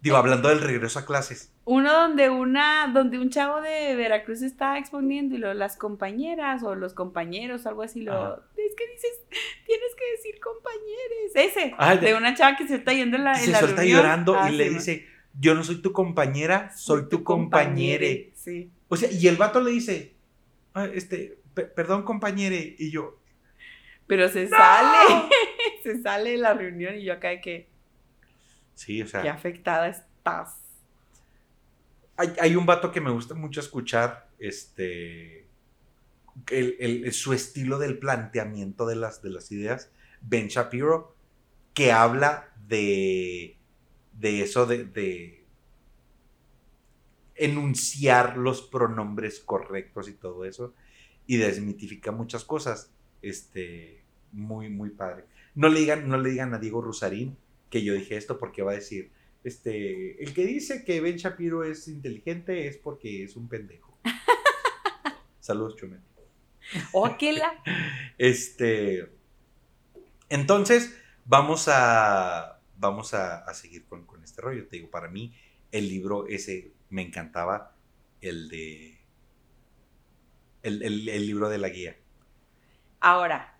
Digo, 0.05 0.17
hablando 0.17 0.49
del 0.49 0.61
regreso 0.61 0.99
a 0.99 1.05
clases. 1.07 1.51
Uno 1.63 1.91
donde 1.91 2.29
una, 2.29 2.91
donde 2.93 3.17
un 3.17 3.31
chavo 3.31 3.59
de 3.59 3.95
Veracruz 3.95 4.43
está 4.43 4.77
exponiendo 4.77 5.33
y 5.33 5.39
lo, 5.39 5.51
las 5.55 5.77
compañeras 5.77 6.61
o 6.61 6.75
los 6.75 6.93
compañeros, 6.93 7.65
algo 7.65 7.81
así, 7.81 8.01
lo 8.01 8.35
es 8.35 8.75
que 8.75 8.87
dices, 8.87 9.23
tienes 9.65 9.95
que 9.97 10.11
decir 10.11 10.39
compañeros. 10.39 11.31
Ese, 11.33 11.73
ah, 11.79 11.95
de, 11.95 12.13
una 12.13 12.35
chava 12.35 12.55
que 12.55 12.67
se 12.67 12.75
está 12.75 12.93
yendo 12.93 13.17
en 13.17 13.23
la, 13.23 13.33
se 13.33 13.49
está 13.49 13.83
llorando 13.83 14.37
ah, 14.37 14.51
y 14.51 14.55
le 14.55 14.69
dice, 14.69 15.07
yo 15.39 15.55
no 15.55 15.63
soy 15.63 15.81
tu 15.81 15.91
compañera, 15.91 16.71
soy, 16.77 17.09
tu, 17.09 17.23
compañere. 17.23 18.31
Sí. 18.35 18.69
O 18.89 18.97
sea, 18.97 19.11
y 19.11 19.27
el 19.27 19.37
vato 19.37 19.59
le 19.59 19.71
dice, 19.71 20.13
ah, 20.75 20.85
este, 20.85 21.39
perdón 21.55 22.03
compañere, 22.03 22.75
y 22.77 22.91
yo. 22.91 23.17
Pero 24.05 24.29
se 24.29 24.49
sale, 24.49 25.29
se 25.81 25.99
sale 26.03 26.33
de 26.33 26.37
la 26.37 26.53
reunión 26.53 26.95
y 26.95 27.05
yo 27.05 27.13
acá 27.13 27.29
de 27.29 27.41
que 27.41 27.74
Sí, 28.75 29.01
o 29.01 29.07
sea. 29.07 29.21
Qué 29.21 29.29
afectada 29.29 29.87
estás. 29.87 30.55
Hay, 32.17 32.55
un 32.55 32.65
vato 32.65 32.93
que 32.93 33.01
me 33.01 33.11
gusta 33.11 33.33
mucho 33.33 33.59
escuchar, 33.59 34.29
este, 34.39 35.47
su 37.11 37.33
estilo 37.33 37.77
del 37.77 37.97
planteamiento 37.97 38.85
de 38.85 38.95
las, 38.95 39.21
de 39.21 39.31
las 39.31 39.51
ideas, 39.51 39.91
Ben 40.21 40.47
Shapiro, 40.47 41.13
que 41.73 41.91
habla 41.91 42.53
de, 42.67 43.57
de 44.13 44.41
eso 44.41 44.65
de, 44.65 44.85
de 44.85 45.43
enunciar 47.35 48.37
los 48.37 48.61
pronombres 48.61 49.41
correctos 49.41 50.07
y 50.07 50.13
todo 50.13 50.45
eso, 50.45 50.73
y 51.27 51.35
desmitifica 51.35 52.13
muchas 52.13 52.45
cosas, 52.45 52.91
este, 53.21 54.03
muy, 54.31 54.69
muy 54.69 54.89
padre. 54.91 55.25
No 55.53 55.67
le 55.67 55.81
digan, 55.81 56.07
no 56.07 56.17
le 56.17 56.29
digan 56.29 56.53
a 56.53 56.59
Diego 56.59 56.81
Rusarín 56.81 57.35
que 57.75 57.83
yo 57.83 57.93
dije 57.93 58.15
esto 58.15 58.39
porque 58.39 58.61
va 58.61 58.71
a 58.71 58.75
decir, 58.75 59.11
este, 59.43 60.23
el 60.23 60.33
que 60.33 60.45
dice 60.45 60.85
que 60.85 61.01
Ben 61.01 61.17
Shapiro 61.17 61.65
es 61.65 61.89
inteligente 61.89 62.67
es 62.67 62.77
porque 62.77 63.25
es 63.25 63.35
un 63.35 63.49
pendejo. 63.49 63.99
Saludos, 65.41 65.75
Chumel. 65.75 65.99
Oquela. 66.93 67.61
este, 68.17 69.11
entonces, 70.29 70.97
vamos 71.25 71.67
a, 71.67 72.61
vamos 72.77 73.13
a, 73.13 73.53
seguir 73.53 73.83
con, 73.83 74.07
este 74.23 74.41
rollo. 74.41 74.69
Te 74.69 74.77
digo, 74.77 74.89
para 74.89 75.09
mí, 75.09 75.33
el 75.73 75.89
libro 75.89 76.27
ese 76.27 76.71
me 76.89 77.01
encantaba, 77.01 77.75
el 78.21 78.47
de, 78.47 79.01
el, 80.63 80.81
el 80.81 81.27
libro 81.27 81.49
de 81.49 81.57
la 81.57 81.67
guía. 81.67 81.97
Ahora, 83.01 83.54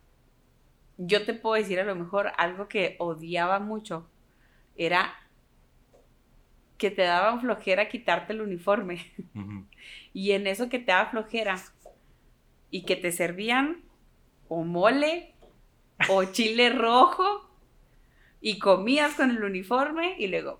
yo 0.97 1.25
te 1.25 1.33
puedo 1.33 1.55
decir 1.55 1.79
a 1.79 1.83
lo 1.85 1.95
mejor 1.95 2.31
algo 2.37 2.67
que 2.67 2.95
odiaba 2.99 3.59
mucho 3.59 4.07
era 4.77 5.13
que 6.77 6.91
te 6.91 7.03
daban 7.03 7.41
flojera 7.41 7.89
quitarte 7.89 8.33
el 8.33 8.41
uniforme. 8.41 9.11
Y 10.13 10.31
en 10.31 10.47
eso 10.47 10.69
que 10.69 10.79
te 10.79 10.93
daba 10.93 11.09
flojera, 11.09 11.61
y 12.71 12.83
que 12.83 12.95
te 12.95 13.11
servían 13.11 13.83
o 14.47 14.63
mole 14.63 15.33
o 16.09 16.23
chile 16.31 16.69
rojo 16.69 17.49
y 18.41 18.59
comías 18.59 19.13
con 19.15 19.31
el 19.31 19.43
uniforme 19.43 20.15
y 20.19 20.27
luego 20.27 20.59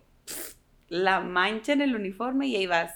la 0.88 1.20
mancha 1.20 1.74
en 1.74 1.82
el 1.82 1.96
uniforme 1.96 2.48
y 2.48 2.56
ahí 2.56 2.68
vas. 2.68 2.94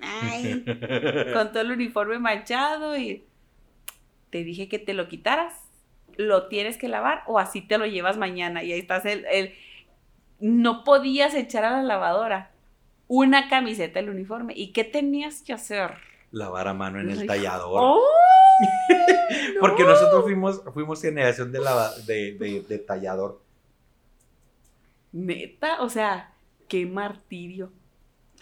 Ay, 0.00 0.64
con 1.32 1.50
todo 1.50 1.62
el 1.62 1.72
uniforme 1.72 2.18
manchado 2.18 2.96
y 2.96 3.24
te 4.30 4.44
dije 4.44 4.68
que 4.68 4.78
te 4.78 4.94
lo 4.94 5.08
quitaras, 5.08 5.54
lo 6.16 6.48
tienes 6.48 6.76
que 6.78 6.88
lavar 6.88 7.22
o 7.26 7.38
así 7.38 7.60
te 7.60 7.78
lo 7.78 7.86
llevas 7.86 8.16
mañana 8.16 8.62
y 8.62 8.72
ahí 8.72 8.78
estás 8.80 9.04
el, 9.06 9.24
el 9.26 9.54
no 10.40 10.84
podías 10.84 11.34
echar 11.34 11.64
a 11.64 11.70
la 11.70 11.82
lavadora 11.82 12.50
una 13.06 13.48
camiseta 13.48 14.00
del 14.00 14.10
uniforme 14.10 14.52
y 14.56 14.72
qué 14.72 14.84
tenías 14.84 15.42
que 15.42 15.52
hacer? 15.52 15.92
Lavar 16.30 16.68
a 16.68 16.74
mano 16.74 17.00
en 17.00 17.10
el 17.10 17.26
tallador. 17.26 17.78
¡Oh! 17.82 18.00
Porque 19.60 19.82
no. 19.84 19.90
nosotros 19.90 20.24
fuimos, 20.24 20.62
fuimos 20.72 21.00
generación 21.00 21.52
de, 21.52 21.60
lava- 21.60 21.94
de, 22.06 22.32
de- 22.38 22.62
de 22.62 22.78
tallador. 22.78 23.40
Neta, 25.12 25.80
o 25.82 25.88
sea, 25.88 26.32
qué 26.68 26.86
martirio. 26.86 27.72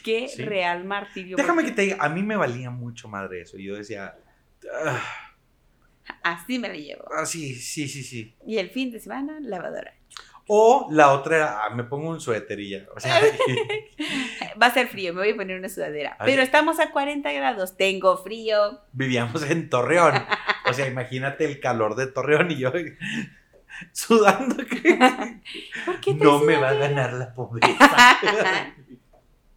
Qué 0.03 0.27
Sí. 0.29 0.43
real 0.43 0.85
martirio. 0.85 1.37
Déjame 1.37 1.65
que 1.65 1.73
te 1.73 1.83
diga, 1.83 1.97
a 2.01 2.09
mí 2.09 2.23
me 2.23 2.37
valía 2.37 2.71
mucho 2.71 3.09
madre 3.09 3.43
eso. 3.43 3.57
Yo 3.59 3.77
decía, 3.77 4.17
ah, 4.85 5.01
Así 6.23 6.59
me 6.59 6.69
lo 6.69 6.75
llevo. 6.75 7.05
ah, 7.15 7.27
sí, 7.27 7.55
sí, 7.55 7.89
sí, 7.89 8.03
sí. 8.03 8.35
Y 8.47 8.59
el 8.59 8.71
fin 8.71 8.91
de 8.91 9.01
semana, 9.01 9.39
lavadora. 9.41 9.95
O 10.49 10.89
la 10.91 11.13
otra 11.13 11.37
era, 11.37 11.65
ah, 11.65 11.71
me 11.71 11.85
pongo 11.85 12.11
un 12.11 12.21
suéter 12.21 12.59
y 12.59 12.71
ya. 12.71 12.87
O 12.97 13.01
sea, 13.01 13.21
Va 14.63 14.67
a 14.67 14.75
ser 14.75 14.89
frío, 14.89 15.15
me 15.15 15.21
voy 15.21 15.31
a 15.31 15.37
poner 15.37 15.59
una 15.59 15.69
sudadera. 15.69 16.17
Pero 16.25 16.43
estamos 16.43 16.81
a 16.81 16.91
40 16.91 17.31
grados, 17.33 17.77
tengo 17.77 18.17
frío. 18.19 18.81
vivíamos 18.93 19.49
en 19.49 19.71
Torreón. 19.71 20.15
O 20.69 20.73
sea, 20.73 20.87
imagínate 20.89 21.45
el 21.45 21.61
calor 21.61 21.95
de 21.95 22.09
Torreón 22.09 22.51
y 22.51 22.57
yo 22.59 22.73
sudando 23.93 24.57
que 24.57 24.99
¿Por 25.87 26.01
qué 26.01 26.15
no 26.15 26.41
me 26.41 26.57
va 26.57 26.71
a 26.71 26.75
ganar 26.75 27.13
la 27.15 27.35
pobreza. 27.35 28.75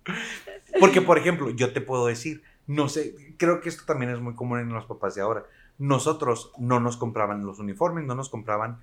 Porque, 0.80 1.02
por 1.02 1.18
ejemplo, 1.18 1.50
yo 1.50 1.74
te 1.74 1.82
puedo 1.82 2.06
decir, 2.08 2.44
no 2.68 2.90
sé, 2.90 3.16
creo 3.38 3.62
que 3.62 3.70
esto 3.70 3.84
también 3.86 4.12
es 4.12 4.20
muy 4.20 4.36
común 4.36 4.60
en 4.60 4.70
los 4.70 4.86
papás 4.86 5.16
de 5.16 5.22
ahora. 5.22 5.46
Nosotros 5.78 6.52
no 6.58 6.80
nos 6.80 6.98
compraban 6.98 7.46
los 7.46 7.60
uniformes, 7.60 8.06
no 8.06 8.16
nos 8.16 8.30
compraban 8.30 8.82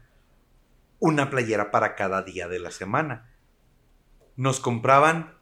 una 0.99 1.31
playera 1.31 1.71
para 1.71 1.95
cada 1.95 2.23
día 2.23 2.49
de 2.49 2.59
la 2.59 2.71
semana. 2.71 3.31
Nos 4.37 4.61
compraban 4.61 5.35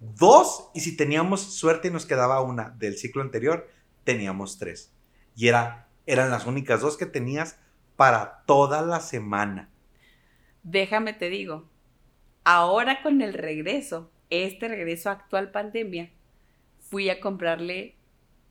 dos 0.00 0.70
y 0.74 0.80
si 0.80 0.96
teníamos 0.96 1.40
suerte 1.40 1.88
y 1.88 1.90
nos 1.90 2.06
quedaba 2.06 2.40
una 2.40 2.70
del 2.70 2.96
ciclo 2.96 3.22
anterior, 3.22 3.68
teníamos 4.04 4.58
tres. 4.58 4.92
Y 5.36 5.48
era, 5.48 5.88
eran 6.06 6.30
las 6.30 6.46
únicas 6.46 6.80
dos 6.80 6.96
que 6.96 7.06
tenías 7.06 7.58
para 7.96 8.42
toda 8.46 8.82
la 8.82 9.00
semana. 9.00 9.68
Déjame 10.62 11.12
te 11.12 11.30
digo, 11.30 11.68
ahora 12.44 13.02
con 13.02 13.20
el 13.22 13.34
regreso, 13.34 14.10
este 14.30 14.68
regreso 14.68 15.10
actual 15.10 15.50
pandemia, 15.50 16.10
fui 16.80 17.10
a 17.10 17.20
comprarle 17.20 17.96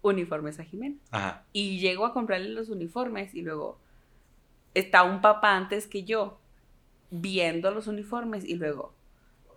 uniformes 0.01 0.59
a 0.59 0.63
Jimena. 0.63 0.95
Ajá. 1.11 1.45
Y 1.53 1.79
llego 1.79 2.05
a 2.05 2.13
comprarle 2.13 2.49
los 2.49 2.69
uniformes 2.69 3.33
y 3.35 3.41
luego 3.41 3.77
está 4.73 5.03
un 5.03 5.21
papá 5.21 5.55
antes 5.55 5.87
que 5.87 6.03
yo 6.03 6.39
viendo 7.11 7.71
los 7.71 7.87
uniformes 7.87 8.45
y 8.45 8.55
luego 8.55 8.93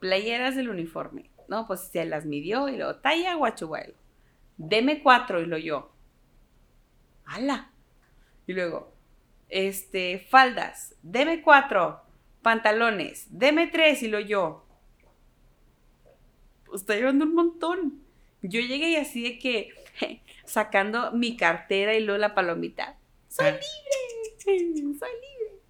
playeras 0.00 0.56
del 0.56 0.70
uniforme. 0.70 1.30
No, 1.48 1.66
pues 1.66 1.80
se 1.80 2.04
las 2.04 2.24
midió 2.24 2.68
y 2.68 2.76
luego 2.76 2.96
talla 2.96 3.34
guachuelo. 3.34 3.94
Deme 4.56 5.02
cuatro 5.02 5.40
y 5.40 5.46
lo 5.46 5.58
yo. 5.58 5.90
¡Hala! 7.24 7.70
Y 8.46 8.52
luego, 8.52 8.92
este, 9.48 10.18
faldas, 10.18 10.94
deme 11.02 11.42
cuatro. 11.42 12.00
Pantalones, 12.42 13.28
deme 13.30 13.68
tres 13.68 14.02
y 14.02 14.08
lo 14.08 14.18
yo. 14.18 14.66
Pues 16.66 16.80
está 16.80 16.96
llevando 16.96 17.24
un 17.24 17.34
montón. 17.34 18.02
Yo 18.42 18.60
llegué 18.60 18.90
y 18.90 18.96
así 18.96 19.22
de 19.22 19.38
que 19.38 19.72
sacando 20.52 21.12
mi 21.12 21.36
cartera 21.36 21.94
y 21.94 22.00
luego 22.00 22.18
la 22.18 22.34
palomita. 22.34 22.96
Soy 23.28 23.46
Ah. 23.46 23.50
libre, 23.52 24.38
soy 24.38 24.58
libre. 24.58 25.60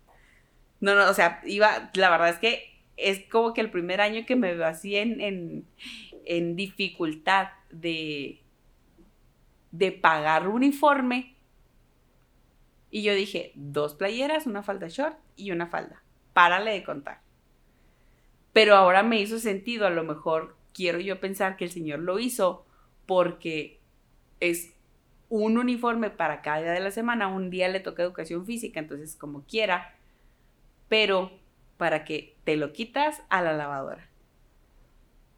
No, 0.80 0.94
no, 0.96 1.08
o 1.08 1.14
sea, 1.14 1.40
iba, 1.44 1.90
la 1.94 2.10
verdad 2.10 2.30
es 2.30 2.38
que 2.38 2.80
es 2.96 3.20
como 3.30 3.54
que 3.54 3.60
el 3.60 3.70
primer 3.70 4.00
año 4.00 4.26
que 4.26 4.36
me 4.36 4.54
veo 4.54 4.66
así 4.66 4.96
en, 4.96 5.20
en, 5.20 5.66
en 6.24 6.56
dificultad 6.56 7.48
de, 7.70 8.42
de 9.70 9.92
pagar 9.92 10.48
uniforme. 10.48 11.36
Y 12.90 13.02
yo 13.04 13.14
dije, 13.14 13.52
dos 13.54 13.94
playeras, 13.94 14.46
una 14.46 14.62
falda 14.62 14.88
short 14.88 15.16
y 15.36 15.52
una 15.52 15.68
falda. 15.68 16.02
Párale 16.32 16.72
de 16.72 16.82
contar. 16.84 17.20
Pero 18.52 18.74
ahora 18.74 19.02
me 19.02 19.20
hizo 19.20 19.38
sentido, 19.38 19.86
a 19.86 19.90
lo 19.90 20.02
mejor 20.04 20.56
quiero 20.74 20.98
yo 21.00 21.20
pensar 21.20 21.56
que 21.56 21.64
el 21.64 21.70
Señor 21.70 22.00
lo 22.00 22.18
hizo 22.18 22.66
porque 23.06 23.80
es 24.42 24.74
un 25.28 25.56
uniforme 25.56 26.10
para 26.10 26.42
cada 26.42 26.60
día 26.60 26.72
de 26.72 26.80
la 26.80 26.90
semana, 26.90 27.28
un 27.28 27.48
día 27.48 27.68
le 27.68 27.80
toca 27.80 28.02
educación 28.02 28.44
física, 28.44 28.80
entonces 28.80 29.16
como 29.16 29.44
quiera, 29.44 29.94
pero 30.88 31.30
para 31.76 32.04
que 32.04 32.36
te 32.44 32.56
lo 32.56 32.72
quitas 32.72 33.22
a 33.30 33.40
la 33.40 33.52
lavadora. 33.52 34.08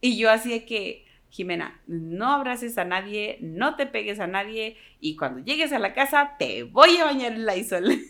Y 0.01 0.17
yo 0.17 0.31
así 0.31 0.51
de 0.51 0.65
que, 0.65 1.05
Jimena, 1.29 1.81
no 1.87 2.33
abraces 2.33 2.79
a 2.79 2.85
nadie, 2.85 3.39
no 3.41 3.77
te 3.77 3.87
pegues 3.87 4.21
a 4.21 4.27
nadie 4.27 4.79
y 5.01 5.17
cuando 5.17 5.45
llegues 5.45 5.73
a 5.73 5.79
la 5.79 5.93
casa 5.93 6.33
te 6.39 6.63
voy 6.63 6.97
a 6.97 7.05
bañar 7.05 7.33
en 7.33 7.47
la 7.47 7.57
isol. 7.57 7.85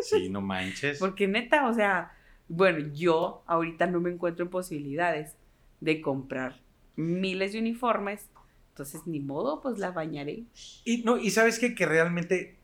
Sí, 0.00 0.28
no 0.28 0.40
manches. 0.40 0.98
Porque 0.98 1.28
neta, 1.28 1.68
o 1.68 1.74
sea, 1.74 2.10
bueno, 2.48 2.90
yo 2.92 3.44
ahorita 3.46 3.86
no 3.86 4.00
me 4.00 4.10
encuentro 4.10 4.44
en 4.44 4.50
posibilidades 4.50 5.36
de 5.78 6.00
comprar 6.00 6.60
miles 6.96 7.52
de 7.52 7.60
uniformes, 7.60 8.28
entonces 8.72 9.02
ni 9.06 9.20
modo, 9.20 9.60
pues 9.60 9.78
la 9.78 9.90
bañaré. 9.90 10.44
Y, 10.84 11.02
no, 11.02 11.18
y 11.18 11.30
sabes 11.30 11.58
que 11.58 11.86
realmente 11.86 12.56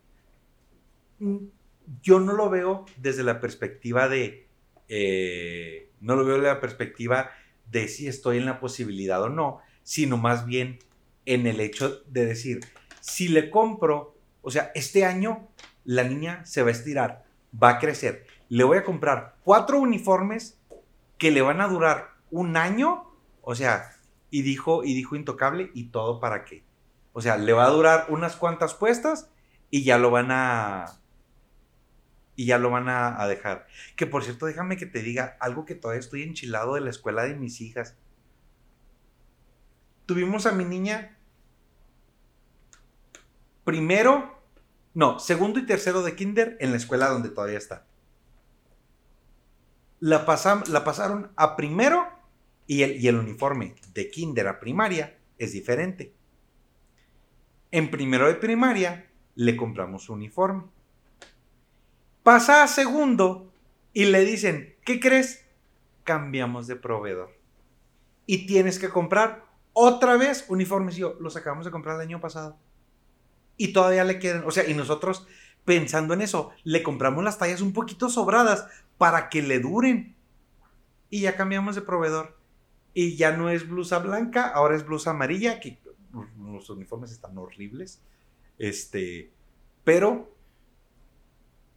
mm, 1.19 1.37
yo 2.03 2.21
no 2.21 2.33
lo 2.33 2.51
veo 2.51 2.87
desde 2.97 3.23
la 3.23 3.41
perspectiva 3.41 4.09
de, 4.09 4.47
eh, 4.89 5.91
no 6.01 6.17
lo 6.17 6.25
veo 6.25 6.37
desde 6.37 6.49
la 6.49 6.61
perspectiva 6.61 7.31
de 7.71 7.89
si 7.89 8.09
estoy 8.09 8.39
en 8.39 8.47
la 8.47 8.61
posibilidad 8.61 9.23
o 9.23 9.29
no, 9.29 9.61
sino 9.83 10.17
más 10.17 10.47
bien 10.47 10.79
en 11.27 11.47
el 11.47 11.61
hecho 11.61 12.03
de 12.07 12.25
decir, 12.25 12.61
si 13.01 13.29
le 13.29 13.51
compro, 13.51 14.17
o 14.43 14.51
sea, 14.51 14.73
este 14.75 15.05
año 15.05 15.49
la 15.85 16.05
niña 16.05 16.45
se 16.47 16.63
va 16.63 16.69
a 16.69 16.73
estirar, 16.73 17.25
va 17.63 17.71
a 17.71 17.79
crecer, 17.79 18.27
le 18.49 18.65
voy 18.65 18.79
a 18.79 18.85
comprar 18.85 19.37
cuatro 19.45 19.79
uniformes 19.79 20.59
que 21.19 21.31
le 21.31 21.43
van 21.43 21.61
a 21.61 21.69
durar 21.69 22.13
un 22.31 22.57
año, 22.57 23.05
o 23.43 23.55
sea, 23.55 23.98
y 24.31 24.43
dijo, 24.43 24.85
y 24.85 24.95
dijo 24.95 25.17
intocable, 25.17 25.71
y 25.75 25.85
todo 25.85 26.21
para 26.21 26.45
qué. 26.45 26.65
O 27.13 27.21
sea, 27.21 27.37
le 27.37 27.53
va 27.53 27.67
a 27.67 27.71
durar 27.71 28.07
unas 28.11 28.37
cuantas 28.37 28.75
puestas 28.75 29.31
y 29.71 29.83
ya 29.85 29.99
lo 29.99 30.11
van 30.11 30.31
a. 30.31 30.87
Y 32.37 32.47
ya 32.47 32.59
lo 32.59 32.71
van 32.71 32.89
a, 32.89 33.27
dejar. 33.27 33.67
Que 33.97 34.07
por 34.07 34.23
cierto, 34.23 34.47
déjame 34.47 34.77
que 34.77 34.87
te 34.87 35.03
diga 35.03 35.37
algo 35.41 35.65
que 35.65 35.75
todavía 35.75 35.99
estoy 35.99 36.23
enchilado 36.23 36.75
de 36.75 36.81
la 36.81 36.91
escuela 36.91 37.25
de 37.25 37.35
mis 37.35 37.61
hijas. 37.61 37.97
Tuvimos 40.07 40.47
a 40.47 40.53
mi 40.53 40.65
niña 40.65 41.19
primero, 43.65 44.41
no, 44.95 45.19
segundo 45.19 45.59
y 45.59 45.67
tercero 45.67 46.03
de 46.03 46.15
kinder 46.15 46.57
en 46.61 46.71
la 46.71 46.77
escuela 46.77 47.09
donde 47.09 47.31
todavía 47.31 47.59
está. 47.59 47.85
La, 49.99 50.25
la 50.69 50.85
pasaron 50.85 51.33
a 51.35 51.57
primero 51.57 52.07
y 52.69 52.83
el, 52.83 53.17
uniforme 53.17 53.75
de 53.95 54.11
kinder 54.11 54.47
a 54.47 54.61
primaria 54.61 55.19
es 55.39 55.53
diferente. 55.53 56.13
En 57.71 57.91
primero 57.91 58.29
de 58.29 58.35
primaria 58.35 59.11
le 59.35 59.57
compramos 59.57 60.11
uniforme. 60.11 60.65
Pasa 62.23 62.63
a 62.63 62.69
segundo 62.69 63.51
y 63.95 64.05
le 64.05 64.23
dicen, 64.27 64.77
¿qué 64.85 65.01
crees? 65.01 65.47
Cambiamos 66.05 66.67
de 66.67 66.77
proveedor. 66.77 67.35
Y 68.27 68.47
tienes 68.47 68.79
que 68.79 68.91
comprar 68.91 69.47
otra 69.73 70.19
vez 70.19 70.45
uniformes. 70.49 70.99
Y 70.99 71.01
yo, 71.01 71.17
los 71.21 71.37
acabamos 71.37 71.65
de 71.65 71.71
comprar 71.71 71.97
el 71.97 72.03
año 72.03 72.21
pasado. 72.21 72.59
Y 73.57 73.73
todavía 73.73 74.05
le 74.05 74.19
quedan, 74.19 74.45
o 74.47 74.51
sea, 74.51 74.69
y 74.69 74.75
nosotros 74.75 75.27
pensando 75.65 76.13
en 76.13 76.21
eso, 76.21 76.51
le 76.65 76.83
compramos 76.83 77.25
las 77.25 77.39
tallas 77.39 77.63
un 77.63 77.73
poquito 77.73 78.11
sobradas 78.11 78.67
para 78.99 79.31
que 79.31 79.41
le 79.41 79.59
duren. 79.59 80.15
Y 81.09 81.23
ya 81.23 81.35
cambiamos 81.35 81.75
de 81.75 81.81
proveedor. 81.81 82.38
Y 83.01 83.15
ya 83.15 83.37
no 83.37 83.49
es 83.49 83.69
blusa 83.69 84.01
blanca, 84.01 84.49
ahora 84.49 84.75
es 84.75 84.85
blusa 84.85 85.11
amarilla, 85.11 85.61
que 85.61 85.79
los 86.37 86.69
uniformes 86.69 87.13
están 87.13 87.39
horribles. 87.39 88.03
Este, 88.59 89.31
pero, 89.85 90.35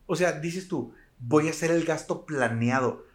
o 0.08 0.16
sea, 0.16 0.32
dices 0.32 0.68
tú, 0.68 0.96
voy 1.20 1.46
a 1.46 1.52
hacer 1.52 1.70
el 1.70 1.86
gasto 1.86 2.26
planeado. 2.26 3.06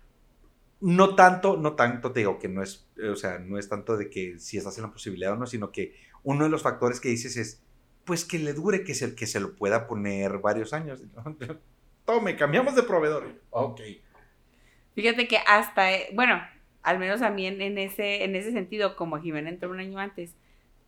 No 0.81 1.17
tanto, 1.17 1.57
no 1.57 1.73
tanto 1.73 2.13
te 2.13 2.21
digo 2.21 2.39
que 2.39 2.47
no 2.47 2.63
es, 2.63 2.87
o 3.11 3.17
sea, 3.17 3.41
no 3.41 3.59
es 3.59 3.69
tanto 3.69 3.97
de 3.97 4.09
que 4.09 4.39
si 4.39 4.57
estás 4.57 4.79
en 4.79 4.85
la 4.85 4.93
posibilidad 4.93 5.33
o 5.33 5.37
no, 5.37 5.49
sino 5.49 5.73
que 5.73 5.97
uno 6.23 6.45
de 6.45 6.51
los 6.51 6.63
factores 6.63 7.01
que 7.01 7.09
dices 7.09 7.37
es, 7.37 7.61
pues 8.05 8.25
que 8.25 8.39
le 8.39 8.53
dure, 8.53 8.85
que 8.85 8.95
se, 8.95 9.17
que 9.17 9.27
se 9.27 9.41
lo 9.41 9.57
pueda 9.57 9.89
poner 9.89 10.39
varios 10.39 10.73
años. 10.73 11.03
Tome, 12.05 12.37
cambiamos 12.37 12.77
de 12.77 12.85
proveedor. 12.85 13.43
Ok. 13.51 13.81
Fíjate 14.95 15.27
que 15.27 15.39
hasta, 15.39 15.93
eh, 15.93 16.11
bueno, 16.15 16.41
al 16.87 17.01
menos 17.01 17.20
a 17.20 17.30
mí 17.30 17.47
en, 17.47 17.78
ese, 17.78 18.22
en 18.22 18.37
ese 18.37 18.53
sentido, 18.53 18.95
como 18.95 19.18
Jimena 19.18 19.51
entró 19.51 19.68
un 19.70 19.80
año 19.80 19.99
antes, 19.99 20.37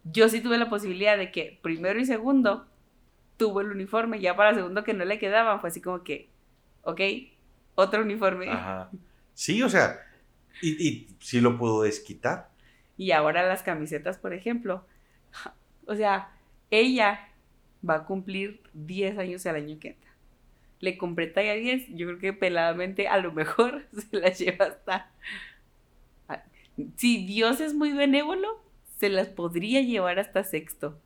yo 0.04 0.28
sí 0.28 0.40
tuve 0.40 0.56
la 0.56 0.70
posibilidad 0.70 1.18
de 1.18 1.32
que 1.32 1.58
primero 1.60 1.98
y 1.98 2.04
segundo 2.04 2.68
tuvo 3.36 3.62
el 3.62 3.72
uniforme, 3.72 4.20
ya 4.20 4.36
para 4.36 4.54
segundo 4.54 4.84
que 4.84 4.94
no 4.94 5.04
le 5.04 5.18
quedaban, 5.18 5.60
fue 5.60 5.70
así 5.70 5.80
como 5.80 6.04
que, 6.04 6.28
ok, 6.82 7.00
otro 7.74 8.02
uniforme. 8.02 8.48
Ajá. 8.48 8.90
Sí, 9.34 9.60
o 9.60 9.68
sea, 9.68 9.98
y, 10.62 10.88
y 10.88 11.08
sí 11.18 11.40
lo 11.40 11.58
pudo 11.58 11.82
desquitar. 11.82 12.48
Y 12.96 13.10
ahora 13.10 13.42
las 13.42 13.64
camisetas, 13.64 14.18
por 14.18 14.32
ejemplo, 14.32 14.86
o 15.86 15.96
sea, 15.96 16.30
ella 16.70 17.28
va 17.88 17.96
a 17.96 18.04
cumplir 18.04 18.62
10 18.72 19.18
años 19.18 19.46
el 19.46 19.56
año 19.56 19.80
que 19.80 19.88
entra. 19.88 20.10
Le 20.78 20.96
compré 20.96 21.26
talla 21.26 21.54
10, 21.54 21.88
yo 21.96 22.06
creo 22.06 22.18
que 22.20 22.32
peladamente 22.32 23.08
a 23.08 23.18
lo 23.18 23.32
mejor 23.32 23.84
se 24.10 24.16
la 24.16 24.28
lleva 24.30 24.66
hasta... 24.66 25.10
Si 26.96 27.26
Dios 27.26 27.60
es 27.60 27.74
muy 27.74 27.92
benévolo, 27.92 28.62
se 28.98 29.08
las 29.08 29.28
podría 29.28 29.80
llevar 29.80 30.18
hasta 30.18 30.44
sexto. 30.44 31.00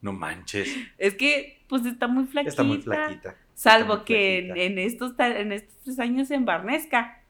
No 0.00 0.12
manches. 0.12 0.68
Es 0.98 1.14
que, 1.14 1.60
pues 1.68 1.84
está 1.84 2.06
muy 2.06 2.26
flaquita. 2.26 2.50
Está 2.50 2.62
muy 2.62 2.80
flaquita. 2.80 3.36
Salvo 3.54 4.04
que 4.04 4.38
en, 4.38 4.78
estos, 4.78 5.14
en 5.18 5.52
estos 5.52 5.74
tres 5.82 5.98
años 5.98 6.30
en 6.30 6.44
Barnesca, 6.44 7.22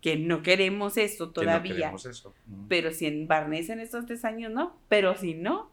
que 0.00 0.16
no 0.16 0.42
queremos 0.42 0.96
eso 0.96 1.30
todavía. 1.30 1.72
no 1.72 1.76
queremos 1.76 2.06
eso. 2.06 2.34
Pero 2.68 2.92
si 2.92 3.06
en 3.06 3.28
Barnes 3.28 3.68
en 3.68 3.80
estos 3.80 4.06
tres 4.06 4.24
años 4.24 4.50
no, 4.50 4.76
pero 4.88 5.16
si 5.16 5.34
no, 5.34 5.70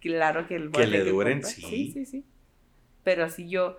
claro 0.00 0.46
que 0.46 0.56
el 0.56 0.70
Que 0.70 0.86
le 0.86 1.04
duren, 1.04 1.42
sí. 1.42 1.62
Sí, 1.62 1.90
sí, 1.92 2.06
sí. 2.06 2.24
Pero 3.02 3.28
si 3.28 3.48
yo. 3.48 3.78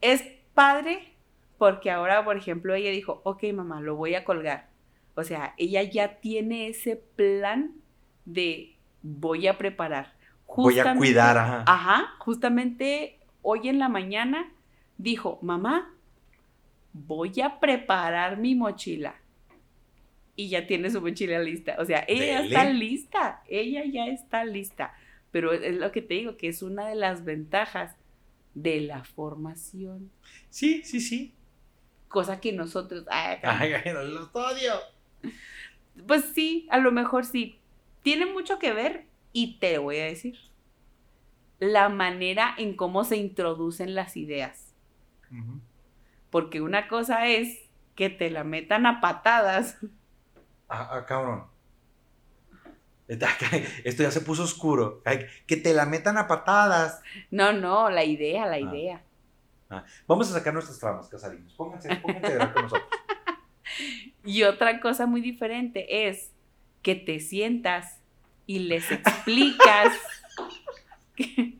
Es 0.00 0.22
padre 0.54 1.15
porque 1.58 1.90
ahora, 1.90 2.24
por 2.24 2.36
ejemplo, 2.36 2.74
ella 2.74 2.90
dijo, 2.90 3.20
ok, 3.24 3.44
mamá, 3.54 3.80
lo 3.80 3.96
voy 3.96 4.14
a 4.14 4.24
colgar. 4.24 4.68
O 5.14 5.24
sea, 5.24 5.54
ella 5.56 5.82
ya 5.82 6.20
tiene 6.20 6.68
ese 6.68 6.96
plan 6.96 7.74
de 8.24 8.76
voy 9.02 9.46
a 9.46 9.56
preparar. 9.56 10.14
voy 10.46 10.78
a 10.78 10.94
cuidar, 10.94 11.38
ajá. 11.38 11.64
Ajá, 11.66 12.14
justamente 12.18 13.18
hoy 13.42 13.68
en 13.68 13.78
la 13.78 13.88
mañana 13.88 14.52
dijo, 14.98 15.38
mamá, 15.42 15.94
voy 16.92 17.40
a 17.40 17.60
preparar 17.60 18.36
mi 18.38 18.54
mochila. 18.54 19.14
Y 20.34 20.50
ya 20.50 20.66
tiene 20.66 20.90
su 20.90 21.00
mochila 21.00 21.38
lista. 21.38 21.76
O 21.78 21.84
sea, 21.84 22.04
ella 22.06 22.44
está 22.44 22.68
lista, 22.68 23.42
ella 23.48 23.84
ya 23.86 24.06
está 24.08 24.44
lista. 24.44 24.94
Pero 25.30 25.52
es 25.52 25.76
lo 25.76 25.92
que 25.92 26.02
te 26.02 26.14
digo, 26.14 26.36
que 26.36 26.48
es 26.48 26.62
una 26.62 26.88
de 26.88 26.94
las 26.94 27.24
ventajas 27.24 27.96
de 28.54 28.80
la 28.80 29.04
formación. 29.04 30.10
Sí, 30.50 30.82
sí, 30.84 31.00
sí. 31.00 31.35
Cosa 32.08 32.40
que 32.40 32.52
nosotros... 32.52 33.04
Ay, 33.10 33.38
ay, 33.42 33.72
ay 33.84 33.92
los 33.92 34.28
odio. 34.32 34.74
Pues 36.06 36.24
sí, 36.34 36.66
a 36.70 36.78
lo 36.78 36.92
mejor 36.92 37.24
sí. 37.24 37.58
Tiene 38.02 38.26
mucho 38.26 38.58
que 38.58 38.72
ver 38.72 39.06
y 39.32 39.58
te 39.58 39.78
voy 39.78 39.98
a 39.98 40.04
decir. 40.04 40.38
La 41.58 41.88
manera 41.88 42.54
en 42.58 42.76
cómo 42.76 43.04
se 43.04 43.16
introducen 43.16 43.94
las 43.94 44.16
ideas. 44.16 44.74
Porque 46.30 46.60
una 46.60 46.86
cosa 46.88 47.26
es 47.26 47.66
que 47.94 48.10
te 48.10 48.30
la 48.30 48.44
metan 48.44 48.86
a 48.86 49.00
patadas. 49.00 49.78
Ah, 50.68 50.88
ah 50.92 51.06
cabrón. 51.06 51.46
Esto 53.08 54.02
ya 54.02 54.10
se 54.10 54.20
puso 54.20 54.42
oscuro. 54.42 55.02
Que 55.46 55.56
te 55.56 55.72
la 55.72 55.86
metan 55.86 56.18
a 56.18 56.26
patadas. 56.26 57.00
No, 57.30 57.52
no, 57.52 57.88
la 57.90 58.04
idea, 58.04 58.46
la 58.46 58.56
ah. 58.56 58.60
idea. 58.60 59.02
Ah. 59.02 59.05
Vamos 60.06 60.30
a 60.30 60.34
sacar 60.34 60.54
nuestras 60.54 60.78
tramas, 60.78 61.08
Casarinos. 61.08 61.52
Pónganse, 61.54 61.94
pónganse 61.96 62.38
con 62.52 62.62
nosotros. 62.62 62.90
Y 64.24 64.42
otra 64.42 64.80
cosa 64.80 65.06
muy 65.06 65.20
diferente 65.20 66.08
es 66.08 66.32
que 66.82 66.94
te 66.94 67.20
sientas 67.20 68.00
y 68.46 68.60
les 68.60 68.90
explicas. 68.90 69.92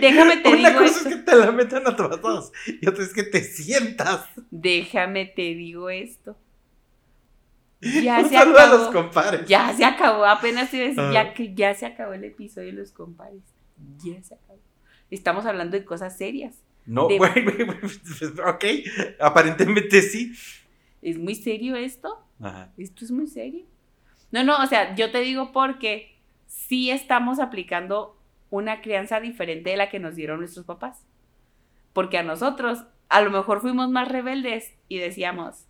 déjame 0.00 0.38
te 0.38 0.48
Una 0.48 0.76
cosa 0.76 1.08
es 1.08 1.14
que 1.14 1.22
te 1.22 1.36
la 1.36 1.52
metan 1.52 1.86
a 1.86 1.96
todos 1.96 2.52
y 2.66 2.86
otra 2.86 3.04
es 3.04 3.14
que 3.14 3.22
te 3.22 3.42
sientas. 3.42 4.26
Déjame 4.50 5.26
te 5.26 5.54
digo 5.54 5.90
esto. 5.90 6.36
Ya 7.80 8.22
se 8.28 8.36
acabó. 8.36 8.58
A 8.58 8.66
los 8.66 8.88
compadres. 8.88 9.46
Ya 9.48 9.72
se 9.74 9.84
acabó, 9.84 10.26
apenas 10.26 10.72
iba 10.74 10.84
a 10.84 10.88
decir, 10.88 11.12
ya 11.12 11.32
que 11.32 11.54
ya 11.54 11.74
se 11.74 11.86
acabó 11.86 12.12
el 12.12 12.24
episodio 12.24 12.66
de 12.66 12.74
los 12.74 12.92
compadres. 12.92 13.42
Ya 14.04 14.22
se 14.22 14.34
acabó. 14.34 14.58
Estamos 15.10 15.46
hablando 15.46 15.76
de 15.76 15.84
cosas 15.84 16.16
serias. 16.16 16.56
No, 16.86 17.08
güey, 17.08 17.20
ok, 18.46 18.64
aparentemente 19.20 20.02
sí. 20.02 20.32
¿Es 21.02 21.18
muy 21.18 21.34
serio 21.34 21.76
esto? 21.76 22.24
Ajá. 22.40 22.72
Esto 22.76 23.04
es 23.04 23.10
muy 23.10 23.26
serio. 23.26 23.64
No, 24.32 24.44
no, 24.44 24.62
o 24.62 24.66
sea, 24.66 24.94
yo 24.94 25.10
te 25.10 25.20
digo 25.20 25.52
porque 25.52 26.16
sí 26.46 26.90
estamos 26.90 27.38
aplicando 27.38 28.16
una 28.50 28.80
crianza 28.80 29.20
diferente 29.20 29.70
de 29.70 29.76
la 29.76 29.88
que 29.88 29.98
nos 29.98 30.16
dieron 30.16 30.40
nuestros 30.40 30.66
papás. 30.66 31.04
Porque 31.92 32.18
a 32.18 32.22
nosotros, 32.22 32.84
a 33.08 33.20
lo 33.20 33.30
mejor 33.30 33.60
fuimos 33.60 33.90
más 33.90 34.08
rebeldes 34.08 34.72
y 34.88 34.98
decíamos, 34.98 35.66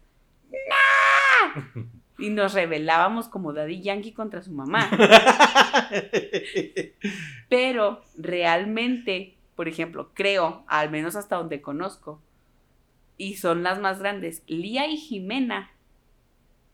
¡No! 0.50 1.82
Y 2.20 2.30
nos 2.30 2.54
rebelábamos 2.54 3.28
como 3.28 3.52
Daddy 3.52 3.80
Yankee 3.80 4.12
contra 4.12 4.42
su 4.42 4.52
mamá. 4.52 4.90
Pero 7.48 8.02
realmente, 8.16 9.36
por 9.56 9.68
ejemplo, 9.68 10.10
creo, 10.14 10.64
al 10.66 10.90
menos 10.90 11.16
hasta 11.16 11.36
donde 11.36 11.62
conozco, 11.62 12.20
y 13.16 13.36
son 13.36 13.62
las 13.62 13.80
más 13.80 13.98
grandes, 13.98 14.42
Lía 14.46 14.86
y 14.86 14.96
Jimena 14.96 15.70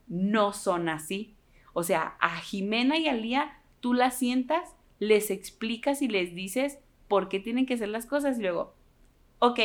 no 0.07 0.53
son 0.53 0.89
así. 0.89 1.35
O 1.73 1.83
sea, 1.83 2.15
a 2.19 2.37
Jimena 2.37 2.97
y 2.97 3.07
a 3.07 3.13
Lía 3.13 3.59
tú 3.81 3.93
las 3.93 4.17
sientas 4.17 4.75
les 4.99 5.29
explicas 5.29 6.01
y 6.01 6.07
les 6.07 6.33
dices 6.33 6.79
por 7.07 7.29
qué 7.29 7.39
tienen 7.39 7.65
que 7.65 7.75
hacer 7.75 7.89
las 7.89 8.05
cosas 8.05 8.39
y 8.39 8.41
luego, 8.41 8.73
ok, 9.39 9.59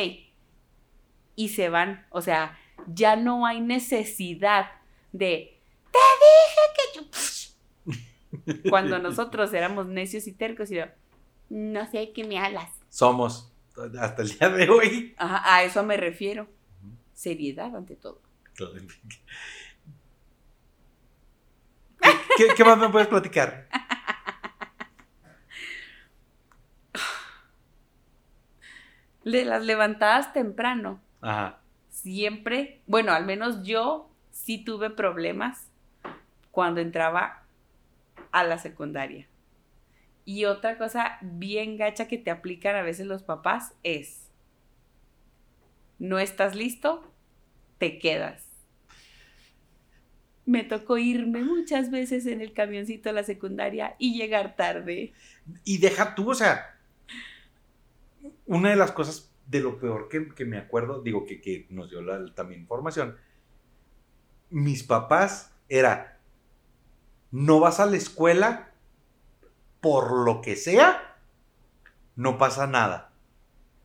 y 1.35 1.49
se 1.49 1.69
van. 1.69 2.05
O 2.09 2.21
sea, 2.21 2.57
ya 2.87 3.15
no 3.15 3.45
hay 3.45 3.61
necesidad 3.61 4.67
de, 5.11 5.52
te 5.93 5.99
dije 6.25 6.61
que 6.75 6.85
yo... 6.99 8.69
Cuando 8.69 8.99
nosotros 8.99 9.53
éramos 9.53 9.87
necios 9.87 10.27
y 10.27 10.33
tercos 10.33 10.71
y 10.71 10.75
yo, 10.75 10.85
no 11.49 11.89
sé 11.89 12.11
qué 12.13 12.23
me 12.23 12.39
alas. 12.39 12.69
Somos, 12.89 13.53
hasta 13.99 14.23
el 14.23 14.29
día 14.37 14.49
de 14.49 14.69
hoy. 14.69 15.15
a 15.17 15.63
eso 15.63 15.83
me 15.83 15.97
refiero. 15.97 16.47
Seriedad 17.13 17.75
ante 17.75 17.95
todo. 17.95 18.21
¿Qué, 22.37 22.47
qué 22.55 22.63
más 22.63 22.77
me 22.77 22.89
puedes 22.89 23.07
platicar? 23.07 23.67
de 29.23 29.45
las 29.45 29.63
levantadas 29.63 30.33
temprano. 30.33 30.99
Ajá. 31.21 31.61
Siempre, 31.89 32.81
bueno, 32.87 33.13
al 33.13 33.25
menos 33.25 33.63
yo 33.63 34.09
sí 34.31 34.63
tuve 34.63 34.89
problemas 34.89 35.69
cuando 36.53 36.81
entraba 36.81 37.47
a 38.31 38.43
la 38.43 38.59
secundaria. 38.59 39.27
Y 40.23 40.45
otra 40.45 40.77
cosa 40.77 41.17
bien 41.21 41.77
gacha 41.77 42.07
que 42.07 42.19
te 42.19 42.29
aplican 42.29 42.75
a 42.75 42.83
veces 42.83 43.07
los 43.07 43.23
papás 43.23 43.73
es, 43.81 44.29
no 45.97 46.19
estás 46.19 46.55
listo, 46.55 47.11
te 47.79 47.97
quedas. 47.97 48.47
Me 50.45 50.63
tocó 50.63 50.99
irme 50.99 51.41
muchas 51.41 51.89
veces 51.89 52.27
en 52.27 52.39
el 52.39 52.53
camioncito 52.53 53.09
a 53.09 53.13
la 53.13 53.23
secundaria 53.23 53.95
y 53.97 54.15
llegar 54.15 54.55
tarde. 54.55 55.11
Y 55.63 55.79
deja 55.79 56.13
tú, 56.13 56.29
o 56.29 56.35
sea, 56.35 56.79
una 58.45 58.69
de 58.69 58.75
las 58.75 58.91
cosas 58.91 59.33
de 59.47 59.59
lo 59.59 59.79
peor 59.79 60.07
que, 60.07 60.45
me 60.45 60.59
acuerdo, 60.59 61.01
digo 61.01 61.25
que, 61.25 61.65
nos 61.71 61.89
dio 61.89 62.03
la, 62.03 62.31
también 62.35 62.61
información, 62.61 63.17
mis 64.51 64.83
papás 64.83 65.51
era, 65.67 66.12
no 67.33 67.59
vas 67.59 67.79
a 67.79 67.87
la 67.87 67.97
escuela 67.97 68.69
por 69.81 70.11
lo 70.11 70.41
que 70.41 70.55
sea, 70.55 71.17
no 72.15 72.37
pasa 72.37 72.67
nada. 72.67 73.11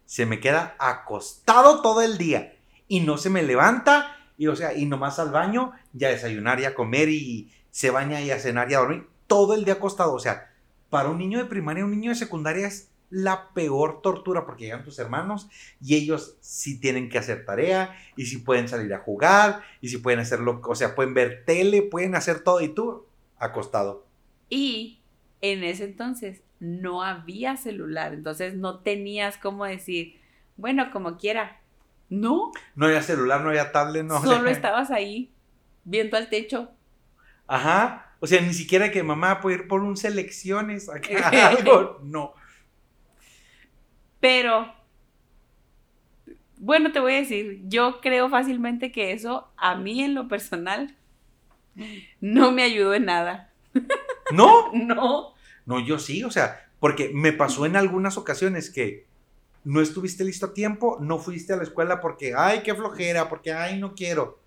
Se 0.04 0.26
me 0.26 0.38
queda 0.38 0.76
acostado 0.78 1.80
todo 1.80 2.02
el 2.02 2.18
día 2.18 2.56
y 2.88 3.00
no 3.00 3.16
se 3.16 3.30
me 3.30 3.42
levanta 3.42 4.14
y 4.36 4.48
o 4.48 4.54
sea, 4.54 4.74
y 4.74 4.84
nomás 4.84 5.18
al 5.18 5.30
baño, 5.30 5.72
ya 5.94 6.10
desayunar 6.10 6.60
y 6.60 6.66
a 6.66 6.74
comer 6.74 7.08
y 7.08 7.50
se 7.70 7.90
baña 7.90 8.20
y 8.20 8.30
a 8.30 8.38
cenar 8.38 8.70
y 8.70 8.74
a 8.74 8.80
dormir, 8.80 9.08
todo 9.26 9.54
el 9.54 9.64
día 9.64 9.74
acostado. 9.74 10.12
O 10.12 10.20
sea, 10.20 10.52
para 10.90 11.08
un 11.08 11.16
niño 11.16 11.38
de 11.38 11.46
primaria, 11.46 11.86
un 11.86 11.90
niño 11.90 12.10
de 12.10 12.16
secundaria 12.16 12.66
es 12.66 12.90
la 13.08 13.54
peor 13.54 14.02
tortura 14.02 14.44
porque 14.44 14.64
llegan 14.64 14.84
tus 14.84 14.98
hermanos 14.98 15.48
y 15.80 15.94
ellos 15.94 16.36
sí 16.40 16.78
tienen 16.78 17.08
que 17.08 17.16
hacer 17.16 17.46
tarea 17.46 17.96
y 18.14 18.26
sí 18.26 18.36
pueden 18.36 18.68
salir 18.68 18.92
a 18.92 18.98
jugar 18.98 19.62
y 19.80 19.88
sí 19.88 19.96
pueden 19.96 20.20
hacerlo, 20.20 20.60
o 20.62 20.74
sea, 20.74 20.94
pueden 20.94 21.14
ver 21.14 21.44
tele, 21.46 21.80
pueden 21.80 22.14
hacer 22.14 22.40
todo 22.40 22.60
y 22.60 22.68
tú 22.68 23.07
acostado. 23.38 24.06
Y 24.50 25.00
en 25.40 25.64
ese 25.64 25.84
entonces 25.84 26.42
no 26.60 27.02
había 27.02 27.56
celular, 27.56 28.14
entonces 28.14 28.54
no 28.54 28.80
tenías 28.80 29.36
cómo 29.38 29.64
decir, 29.64 30.20
bueno, 30.56 30.90
como 30.90 31.16
quiera. 31.16 31.60
No. 32.08 32.52
No 32.74 32.86
había 32.86 33.02
celular, 33.02 33.42
no 33.42 33.50
había 33.50 33.70
tablet, 33.70 34.04
no. 34.04 34.20
Solo 34.22 34.48
estabas 34.48 34.90
ahí, 34.90 35.30
viendo 35.84 36.16
al 36.16 36.28
techo. 36.28 36.70
Ajá. 37.46 38.16
O 38.20 38.26
sea, 38.26 38.40
ni 38.40 38.52
siquiera 38.52 38.90
que 38.90 39.02
mamá 39.02 39.40
puede 39.40 39.56
ir 39.56 39.68
por 39.68 39.82
un 39.82 39.96
selecciones 39.96 40.88
acá, 40.88 41.48
algo. 41.48 42.00
No. 42.02 42.34
Pero, 44.20 44.72
bueno, 46.56 46.90
te 46.90 46.98
voy 46.98 47.14
a 47.14 47.18
decir, 47.18 47.60
yo 47.68 48.00
creo 48.00 48.28
fácilmente 48.28 48.90
que 48.90 49.12
eso 49.12 49.52
a 49.56 49.76
mí 49.76 50.02
en 50.02 50.14
lo 50.14 50.26
personal 50.26 50.96
no 52.20 52.52
me 52.52 52.62
ayudó 52.62 52.94
en 52.94 53.04
nada. 53.06 53.52
¿No? 54.32 54.70
No. 54.72 55.34
No, 55.66 55.80
yo 55.80 55.98
sí, 55.98 56.24
o 56.24 56.30
sea, 56.30 56.66
porque 56.80 57.10
me 57.12 57.32
pasó 57.32 57.66
en 57.66 57.76
algunas 57.76 58.16
ocasiones 58.16 58.70
que 58.70 59.06
no 59.64 59.82
estuviste 59.82 60.24
listo 60.24 60.46
a 60.46 60.54
tiempo, 60.54 60.96
no 61.00 61.18
fuiste 61.18 61.52
a 61.52 61.56
la 61.56 61.62
escuela 61.62 62.00
porque, 62.00 62.32
ay, 62.34 62.62
qué 62.62 62.74
flojera, 62.74 63.28
porque, 63.28 63.52
ay, 63.52 63.78
no 63.78 63.94
quiero. 63.94 64.40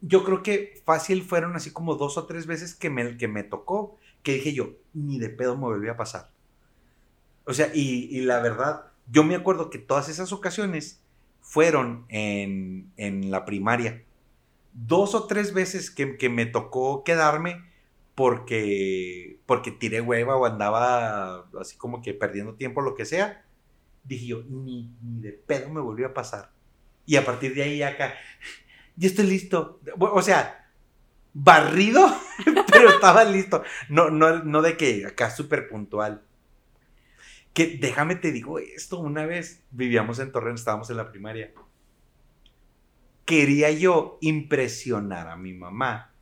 Yo 0.00 0.22
creo 0.22 0.44
que 0.44 0.80
fácil 0.84 1.22
fueron 1.22 1.56
así 1.56 1.72
como 1.72 1.96
dos 1.96 2.16
o 2.18 2.26
tres 2.26 2.46
veces 2.46 2.74
que 2.76 2.88
me, 2.88 3.16
que 3.16 3.26
me 3.26 3.42
tocó, 3.42 3.96
que 4.22 4.34
dije 4.34 4.52
yo, 4.52 4.74
ni 4.94 5.18
de 5.18 5.28
pedo 5.28 5.56
me 5.56 5.64
volvió 5.64 5.90
a 5.90 5.96
pasar. 5.96 6.30
O 7.44 7.52
sea, 7.52 7.70
y, 7.74 8.20
la 8.20 8.40
verdad, 8.40 8.84
yo 9.10 9.24
me 9.24 9.34
acuerdo 9.34 9.70
que 9.70 9.78
todas 9.78 10.08
esas 10.08 10.32
ocasiones 10.32 11.00
fueron 11.40 12.04
en, 12.10 12.92
en 12.96 13.30
la 13.30 13.44
primaria. 13.44 14.04
Dos 14.80 15.14
o 15.14 15.26
tres 15.26 15.52
veces 15.52 15.90
que, 15.90 16.16
que 16.16 16.28
me 16.28 16.46
tocó 16.46 17.02
quedarme 17.02 17.64
porque, 18.14 19.40
porque 19.46 19.70
tiré 19.70 20.00
hueva 20.00 20.36
o 20.36 20.46
andaba 20.46 21.46
así 21.60 21.76
como 21.76 22.00
que 22.02 22.14
perdiendo 22.14 22.54
tiempo, 22.54 22.80
lo 22.80 22.94
que 22.94 23.04
sea, 23.04 23.44
dije 24.04 24.26
yo, 24.26 24.42
ni, 24.48 24.92
ni 25.02 25.20
de 25.20 25.32
pedo 25.32 25.68
me 25.70 25.80
volvió 25.80 26.08
a 26.08 26.14
pasar. 26.14 26.50
Y 27.06 27.16
a 27.16 27.24
partir 27.24 27.54
de 27.54 27.62
ahí 27.62 27.82
acá, 27.82 28.14
ya 28.96 29.08
estoy 29.08 29.26
listo. 29.26 29.80
O 29.98 30.22
sea, 30.22 30.68
barrido, 31.32 32.06
pero 32.72 32.90
estaba 32.90 33.24
listo. 33.24 33.62
No, 33.88 34.10
no, 34.10 34.42
no 34.44 34.62
de 34.62 34.76
que 34.76 35.06
acá 35.06 35.30
súper 35.30 35.68
puntual. 35.68 36.22
Que 37.52 37.78
déjame 37.80 38.16
te 38.16 38.32
digo 38.32 38.58
esto, 38.58 38.98
una 38.98 39.26
vez 39.26 39.64
vivíamos 39.70 40.18
en 40.18 40.32
Torreón, 40.32 40.56
estábamos 40.56 40.90
en 40.90 40.96
la 40.96 41.10
primaria. 41.10 41.52
Quería 43.28 43.70
yo 43.70 44.16
impresionar 44.22 45.28
a 45.28 45.36
mi 45.36 45.52
mamá 45.52 46.14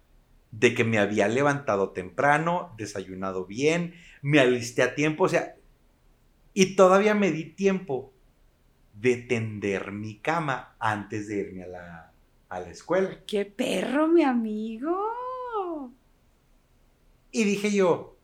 de 0.51 0.75
que 0.75 0.83
me 0.83 0.99
había 0.99 1.29
levantado 1.29 1.91
temprano, 1.91 2.75
desayunado 2.77 3.47
bien, 3.47 3.95
me 4.23 4.41
alisté 4.41 4.83
a 4.83 4.97
tiempo, 4.97 5.23
o 5.23 5.29
sea, 5.29 5.55
y 6.53 6.75
todavía 6.75 7.15
me 7.15 7.31
di 7.31 7.45
tiempo 7.45 8.13
de 8.93 9.19
tender 9.19 9.93
mi 9.93 10.19
cama 10.19 10.75
antes 10.81 11.29
de 11.29 11.37
irme 11.37 11.63
a 11.63 11.69
la, 11.69 12.13
a 12.49 12.59
la 12.59 12.71
escuela. 12.71 13.21
¡Qué 13.25 13.45
perro, 13.45 14.09
mi 14.09 14.25
amigo! 14.25 15.93
Y 17.31 17.45
dije 17.45 17.71
yo, 17.71 18.17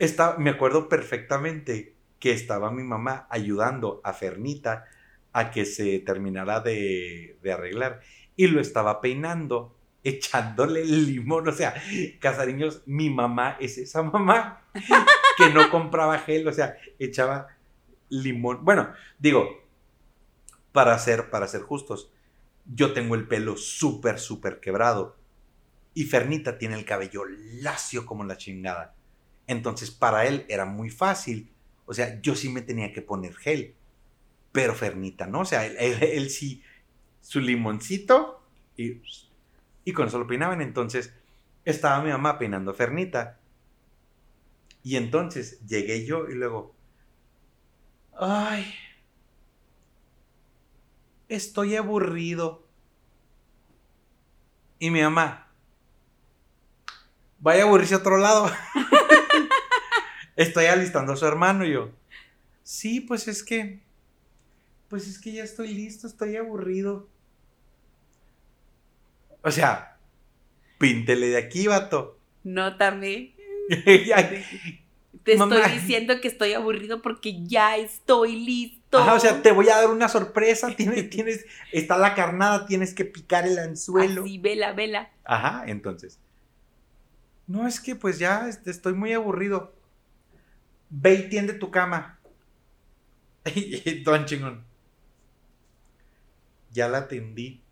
está, 0.00 0.36
me 0.36 0.50
acuerdo 0.50 0.88
perfectamente 0.88 1.94
que 2.18 2.32
estaba 2.32 2.72
mi 2.72 2.82
mamá 2.82 3.28
ayudando 3.30 4.00
a 4.02 4.14
Fernita 4.14 4.86
a 5.32 5.50
que 5.50 5.64
se 5.64 5.98
terminara 6.00 6.60
de, 6.60 7.38
de 7.42 7.52
arreglar 7.52 8.00
y 8.36 8.46
lo 8.48 8.60
estaba 8.60 9.00
peinando 9.00 9.76
echándole 10.04 10.84
limón. 10.84 11.48
O 11.48 11.52
sea, 11.52 11.74
casariños, 12.18 12.82
mi 12.86 13.10
mamá 13.10 13.56
es 13.60 13.78
esa 13.78 14.02
mamá 14.02 14.64
que 15.36 15.50
no 15.50 15.70
compraba 15.70 16.18
gel, 16.18 16.46
o 16.48 16.52
sea, 16.52 16.76
echaba 16.98 17.48
limón. 18.08 18.64
Bueno, 18.64 18.92
digo, 19.18 19.62
para 20.72 20.98
ser, 20.98 21.30
para 21.30 21.48
ser 21.48 21.62
justos, 21.62 22.10
yo 22.66 22.92
tengo 22.92 23.14
el 23.14 23.26
pelo 23.26 23.56
súper, 23.56 24.18
súper 24.18 24.60
quebrado. 24.60 25.16
Y 25.94 26.04
Fernita 26.04 26.56
tiene 26.56 26.76
el 26.76 26.86
cabello 26.86 27.24
lacio 27.26 28.06
como 28.06 28.24
la 28.24 28.38
chingada. 28.38 28.94
Entonces, 29.46 29.90
para 29.90 30.26
él 30.26 30.46
era 30.48 30.64
muy 30.64 30.88
fácil. 30.88 31.50
O 31.84 31.92
sea, 31.92 32.20
yo 32.22 32.34
sí 32.34 32.48
me 32.48 32.62
tenía 32.62 32.92
que 32.92 33.02
poner 33.02 33.34
gel. 33.34 33.74
Pero 34.52 34.74
Fernita, 34.74 35.26
¿no? 35.26 35.40
O 35.40 35.44
sea, 35.44 35.66
él, 35.66 36.30
sí, 36.30 36.62
su 37.20 37.40
limoncito 37.40 38.44
y 38.76 39.00
y 39.84 39.92
con 39.92 40.08
eso 40.08 40.18
lo 40.18 40.26
peinaban. 40.26 40.60
Entonces 40.60 41.12
estaba 41.64 42.02
mi 42.02 42.10
mamá 42.10 42.38
peinando 42.38 42.70
a 42.70 42.74
Fernita. 42.74 43.38
Y 44.82 44.96
entonces 44.96 45.60
llegué 45.66 46.04
yo 46.04 46.28
y 46.28 46.34
luego, 46.34 46.74
ay, 48.18 48.74
estoy 51.28 51.76
aburrido. 51.76 52.66
Y 54.80 54.90
mi 54.90 55.00
mamá, 55.02 55.48
vaya 57.38 57.62
a 57.62 57.66
aburrirse 57.66 57.94
a 57.94 57.98
otro 57.98 58.18
lado. 58.18 58.50
estoy 60.36 60.66
alistando 60.66 61.12
a 61.12 61.16
su 61.16 61.24
hermano 61.24 61.64
y 61.64 61.74
yo, 61.74 61.90
sí, 62.64 63.00
pues 63.00 63.28
es 63.28 63.44
que, 63.44 63.81
pues 64.92 65.08
es 65.08 65.18
que 65.18 65.32
ya 65.32 65.42
estoy 65.42 65.72
listo, 65.72 66.06
estoy 66.06 66.36
aburrido. 66.36 67.08
O 69.42 69.50
sea, 69.50 69.96
píntele 70.76 71.28
de 71.28 71.38
aquí, 71.38 71.66
vato. 71.66 72.18
No, 72.44 72.76
también. 72.76 73.34
te 73.70 75.32
estoy 75.32 75.70
diciendo 75.72 76.20
que 76.20 76.28
estoy 76.28 76.52
aburrido 76.52 77.00
porque 77.00 77.42
ya 77.46 77.78
estoy 77.78 78.44
listo. 78.44 79.02
o 79.02 79.18
sea, 79.18 79.40
te 79.40 79.52
voy 79.52 79.70
a 79.70 79.76
dar 79.76 79.88
una 79.88 80.10
sorpresa. 80.10 80.76
Tienes, 80.76 81.08
tienes, 81.08 81.46
está 81.72 81.96
la 81.96 82.14
carnada, 82.14 82.66
tienes 82.66 82.92
que 82.92 83.06
picar 83.06 83.46
el 83.46 83.58
anzuelo. 83.58 84.24
Así, 84.24 84.36
vela, 84.36 84.74
vela. 84.74 85.10
Ajá, 85.24 85.64
entonces. 85.68 86.20
No, 87.46 87.66
es 87.66 87.80
que 87.80 87.96
pues 87.96 88.18
ya 88.18 88.46
estoy 88.66 88.92
muy 88.92 89.14
aburrido. 89.14 89.74
Ve 90.90 91.14
y 91.14 91.28
tiende 91.30 91.54
tu 91.54 91.70
cama. 91.70 92.20
Don 94.04 94.26
chingón. 94.26 94.70
Ya 96.72 96.88
la 96.88 97.06
tendí 97.08 97.62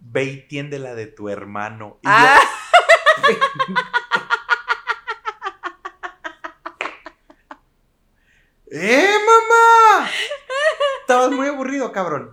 ve 0.00 0.24
y 0.24 0.36
tiende 0.48 0.78
la 0.78 0.94
de 0.94 1.06
tu 1.06 1.28
hermano. 1.28 1.98
ah. 2.04 2.40
¡Eh, 8.72 9.10
mamá! 9.26 10.08
Estabas 11.00 11.32
muy 11.32 11.48
aburrido, 11.48 11.90
cabrón. 11.90 12.30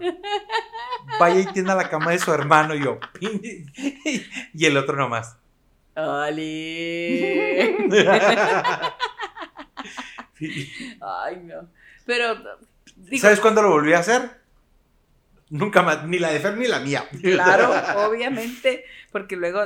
Vaya 1.20 1.40
y 1.40 1.48
tienda 1.48 1.74
la 1.74 1.90
cama 1.90 2.12
de 2.12 2.20
su 2.20 2.32
hermano 2.32 2.76
y 2.76 2.84
yo. 2.84 3.00
y 4.54 4.66
el 4.66 4.78
otro 4.78 4.96
nomás. 4.96 5.36
¡Ali! 5.96 7.76
Ay, 11.02 11.38
no. 11.38 11.68
Pero. 12.06 12.36
¿Sabes 13.20 13.40
cuándo 13.40 13.62
lo 13.62 13.70
volví 13.70 13.94
a 13.94 14.00
hacer? 14.00 14.38
Nunca 15.50 15.82
más, 15.82 16.06
ni 16.06 16.20
la 16.20 16.32
de 16.32 16.42
Fer 16.42 16.58
ni 16.58 16.68
la 16.68 16.82
mía. 16.82 17.08
Claro, 17.22 17.72
obviamente, 18.10 18.84
porque 19.12 19.38
luego 19.38 19.62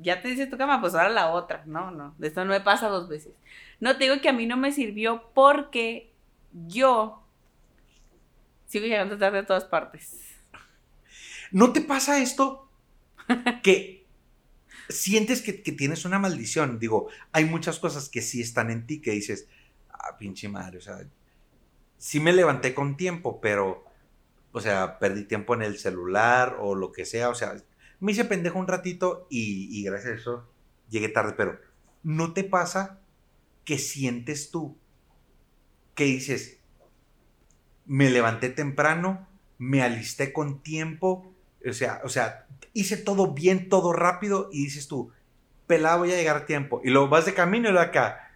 ya 0.00 0.22
te 0.22 0.28
dice 0.28 0.46
tu 0.46 0.56
cama, 0.56 0.80
pues 0.80 0.94
ahora 0.94 1.08
la 1.08 1.32
otra. 1.32 1.64
No, 1.66 1.90
no, 1.90 2.14
de 2.18 2.28
esto 2.28 2.44
no 2.44 2.50
me 2.52 2.60
pasa 2.60 2.88
dos 2.88 3.08
veces. 3.08 3.32
No 3.80 3.96
te 3.96 4.04
digo 4.04 4.20
que 4.20 4.28
a 4.28 4.32
mí 4.32 4.46
no 4.46 4.56
me 4.56 4.70
sirvió 4.70 5.30
porque 5.34 6.12
yo 6.52 7.26
sigo 8.66 8.86
llegando 8.86 9.18
tarde 9.18 9.40
a 9.40 9.46
todas 9.46 9.64
partes. 9.64 10.20
¿No 11.50 11.72
te 11.72 11.80
pasa 11.80 12.22
esto? 12.22 12.68
que 13.62 14.06
sientes 14.88 15.42
que, 15.42 15.62
que, 15.62 15.72
tienes 15.72 16.04
una 16.04 16.20
maldición. 16.20 16.78
Digo, 16.78 17.08
hay 17.32 17.46
muchas 17.46 17.80
cosas 17.80 18.08
que 18.08 18.22
sí 18.22 18.40
están 18.40 18.70
en 18.70 18.86
ti 18.86 19.00
que 19.00 19.10
dices, 19.10 19.48
ah, 19.90 20.16
pinche 20.18 20.48
madre, 20.48 20.78
o 20.78 20.80
sea, 20.80 20.98
sí 21.98 22.20
me 22.20 22.32
levanté 22.32 22.74
con 22.74 22.96
tiempo, 22.96 23.40
pero 23.40 23.84
o 24.54 24.60
sea, 24.60 25.00
perdí 25.00 25.24
tiempo 25.24 25.54
en 25.54 25.62
el 25.62 25.78
celular 25.78 26.58
o 26.60 26.76
lo 26.76 26.92
que 26.92 27.04
sea, 27.04 27.28
o 27.28 27.34
sea, 27.34 27.56
me 27.98 28.12
hice 28.12 28.24
pendejo 28.24 28.56
un 28.56 28.68
ratito 28.68 29.26
y, 29.28 29.82
gracias 29.82 30.12
a 30.12 30.16
eso 30.16 30.48
llegué 30.88 31.08
tarde, 31.08 31.34
pero 31.36 31.58
¿no 32.04 32.32
te 32.32 32.44
pasa 32.44 33.00
que 33.64 33.78
sientes 33.78 34.52
tú 34.52 34.76
que 35.96 36.04
dices, 36.04 36.60
me 37.84 38.10
levanté 38.10 38.48
temprano, 38.48 39.26
me 39.58 39.82
alisté 39.82 40.32
con 40.32 40.62
tiempo, 40.62 41.34
o 41.68 41.72
sea, 41.72 42.00
o 42.04 42.08
sea, 42.08 42.46
hice 42.74 42.96
todo 42.96 43.34
bien, 43.34 43.68
todo 43.68 43.92
rápido 43.92 44.50
y 44.52 44.66
dices 44.66 44.86
tú, 44.86 45.10
pelado 45.66 45.98
voy 46.00 46.12
a 46.12 46.16
llegar 46.16 46.36
a 46.36 46.46
tiempo 46.46 46.80
y 46.84 46.90
luego 46.90 47.08
vas 47.08 47.26
de 47.26 47.34
camino 47.34 47.68
y 47.68 47.72
lo 47.72 47.80
acá, 47.80 48.30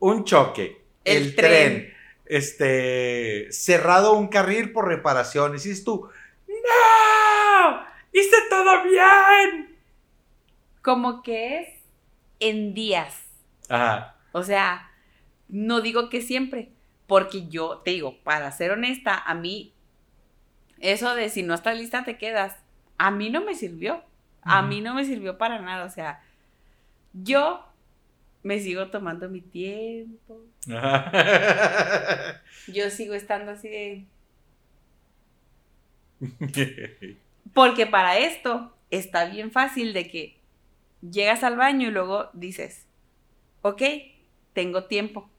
un 0.00 0.24
choque, 0.24 0.82
el, 1.04 1.36
tren 1.36 1.92
este, 2.30 3.48
cerrado 3.52 4.14
un 4.14 4.28
carril 4.28 4.72
por 4.72 4.88
reparaciones. 4.88 5.66
Y 5.66 5.70
dices 5.70 5.84
tú, 5.84 6.08
¡No! 6.48 7.84
¡Hice 8.12 8.36
todo 8.48 8.82
bien! 8.84 9.70
como 10.82 11.22
que 11.22 11.60
es 11.60 11.68
en 12.38 12.74
días. 12.74 13.26
Ajá. 13.68 14.16
O 14.32 14.42
sea, 14.42 14.90
no 15.48 15.80
digo 15.80 16.08
que 16.08 16.22
siempre, 16.22 16.72
porque 17.06 17.48
yo 17.48 17.78
te 17.78 17.92
digo, 17.92 18.18
para 18.22 18.50
ser 18.52 18.72
honesta, 18.72 19.16
a 19.18 19.34
mí 19.34 19.74
eso 20.78 21.14
de 21.14 21.28
si 21.28 21.42
no 21.42 21.54
estás 21.54 21.76
lista 21.76 22.04
te 22.04 22.16
quedas, 22.16 22.56
a 22.98 23.10
mí 23.10 23.30
no 23.30 23.42
me 23.42 23.54
sirvió. 23.54 24.02
A 24.42 24.62
mí 24.62 24.80
no 24.80 24.94
me 24.94 25.04
sirvió 25.04 25.36
para 25.36 25.60
nada. 25.60 25.84
O 25.84 25.90
sea, 25.90 26.22
yo 27.12 27.69
me 28.42 28.58
sigo 28.60 28.88
tomando 28.88 29.28
mi 29.28 29.40
tiempo. 29.40 30.42
Yo 32.66 32.90
sigo 32.90 33.14
estando 33.14 33.52
así 33.52 33.68
de... 33.68 34.06
Porque 37.54 37.86
para 37.86 38.18
esto 38.18 38.76
está 38.90 39.24
bien 39.26 39.50
fácil 39.50 39.92
de 39.92 40.10
que 40.10 40.38
llegas 41.00 41.42
al 41.44 41.56
baño 41.56 41.88
y 41.88 41.92
luego 41.92 42.30
dices, 42.32 42.86
ok, 43.62 43.82
tengo 44.52 44.84
tiempo. 44.84 45.30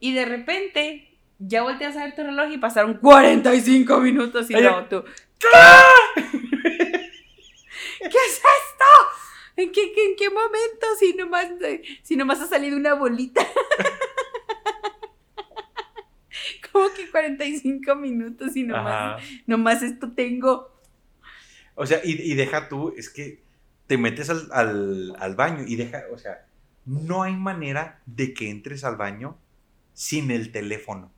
Y 0.00 0.14
de 0.14 0.24
repente 0.24 1.18
ya 1.38 1.62
volteas 1.62 1.96
a 1.96 2.04
ver 2.04 2.14
tu 2.14 2.22
reloj 2.22 2.50
y 2.52 2.58
pasaron 2.58 2.94
45 2.94 4.00
minutos 4.00 4.50
y 4.50 4.54
luego 4.54 4.84
tú, 4.84 5.04
¿qué 6.14 8.08
es 8.08 8.34
esto? 8.34 8.84
¿En 9.58 9.72
qué, 9.72 9.82
en 9.82 10.14
qué 10.16 10.30
momento? 10.30 10.86
Si 11.00 11.14
nomás, 11.14 11.48
si 12.04 12.14
nomás 12.16 12.40
ha 12.40 12.46
salido 12.46 12.76
una 12.76 12.94
bolita. 12.94 13.44
Como 16.72 16.92
que 16.94 17.10
45 17.10 17.94
minutos 17.96 18.56
y 18.56 18.62
nomás, 18.62 19.20
Ajá. 19.20 19.28
nomás 19.46 19.82
esto 19.82 20.12
tengo. 20.12 20.70
O 21.74 21.86
sea, 21.86 22.00
y, 22.04 22.12
y 22.30 22.34
deja 22.34 22.68
tú, 22.68 22.94
es 22.96 23.08
que 23.10 23.42
te 23.86 23.98
metes 23.98 24.30
al, 24.30 24.48
al- 24.52 25.16
al 25.18 25.34
baño 25.34 25.64
y 25.66 25.76
deja, 25.76 26.02
o 26.12 26.18
sea, 26.18 26.46
no 26.84 27.22
hay 27.22 27.34
manera 27.34 28.00
de 28.06 28.34
que 28.34 28.50
entres 28.50 28.84
al 28.84 28.96
baño 28.96 29.38
sin 29.94 30.30
el 30.30 30.52
teléfono. 30.52 31.12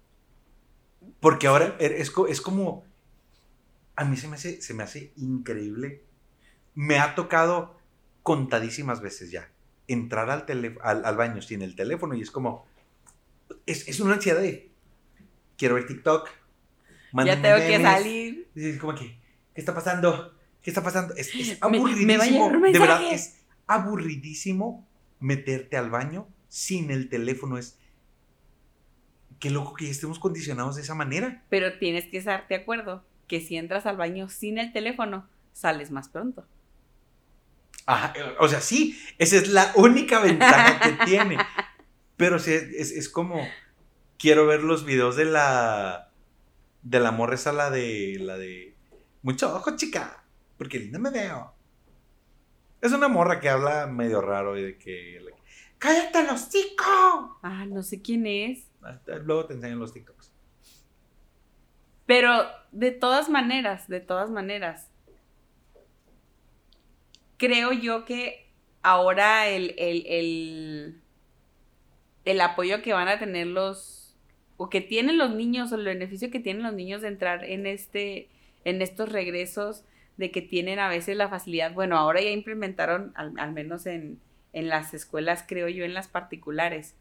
Porque 1.20 1.46
ahora 1.46 1.76
er- 1.78 1.92
es, 1.92 2.12
es 2.28 2.40
como, 2.40 2.84
a 3.96 4.04
mí 4.04 4.16
se 4.16 4.28
me, 4.28 4.36
hace, 4.36 4.62
se 4.62 4.74
me 4.74 4.82
hace 4.82 5.12
increíble. 5.16 6.04
Me 6.74 6.98
ha 6.98 7.14
tocado 7.14 7.78
contadísimas 8.22 9.00
veces 9.00 9.30
ya 9.30 9.48
entrar 9.88 10.30
al, 10.30 10.44
al, 10.82 11.04
al 11.04 11.16
baño 11.16 11.42
sin 11.42 11.62
el 11.62 11.74
teléfono 11.74 12.14
y 12.14 12.22
es 12.22 12.30
como, 12.30 12.66
es, 13.66 13.88
es 13.88 13.98
una 14.00 14.14
ansiedad 14.14 14.40
de, 14.40 14.70
quiero 15.56 15.74
ver 15.74 15.86
TikTok. 15.86 16.28
Ya 17.24 17.42
tengo 17.42 17.56
que 17.56 17.78
memes". 17.78 17.92
salir. 17.92 18.48
Y 18.54 18.68
es 18.70 18.78
como 18.78 18.94
que, 18.94 19.18
¿qué 19.54 19.60
está 19.60 19.74
pasando? 19.74 20.34
¿Qué 20.62 20.70
está 20.70 20.82
pasando? 20.82 21.14
Es, 21.16 21.34
es 21.34 21.58
Me- 21.68 21.80
me 22.04 22.16
va 22.18 22.24
a 22.24 22.26
aburridísimo. 22.26 22.50
de 22.50 22.78
verdad, 22.78 23.02
es 23.12 23.40
aburridísimo 23.66 24.86
meterte 25.18 25.76
al 25.76 25.90
baño 25.90 26.28
sin 26.48 26.90
el 26.90 27.08
teléfono. 27.08 27.58
Es. 27.58 27.78
Qué 29.40 29.50
loco 29.50 29.74
que 29.74 29.86
ya 29.86 29.90
estemos 29.90 30.18
condicionados 30.18 30.76
de 30.76 30.82
esa 30.82 30.94
manera. 30.94 31.42
Pero 31.48 31.78
tienes 31.78 32.04
que 32.06 32.18
estar 32.18 32.46
de 32.46 32.56
acuerdo 32.56 33.02
que 33.26 33.40
si 33.40 33.56
entras 33.56 33.86
al 33.86 33.96
baño 33.96 34.28
sin 34.28 34.58
el 34.58 34.72
teléfono, 34.72 35.26
sales 35.52 35.90
más 35.90 36.08
pronto. 36.08 36.46
Ajá, 37.90 38.14
o 38.38 38.46
sea, 38.46 38.60
sí, 38.60 39.00
esa 39.18 39.36
es 39.36 39.48
la 39.48 39.72
única 39.74 40.20
ventaja 40.20 40.78
que 40.78 40.92
tiene. 41.04 41.38
Pero 42.16 42.38
sí, 42.38 42.52
es, 42.52 42.92
es 42.92 43.08
como. 43.08 43.44
Quiero 44.16 44.46
ver 44.46 44.62
los 44.62 44.84
videos 44.84 45.16
de 45.16 45.24
la. 45.24 46.12
De 46.82 47.00
la 47.00 47.10
morra 47.10 47.34
esa, 47.34 47.52
la 47.52 47.70
de. 47.70 48.16
La 48.20 48.38
de. 48.38 48.76
Mucho 49.22 49.54
ojo, 49.54 49.74
chica. 49.76 50.24
Porque 50.56 50.78
linda 50.78 51.00
me 51.00 51.10
veo. 51.10 51.52
Es 52.80 52.92
una 52.92 53.08
morra 53.08 53.40
que 53.40 53.48
habla 53.48 53.86
medio 53.86 54.20
raro 54.20 54.56
y 54.56 54.62
de 54.62 54.78
que. 54.78 55.20
¡Cállate 55.78 56.22
los 56.24 56.42
hocico! 56.42 57.40
Ah, 57.42 57.64
no 57.66 57.82
sé 57.82 58.02
quién 58.02 58.26
es. 58.26 58.70
Luego 59.24 59.46
te 59.46 59.54
enseñan 59.54 59.80
los 59.80 59.92
TikToks. 59.92 60.30
Pero 62.06 62.44
de 62.70 62.90
todas 62.90 63.30
maneras, 63.30 63.88
de 63.88 64.00
todas 64.00 64.30
maneras, 64.30 64.89
creo 67.40 67.72
yo 67.72 68.04
que 68.04 68.46
ahora 68.82 69.48
el, 69.48 69.74
el, 69.78 70.06
el, 70.06 71.02
el 72.24 72.40
apoyo 72.40 72.82
que 72.82 72.92
van 72.92 73.08
a 73.08 73.18
tener 73.18 73.46
los, 73.46 74.14
o 74.58 74.68
que 74.70 74.80
tienen 74.80 75.18
los 75.18 75.30
niños, 75.34 75.72
o 75.72 75.76
el 75.76 75.84
beneficio 75.86 76.30
que 76.30 76.40
tienen 76.40 76.62
los 76.62 76.74
niños 76.74 77.02
de 77.02 77.08
entrar 77.08 77.44
en, 77.44 77.66
este, 77.66 78.28
en 78.64 78.82
estos 78.82 79.10
regresos, 79.10 79.84
de 80.18 80.30
que 80.30 80.42
tienen 80.42 80.78
a 80.78 80.88
veces 80.88 81.16
la 81.16 81.28
facilidad, 81.30 81.72
bueno, 81.72 81.96
ahora 81.96 82.20
ya 82.20 82.30
implementaron, 82.30 83.12
al, 83.16 83.32
al 83.38 83.52
menos 83.52 83.86
en, 83.86 84.20
en 84.52 84.68
las 84.68 84.92
escuelas, 84.94 85.44
creo 85.48 85.68
yo, 85.68 85.84
en 85.84 85.94
las 85.94 86.08
particulares, 86.08 86.94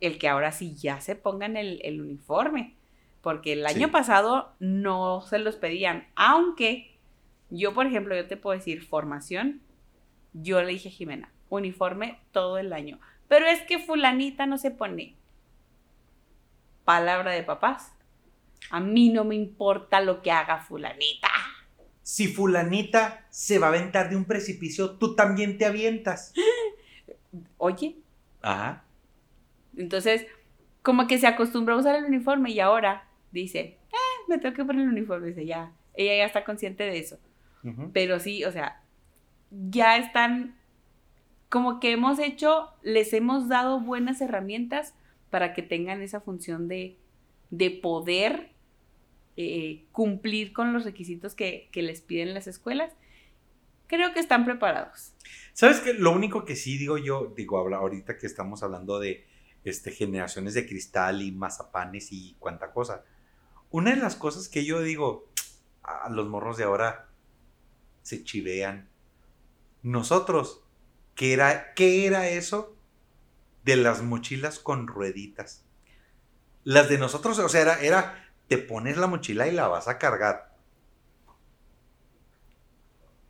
el 0.00 0.18
que 0.18 0.28
ahora 0.28 0.52
sí 0.52 0.74
ya 0.76 1.00
se 1.00 1.16
pongan 1.16 1.56
el, 1.56 1.80
el 1.84 2.00
uniforme 2.02 2.74
porque 3.22 3.54
el 3.54 3.66
año 3.66 3.88
Sí. 3.88 3.92
pasado 3.92 4.52
no 4.60 5.20
se 5.22 5.38
los 5.40 5.56
pedían, 5.56 6.06
aunque 6.16 6.92
yo, 7.50 7.74
por 7.74 7.86
ejemplo, 7.86 8.16
yo 8.16 8.26
te 8.28 8.36
puedo 8.36 8.56
decir 8.58 8.82
formación, 8.84 9.62
yo 10.42 10.62
le 10.62 10.72
dije 10.72 10.88
a 10.88 10.92
Jimena, 10.92 11.32
uniforme 11.48 12.20
todo 12.32 12.58
el 12.58 12.72
año, 12.72 12.98
pero 13.28 13.46
es 13.46 13.60
que 13.62 13.78
fulanita 13.78 14.46
no 14.46 14.58
se 14.58 14.70
pone. 14.70 15.16
Palabra 16.84 17.32
de 17.32 17.42
papás. 17.42 17.92
A 18.70 18.80
mí 18.80 19.10
no 19.10 19.24
me 19.24 19.34
importa 19.34 20.00
lo 20.00 20.22
que 20.22 20.30
haga 20.30 20.58
fulanita. 20.58 21.28
Si 22.02 22.28
Fulanita 22.28 23.26
se 23.30 23.58
va 23.58 23.66
a 23.66 23.70
aventar 23.70 24.08
de 24.08 24.16
un 24.16 24.24
precipicio, 24.26 24.92
tú 24.92 25.16
también 25.16 25.58
te 25.58 25.66
avientas. 25.66 26.32
Oye, 27.58 27.96
Ajá. 28.42 28.84
entonces, 29.76 30.24
como 30.82 31.08
que 31.08 31.18
se 31.18 31.26
acostumbró 31.26 31.74
a 31.74 31.78
usar 31.78 31.96
el 31.96 32.04
uniforme 32.04 32.50
y 32.52 32.60
ahora 32.60 33.08
dice, 33.32 33.58
eh, 33.90 33.96
me 34.28 34.38
tengo 34.38 34.54
que 34.54 34.64
poner 34.64 34.82
el 34.82 34.90
uniforme. 34.90 35.26
Dice, 35.28 35.46
ya, 35.46 35.72
ella 35.94 36.16
ya 36.18 36.26
está 36.26 36.44
consciente 36.44 36.84
de 36.84 36.98
eso. 36.98 37.18
Pero 37.92 38.20
sí, 38.20 38.44
o 38.44 38.52
sea, 38.52 38.80
ya 39.50 39.96
están, 39.96 40.56
como 41.48 41.80
que 41.80 41.92
hemos 41.92 42.18
hecho, 42.18 42.70
les 42.82 43.12
hemos 43.12 43.48
dado 43.48 43.80
buenas 43.80 44.20
herramientas 44.20 44.94
para 45.30 45.54
que 45.54 45.62
tengan 45.62 46.02
esa 46.02 46.20
función 46.20 46.68
de, 46.68 46.98
de 47.50 47.70
poder 47.70 48.52
eh, 49.36 49.84
cumplir 49.92 50.52
con 50.52 50.72
los 50.72 50.84
requisitos 50.84 51.34
que, 51.34 51.68
que 51.72 51.82
les 51.82 52.00
piden 52.00 52.34
las 52.34 52.46
escuelas. 52.46 52.92
Creo 53.86 54.12
que 54.12 54.20
están 54.20 54.44
preparados. 54.44 55.12
¿Sabes 55.52 55.80
qué? 55.80 55.94
Lo 55.94 56.10
único 56.10 56.44
que 56.44 56.56
sí 56.56 56.76
digo 56.76 56.98
yo, 56.98 57.32
digo, 57.36 57.58
ahorita 57.58 58.18
que 58.18 58.26
estamos 58.26 58.62
hablando 58.62 58.98
de 58.98 59.26
este, 59.64 59.90
generaciones 59.90 60.54
de 60.54 60.66
cristal 60.66 61.22
y 61.22 61.32
mazapanes 61.32 62.12
y 62.12 62.36
cuánta 62.38 62.72
cosa. 62.72 63.04
Una 63.70 63.90
de 63.90 63.96
las 63.96 64.16
cosas 64.16 64.48
que 64.48 64.64
yo 64.64 64.80
digo, 64.80 65.28
a 65.82 66.08
los 66.10 66.28
morros 66.28 66.56
de 66.56 66.64
ahora 66.64 67.08
se 68.02 68.24
chivean. 68.24 68.88
Nosotros, 69.86 70.64
¿qué 71.14 71.32
era, 71.32 71.72
qué 71.74 72.06
era 72.08 72.28
eso 72.28 72.76
de 73.62 73.76
las 73.76 74.02
mochilas 74.02 74.58
con 74.58 74.88
rueditas? 74.88 75.64
Las 76.64 76.88
de 76.88 76.98
nosotros, 76.98 77.38
o 77.38 77.48
sea, 77.48 77.60
era, 77.60 77.80
era, 77.80 78.28
te 78.48 78.58
pones 78.58 78.96
la 78.96 79.06
mochila 79.06 79.46
y 79.46 79.52
la 79.52 79.68
vas 79.68 79.86
a 79.86 79.96
cargar. 79.96 80.52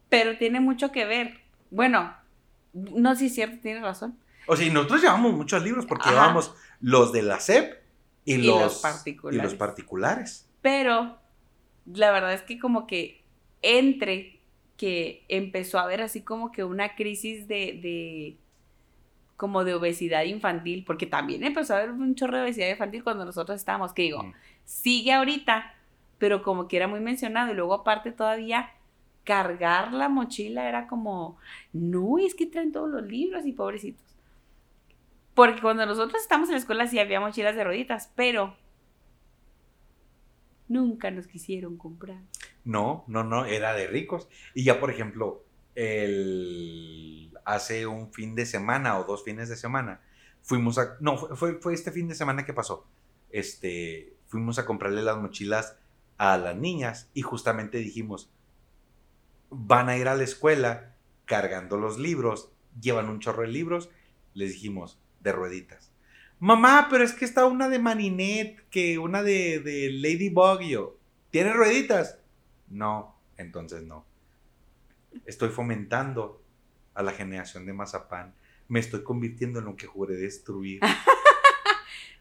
Pero 0.08 0.38
tiene 0.38 0.60
mucho 0.60 0.92
que 0.92 1.04
ver. 1.04 1.40
Bueno, 1.70 2.16
no 2.72 3.12
sé 3.12 3.18
si 3.18 3.26
es 3.26 3.34
cierto, 3.34 3.58
tienes 3.60 3.82
razón. 3.82 4.18
O 4.46 4.56
sea, 4.56 4.64
y 4.66 4.70
nosotros 4.70 5.02
llevamos 5.02 5.34
muchos 5.34 5.62
libros 5.62 5.84
porque 5.84 6.08
Ajá. 6.08 6.12
llevamos 6.12 6.54
los 6.80 7.12
de 7.12 7.20
la 7.20 7.38
SEP 7.38 7.82
y, 8.24 8.36
Y 8.36 8.38
los, 8.38 8.60
los 8.62 8.76
particulares. 8.76 9.38
y 9.38 9.42
los 9.42 9.54
particulares. 9.56 10.48
Pero 10.62 11.18
la 11.84 12.12
verdad 12.12 12.32
es 12.32 12.40
que 12.40 12.58
como 12.58 12.86
que 12.86 13.22
entre 13.60 14.35
que 14.76 15.24
empezó 15.28 15.78
a 15.78 15.82
haber 15.84 16.02
así 16.02 16.22
como 16.22 16.52
que 16.52 16.64
una 16.64 16.94
crisis 16.94 17.48
de, 17.48 17.78
de 17.82 18.36
como 19.36 19.64
de 19.64 19.74
obesidad 19.74 20.24
infantil, 20.24 20.84
porque 20.86 21.06
también 21.06 21.44
empezó 21.44 21.74
a 21.74 21.78
haber 21.78 21.90
un 21.90 22.14
chorro 22.14 22.36
de 22.38 22.44
obesidad 22.44 22.68
infantil 22.68 23.04
cuando 23.04 23.24
nosotros 23.24 23.56
estábamos, 23.58 23.92
que 23.92 24.02
digo, 24.02 24.22
Mm. 24.22 24.32
sigue 24.64 25.12
ahorita, 25.12 25.74
pero 26.18 26.42
como 26.42 26.68
que 26.68 26.76
era 26.76 26.88
muy 26.88 27.00
mencionado 27.00 27.52
y 27.52 27.54
luego 27.54 27.74
aparte 27.74 28.12
todavía 28.12 28.70
cargar 29.24 29.92
la 29.92 30.08
mochila 30.08 30.68
era 30.68 30.86
como, 30.86 31.36
no, 31.72 32.18
es 32.18 32.34
que 32.34 32.46
traen 32.46 32.72
todos 32.72 32.88
los 32.88 33.02
libros 33.02 33.44
y 33.44 33.52
pobrecitos. 33.52 34.04
Porque 35.34 35.60
cuando 35.60 35.84
nosotros 35.84 36.22
estábamos 36.22 36.48
en 36.48 36.54
la 36.54 36.60
escuela 36.60 36.86
sí 36.86 36.98
había 36.98 37.20
mochilas 37.20 37.56
de 37.56 37.64
rueditas, 37.64 38.10
pero 38.14 38.56
nunca 40.68 41.10
nos 41.10 41.26
quisieron 41.26 41.76
comprar. 41.76 42.22
No, 42.64 43.04
no, 43.06 43.24
no, 43.24 43.44
era 43.46 43.74
de 43.74 43.86
ricos. 43.86 44.28
Y 44.54 44.64
ya, 44.64 44.80
por 44.80 44.90
ejemplo, 44.90 45.44
hace 47.44 47.86
un 47.86 48.12
fin 48.12 48.34
de 48.34 48.46
semana 48.46 48.98
o 48.98 49.04
dos 49.04 49.24
fines 49.24 49.48
de 49.48 49.56
semana, 49.56 50.00
fuimos 50.42 50.78
a... 50.78 50.96
No, 51.00 51.16
fue, 51.16 51.60
fue 51.60 51.74
este 51.74 51.92
fin 51.92 52.08
de 52.08 52.14
semana 52.14 52.44
que 52.44 52.54
pasó. 52.54 52.86
Este, 53.30 54.16
fuimos 54.26 54.58
a 54.58 54.66
comprarle 54.66 55.02
las 55.02 55.18
mochilas 55.18 55.76
a 56.18 56.38
las 56.38 56.56
niñas 56.56 57.10
y 57.14 57.22
justamente 57.22 57.78
dijimos, 57.78 58.30
van 59.50 59.88
a 59.88 59.96
ir 59.96 60.08
a 60.08 60.16
la 60.16 60.24
escuela 60.24 60.94
cargando 61.24 61.76
los 61.76 61.98
libros, 61.98 62.50
llevan 62.80 63.08
un 63.08 63.20
chorro 63.20 63.42
de 63.42 63.48
libros, 63.48 63.90
les 64.34 64.52
dijimos, 64.52 64.98
de 65.20 65.32
rueditas. 65.32 65.92
Mamá, 66.38 66.88
pero 66.90 67.02
es 67.04 67.12
que 67.12 67.24
está 67.24 67.46
una 67.46 67.68
de 67.68 67.78
Maninette, 67.78 68.68
que 68.70 68.98
una 68.98 69.22
de, 69.22 69.60
de 69.60 69.90
Ladybug 69.90 70.60
yo. 70.60 70.96
¿Tiene 71.30 71.52
rueditas? 71.52 72.18
No, 72.68 73.16
entonces 73.36 73.82
no. 73.82 74.04
Estoy 75.24 75.48
fomentando 75.48 76.42
a 76.94 77.02
la 77.02 77.12
generación 77.12 77.66
de 77.66 77.72
mazapán. 77.72 78.34
Me 78.68 78.80
estoy 78.80 79.02
convirtiendo 79.02 79.60
en 79.60 79.66
lo 79.66 79.76
que 79.76 79.86
juré 79.86 80.16
destruir. 80.16 80.80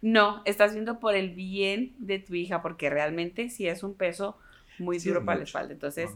No, 0.02 0.44
estás 0.46 0.74
viendo 0.74 1.00
por 1.00 1.16
el 1.16 1.32
bien 1.32 1.96
de 1.98 2.20
tu 2.20 2.36
hija, 2.36 2.62
porque 2.62 2.92
realmente 2.92 3.50
sí 3.50 3.68
es 3.68 3.82
un 3.82 3.96
peso 3.96 4.38
muy 4.78 5.00
Sí, 5.00 5.10
duro 5.10 5.26
para 5.26 5.40
la 5.40 5.46
espalda. 5.46 5.74
Entonces, 5.74 6.12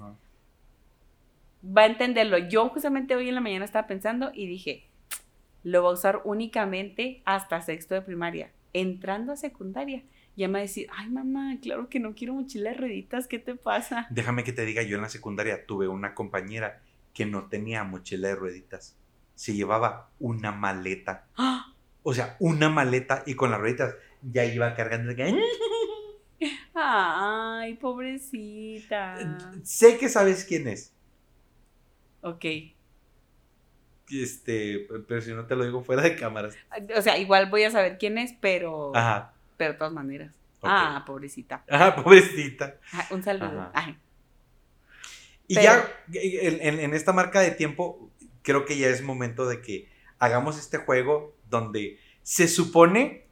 va 1.65 1.81
a 1.81 1.85
entenderlo. 1.87 2.37
Yo 2.37 2.69
justamente 2.69 3.15
hoy 3.15 3.29
en 3.29 3.35
la 3.35 3.41
mañana 3.41 3.65
estaba 3.65 3.87
pensando 3.87 4.29
y 4.31 4.45
dije, 4.45 4.85
lo 5.63 5.83
va 5.83 5.89
a 5.89 5.93
usar 5.93 6.21
únicamente 6.23 7.21
hasta 7.25 7.61
sexto 7.61 7.95
de 7.95 8.01
primaria. 8.01 8.51
Entrando 8.73 9.33
a 9.33 9.37
secundaria, 9.37 10.03
ya 10.35 10.47
me 10.47 10.53
va 10.53 10.59
a 10.59 10.61
decir, 10.61 10.87
ay 10.95 11.09
mamá, 11.09 11.57
claro 11.61 11.89
que 11.89 11.99
no 11.99 12.15
quiero 12.15 12.33
mochila 12.33 12.69
de 12.71 12.77
rueditas, 12.77 13.27
¿qué 13.27 13.39
te 13.39 13.55
pasa? 13.55 14.07
Déjame 14.09 14.43
que 14.43 14.53
te 14.53 14.65
diga, 14.65 14.83
yo 14.83 14.95
en 14.95 15.01
la 15.01 15.09
secundaria 15.09 15.65
tuve 15.65 15.87
una 15.87 16.13
compañera 16.13 16.81
que 17.13 17.25
no 17.25 17.47
tenía 17.47 17.83
mochila 17.83 18.29
de 18.29 18.35
rueditas. 18.35 18.95
Se 19.35 19.53
llevaba 19.53 20.11
una 20.19 20.51
maleta. 20.51 21.27
¡Ah! 21.37 21.65
O 22.01 22.13
sea, 22.13 22.37
una 22.39 22.69
maleta 22.69 23.23
y 23.27 23.35
con 23.35 23.51
las 23.51 23.59
rueditas 23.59 23.93
ya 24.23 24.45
iba 24.45 24.73
cargando. 24.73 25.13
Ay, 26.73 27.73
pobrecita. 27.75 29.37
Sé 29.63 29.97
que 29.97 30.07
sabes 30.07 30.45
quién 30.45 30.69
es. 30.69 30.93
Ok. 32.21 32.45
Este, 34.11 34.87
pero 35.07 35.21
si 35.21 35.31
no 35.33 35.45
te 35.45 35.55
lo 35.55 35.63
digo 35.65 35.83
fuera 35.83 36.01
de 36.01 36.15
cámaras. 36.15 36.55
O 36.97 37.01
sea, 37.01 37.17
igual 37.17 37.49
voy 37.49 37.63
a 37.63 37.71
saber 37.71 37.97
quién 37.97 38.17
es, 38.17 38.33
pero, 38.41 38.95
Ajá. 38.95 39.33
pero 39.57 39.73
de 39.73 39.77
todas 39.77 39.93
maneras. 39.93 40.33
ok. 40.61 40.69
Ah, 40.71 41.03
pobrecita. 41.05 41.63
Ajá, 41.69 41.95
pobrecita. 42.03 42.77
Ah, 42.93 43.07
Un 43.11 43.23
saludo. 43.23 43.69
Ajá. 43.73 43.95
Y 45.47 45.55
Pero- 45.55 45.63
ya 45.63 45.93
en, 46.13 46.61
en- 46.61 46.79
en 46.79 46.93
esta 46.93 47.11
marca 47.13 47.39
de 47.39 47.51
tiempo, 47.51 48.09
creo 48.43 48.65
que 48.65 48.77
ya 48.77 48.87
es 48.87 49.01
momento 49.01 49.47
de 49.47 49.61
que 49.61 49.89
hagamos 50.19 50.57
este 50.59 50.77
juego 50.77 51.35
donde 51.49 51.99
se 52.23 52.47
supone 52.47 53.25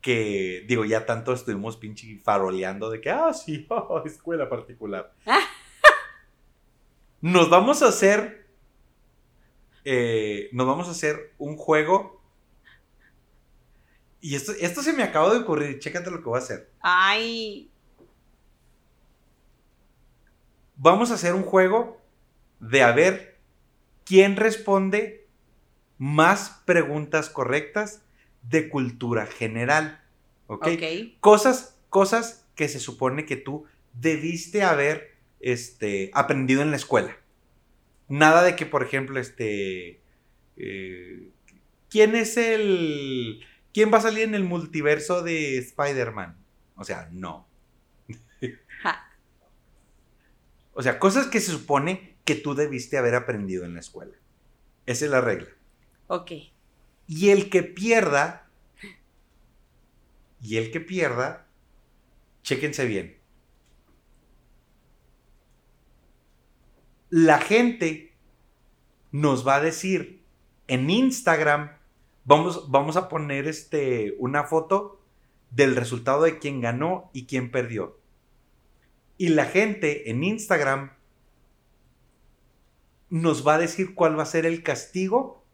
que, 0.00 0.64
digo, 0.66 0.84
ya 0.84 1.06
tanto 1.06 1.32
estuvimos 1.32 1.76
pinche 1.76 2.18
faroleando 2.24 2.90
de 2.90 3.00
que, 3.00 3.10
ah, 3.10 3.32
sí, 3.32 3.66
oh, 3.70 4.02
escuela 4.04 4.48
particular. 4.48 5.12
Nos 7.20 7.48
vamos 7.50 7.82
a 7.82 7.88
hacer, 7.88 8.41
eh, 9.84 10.48
nos 10.52 10.66
vamos 10.66 10.88
a 10.88 10.92
hacer 10.92 11.34
un 11.38 11.56
juego. 11.56 12.20
Y 14.20 14.36
esto, 14.36 14.52
esto 14.60 14.82
se 14.82 14.92
me 14.92 15.02
acaba 15.02 15.32
de 15.32 15.40
ocurrir, 15.40 15.78
chécate 15.78 16.10
lo 16.10 16.18
que 16.18 16.28
voy 16.28 16.38
a 16.38 16.42
hacer. 16.42 16.70
Ay, 16.80 17.72
Vamos 20.84 21.12
a 21.12 21.14
hacer 21.14 21.34
un 21.34 21.44
juego 21.44 22.00
de 22.58 22.82
a 22.82 22.90
ver 22.90 23.38
quién 24.04 24.34
responde 24.34 25.28
más 25.96 26.60
preguntas 26.64 27.30
correctas 27.30 28.02
de 28.42 28.68
cultura 28.68 29.26
general. 29.26 30.02
¿Ok? 30.48 30.66
Cosas, 31.20 31.78
cosas 31.88 32.48
que 32.56 32.66
se 32.66 32.80
supone 32.80 33.26
que 33.26 33.36
tú 33.36 33.64
debiste 33.92 34.64
haber 34.64 35.14
este, 35.38 36.10
aprendido 36.14 36.62
en 36.62 36.72
la 36.72 36.78
escuela. 36.78 37.16
Nada 38.12 38.42
de 38.42 38.56
que, 38.56 38.66
por 38.66 38.82
ejemplo, 38.82 39.18
este. 39.18 40.02
eh, 40.58 41.30
¿Quién 41.88 42.14
es 42.14 42.36
el. 42.36 43.42
¿Quién 43.72 43.90
va 43.90 43.96
a 43.96 44.02
salir 44.02 44.24
en 44.24 44.34
el 44.34 44.44
multiverso 44.44 45.22
de 45.22 45.56
Spider-Man? 45.56 46.36
O 46.76 46.84
sea, 46.84 47.08
no. 47.10 47.48
Ja. 48.82 49.08
O 50.74 50.82
sea, 50.82 50.98
cosas 50.98 51.28
que 51.28 51.40
se 51.40 51.52
supone 51.52 52.16
que 52.26 52.34
tú 52.34 52.54
debiste 52.54 52.98
haber 52.98 53.14
aprendido 53.14 53.64
en 53.64 53.72
la 53.72 53.80
escuela. 53.80 54.12
Esa 54.84 55.06
es 55.06 55.10
la 55.10 55.22
regla. 55.22 55.48
Ok. 56.08 56.32
Y 57.06 57.30
el 57.30 57.48
que 57.48 57.62
pierda, 57.62 58.50
y 60.42 60.58
el 60.58 60.70
que 60.70 60.80
pierda, 60.80 61.46
chéquense 62.42 62.84
bien. 62.84 63.16
La 67.14 67.40
gente 67.40 68.14
nos 69.10 69.46
va 69.46 69.56
a 69.56 69.60
decir 69.60 70.24
en 70.66 70.88
Instagram, 70.88 71.76
vamos, 72.24 72.70
vamos 72.70 72.96
a 72.96 73.10
poner 73.10 73.46
este, 73.48 74.16
una 74.18 74.44
foto 74.44 74.98
del 75.50 75.76
resultado 75.76 76.22
de 76.22 76.38
quién 76.38 76.62
ganó 76.62 77.10
y 77.12 77.26
quién 77.26 77.50
perdió. 77.50 78.00
Y 79.18 79.28
la 79.28 79.44
gente 79.44 80.10
en 80.10 80.24
Instagram 80.24 80.92
nos 83.10 83.46
va 83.46 83.56
a 83.56 83.58
decir 83.58 83.94
cuál 83.94 84.18
va 84.18 84.22
a 84.22 84.24
ser 84.24 84.46
el 84.46 84.62
castigo 84.62 85.44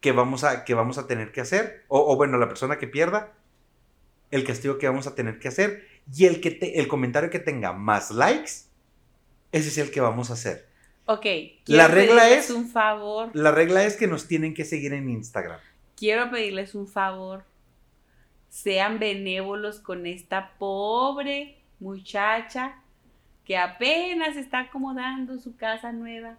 que 0.00 0.12
vamos 0.12 0.44
a, 0.44 0.64
que 0.64 0.74
vamos 0.74 0.98
a 0.98 1.08
tener 1.08 1.32
que 1.32 1.40
hacer, 1.40 1.84
o, 1.88 2.12
o 2.12 2.14
bueno, 2.14 2.38
la 2.38 2.46
persona 2.46 2.78
que 2.78 2.86
pierda, 2.86 3.34
el 4.30 4.44
castigo 4.44 4.78
que 4.78 4.86
vamos 4.86 5.08
a 5.08 5.16
tener 5.16 5.40
que 5.40 5.48
hacer, 5.48 5.84
y 6.14 6.26
el, 6.26 6.40
que 6.40 6.60
el 6.76 6.86
comentario 6.86 7.28
que 7.28 7.40
tenga 7.40 7.72
más 7.72 8.12
likes, 8.12 8.66
ese 9.56 9.68
es 9.68 9.78
el 9.78 9.90
que 9.90 10.00
vamos 10.00 10.30
a 10.30 10.34
hacer. 10.34 10.66
Ok. 11.06 11.26
La 11.66 11.88
regla 11.88 12.30
es- 12.30 12.50
un 12.50 12.68
favor. 12.68 13.30
La 13.34 13.50
regla 13.52 13.84
es 13.84 13.96
que 13.96 14.06
nos 14.06 14.26
tienen 14.28 14.54
que 14.54 14.64
seguir 14.64 14.92
en 14.92 15.08
Instagram. 15.08 15.60
Quiero 15.96 16.30
pedirles 16.30 16.74
un 16.74 16.88
favor. 16.88 17.44
Sean 18.48 18.98
benévolos 18.98 19.80
con 19.80 20.06
esta 20.06 20.52
pobre 20.58 21.58
muchacha 21.80 22.76
que 23.44 23.56
apenas 23.56 24.36
está 24.36 24.60
acomodando 24.60 25.38
su 25.38 25.56
casa 25.56 25.92
nueva 25.92 26.38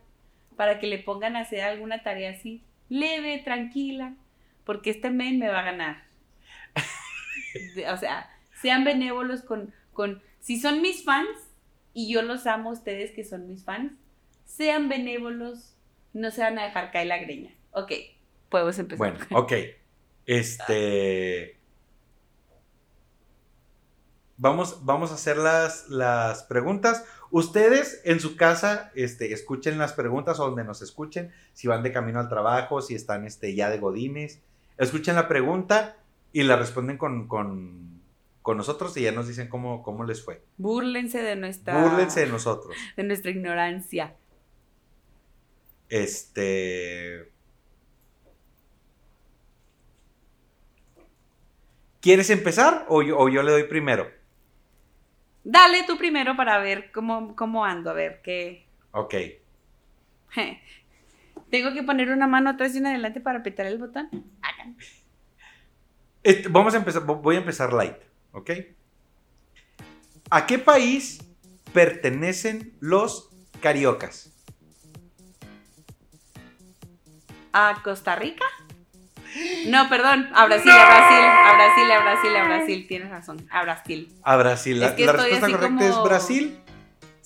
para 0.55 0.79
que 0.79 0.87
le 0.87 0.97
pongan 0.99 1.35
a 1.35 1.41
hacer 1.41 1.61
alguna 1.61 2.03
tarea 2.03 2.31
así, 2.31 2.63
leve, 2.89 3.37
tranquila, 3.43 4.13
porque 4.65 4.89
este 4.89 5.09
men 5.11 5.39
me 5.39 5.47
va 5.49 5.59
a 5.59 5.63
ganar. 5.71 6.03
O 7.91 7.97
sea, 7.97 8.29
sean 8.61 8.83
benévolos 8.83 9.41
con, 9.41 9.73
con, 9.93 10.21
si 10.39 10.59
son 10.59 10.81
mis 10.81 11.03
fans 11.03 11.27
y 11.97 12.13
yo 12.13 12.21
los 12.21 12.45
amo 12.45 12.69
ustedes 12.69 13.09
que 13.09 13.23
son 13.23 13.47
mis 13.47 13.63
fans, 13.63 13.91
sean 14.45 14.87
benévolos, 14.87 15.73
no 16.13 16.29
se 16.29 16.41
van 16.41 16.59
a 16.59 16.65
dejar 16.65 16.91
caer 16.91 17.07
la 17.07 17.17
greña. 17.17 17.49
Ok, 17.71 17.91
podemos 18.49 18.77
empezar. 18.77 18.99
Bueno, 18.99 19.25
ok. 19.31 19.53
Este. 20.27 21.57
Vamos, 24.37 24.85
vamos 24.85 25.09
a 25.09 25.15
hacer 25.15 25.37
las, 25.37 25.89
las 25.89 26.43
preguntas. 26.43 27.03
Ustedes 27.31 27.99
en 28.05 28.19
su 28.19 28.35
casa, 28.35 28.91
este, 28.93 29.33
escuchen 29.33 29.79
las 29.79 29.93
preguntas 29.93 30.39
o 30.39 30.45
donde 30.45 30.63
nos 30.63 30.83
escuchen, 30.83 31.31
si 31.53 31.67
van 31.67 31.81
de 31.81 31.91
camino 31.91 32.19
al 32.19 32.29
trabajo, 32.29 32.83
si 32.83 32.93
están 32.93 33.25
este, 33.25 33.55
ya 33.55 33.71
de 33.71 33.79
godines, 33.79 34.39
escuchen 34.77 35.15
la 35.15 35.27
pregunta 35.27 35.97
y 36.31 36.43
la 36.43 36.57
responden 36.57 36.99
con, 36.99 37.96
con 38.47 38.55
nosotros 38.55 38.95
y 38.95 39.01
ya 39.01 39.11
nos 39.11 39.27
dicen 39.27 39.49
cómo, 39.49 39.83
cómo 39.83 40.05
les 40.05 40.23
fue. 40.23 40.41
Búrlense 40.55 41.21
de 41.21 41.35
nuestra, 41.35 41.83
Búrlense 41.83 42.21
de 42.21 42.27
nosotros. 42.27 42.73
de 42.95 43.03
nuestra 43.03 43.29
ignorancia. 43.29 44.15
Este. 45.89 47.29
¿Quieres 51.99 52.29
empezar 52.29 52.85
o 52.87 53.01
yo, 53.01 53.17
o 53.19 53.27
yo 53.27 53.43
le 53.43 53.51
doy 53.51 53.63
primero? 53.65 54.09
Dale 55.43 55.83
tú 55.85 55.97
primero 55.97 56.37
para 56.37 56.57
ver 56.59 56.89
cómo, 56.93 57.35
cómo 57.35 57.65
ando, 57.65 57.89
a 57.89 57.93
ver 57.93 58.21
qué. 58.23 58.65
Ok. 58.91 59.13
Tengo 61.51 61.73
que 61.73 61.83
poner 61.83 62.09
una 62.11 62.27
mano 62.27 62.51
atrás 62.51 62.73
y 62.75 62.79
una 62.79 62.91
adelante 62.91 63.19
para 63.19 63.39
apretar 63.39 63.65
el 63.65 63.77
botón. 63.77 64.09
Hagan. 64.41 64.77
Este, 66.23 66.47
vamos 66.47 66.73
a 66.75 66.77
empezar, 66.77 67.03
vo- 67.03 67.21
voy 67.21 67.35
a 67.35 67.39
empezar 67.39 67.73
light, 67.73 67.95
¿ok? 68.31 68.51
¿A 70.29 70.45
qué 70.45 70.59
país 70.59 71.19
pertenecen 71.73 72.73
los 72.79 73.29
cariocas? 73.61 74.31
¿A 77.53 77.81
Costa 77.83 78.15
Rica? 78.15 78.45
No, 79.67 79.89
perdón, 79.89 80.29
a 80.33 80.45
Brasil, 80.45 80.71
a 80.71 80.85
Brasil, 80.85 81.25
a 81.25 81.53
Brasil, 81.55 81.91
a 81.91 82.03
Brasil, 82.03 82.35
a 82.35 82.43
Brasil, 82.45 82.85
tienes 82.87 83.09
razón, 83.09 83.47
a 83.51 83.61
Brasil. 83.63 84.13
A 84.23 84.37
Brasil. 84.37 84.79
La, 84.79 84.87
Es 84.87 84.93
que 84.93 85.05
la 85.05 85.11
estoy 85.11 85.29
respuesta 85.31 85.47
correcta 85.57 85.67
como- 85.89 86.03
es 86.03 86.03
Brasil, 86.09 86.59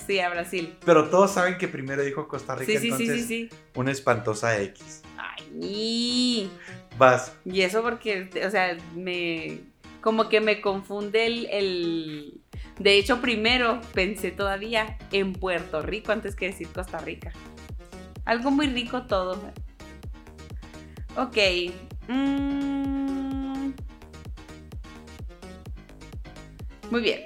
Sí, 0.07 0.19
a 0.19 0.29
Brasil. 0.29 0.75
pero 0.85 1.09
todos 1.09 1.31
saben 1.31 1.57
que 1.57 1.67
primero 1.67 2.03
dijo 2.03 2.27
Costa 2.27 2.55
Rica, 2.55 2.71
Sí, 2.71 2.79
sí, 2.79 2.87
entonces 2.87 3.27
sí, 3.27 3.49
una 3.75 3.91
espantosa 3.91 4.59
X. 4.61 5.03
Ay. 5.17 6.51
Vas. 6.97 7.33
Y 7.45 7.61
eso 7.61 7.81
porque, 7.83 8.29
o 8.45 8.49
sea, 8.49 8.77
me. 8.95 9.61
Como 10.01 10.29
que 10.29 10.41
me 10.41 10.61
confunde 10.61 11.25
el. 11.25 12.41
De 12.79 12.97
hecho, 12.97 13.21
primero 13.21 13.79
pensé 13.93 14.31
todavía 14.31 14.97
en 15.11 15.33
Puerto 15.33 15.81
Rico 15.81 16.11
antes 16.11 16.35
que 16.35 16.47
decir 16.47 16.67
Costa 16.69 16.97
Rica. 16.99 17.31
Algo 18.25 18.51
muy 18.51 18.67
rico 18.67 19.03
todo. 19.03 19.39
Ok. 21.15 21.37
mm. 22.07 23.71
Muy 26.89 27.01
bien. 27.01 27.21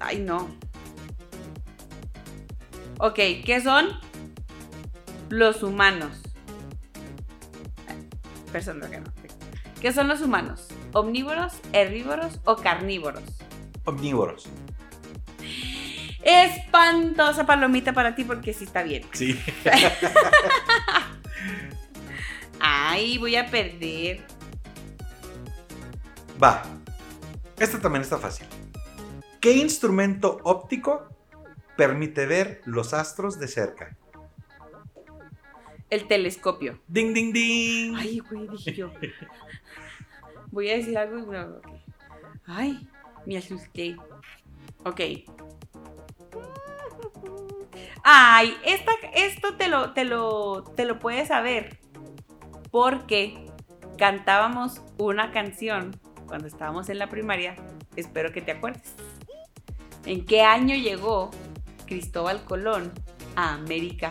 Ay, 0.00 0.18
no. 0.18 0.48
Ok, 2.98 3.14
¿qué 3.44 3.60
son 3.62 3.88
los 5.28 5.62
humanos? 5.62 6.22
Personas 8.50 8.90
que 8.90 9.00
no. 9.00 9.12
¿Qué 9.80 9.92
son 9.92 10.08
los 10.08 10.22
humanos? 10.22 10.68
¿Omnívoros, 10.96 11.52
herbívoros 11.74 12.40
o 12.46 12.56
carnívoros? 12.56 13.22
Omnívoros. 13.84 14.48
Espantosa 16.22 17.44
palomita 17.44 17.92
para 17.92 18.14
ti 18.14 18.24
porque 18.24 18.54
sí 18.54 18.64
está 18.64 18.82
bien. 18.82 19.04
Sí. 19.12 19.38
Ay, 22.60 23.18
voy 23.18 23.36
a 23.36 23.50
perder. 23.50 24.24
Va. 26.42 26.62
Esta 27.58 27.78
también 27.78 28.00
está 28.00 28.16
fácil. 28.16 28.46
¿Qué 29.38 29.52
instrumento 29.52 30.38
óptico 30.44 31.10
permite 31.76 32.24
ver 32.24 32.62
los 32.64 32.94
astros 32.94 33.38
de 33.38 33.48
cerca? 33.48 33.94
El 35.90 36.08
telescopio. 36.08 36.80
Ding, 36.88 37.12
ding, 37.12 37.34
ding. 37.34 37.96
Ay, 37.96 38.20
güey, 38.20 38.48
dije 38.48 38.72
yo. 38.72 38.90
Voy 40.56 40.70
a 40.70 40.76
decir 40.78 40.96
algo 40.96 41.18
y 41.18 41.26
no, 41.26 41.58
ok. 41.58 41.68
Ay, 42.46 42.88
me 43.26 43.36
asusté. 43.36 43.94
Ok. 44.86 45.00
Ay, 48.02 48.56
esta, 48.64 48.92
esto 49.14 49.54
te 49.58 49.68
lo, 49.68 49.92
te, 49.92 50.06
lo, 50.06 50.64
te 50.74 50.86
lo 50.86 50.98
puedes 50.98 51.28
saber. 51.28 51.78
Porque 52.70 53.44
cantábamos 53.98 54.80
una 54.96 55.30
canción 55.30 55.94
cuando 56.26 56.48
estábamos 56.48 56.88
en 56.88 57.00
la 57.00 57.10
primaria. 57.10 57.54
Espero 57.94 58.32
que 58.32 58.40
te 58.40 58.52
acuerdes. 58.52 58.94
¿En 60.06 60.24
qué 60.24 60.40
año 60.40 60.74
llegó 60.74 61.32
Cristóbal 61.84 62.42
Colón 62.44 62.94
a 63.34 63.52
América? 63.52 64.10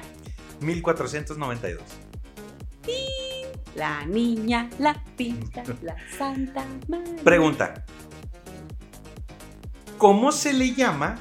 1492. 0.62 1.82
La 3.76 4.05
niña, 4.05 4.69
la 4.80 5.01
pinta, 5.17 5.63
la 5.82 5.95
santa 6.17 6.65
María. 6.88 7.21
Pregunta. 7.23 7.84
¿Cómo 9.97 10.32
se 10.32 10.53
le 10.53 10.73
llama 10.73 11.17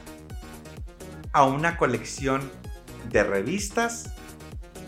a 1.33 1.45
una 1.45 1.77
colección 1.77 2.51
de 3.11 3.25
revistas, 3.25 4.13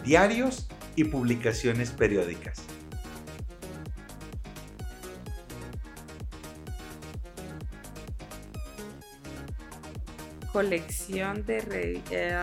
diarios 0.04 0.68
y 0.94 1.04
publicaciones 1.04 1.90
periódicas? 1.90 2.62
Colección 10.52 11.44
de 11.44 11.60
re- 11.60 12.02
eh, 12.10 12.38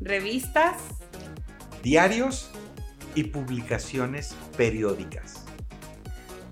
revistas. 0.00 0.76
Diarios 1.82 2.50
y 3.14 3.24
publicaciones 3.24 4.34
periódicas. 4.56 5.44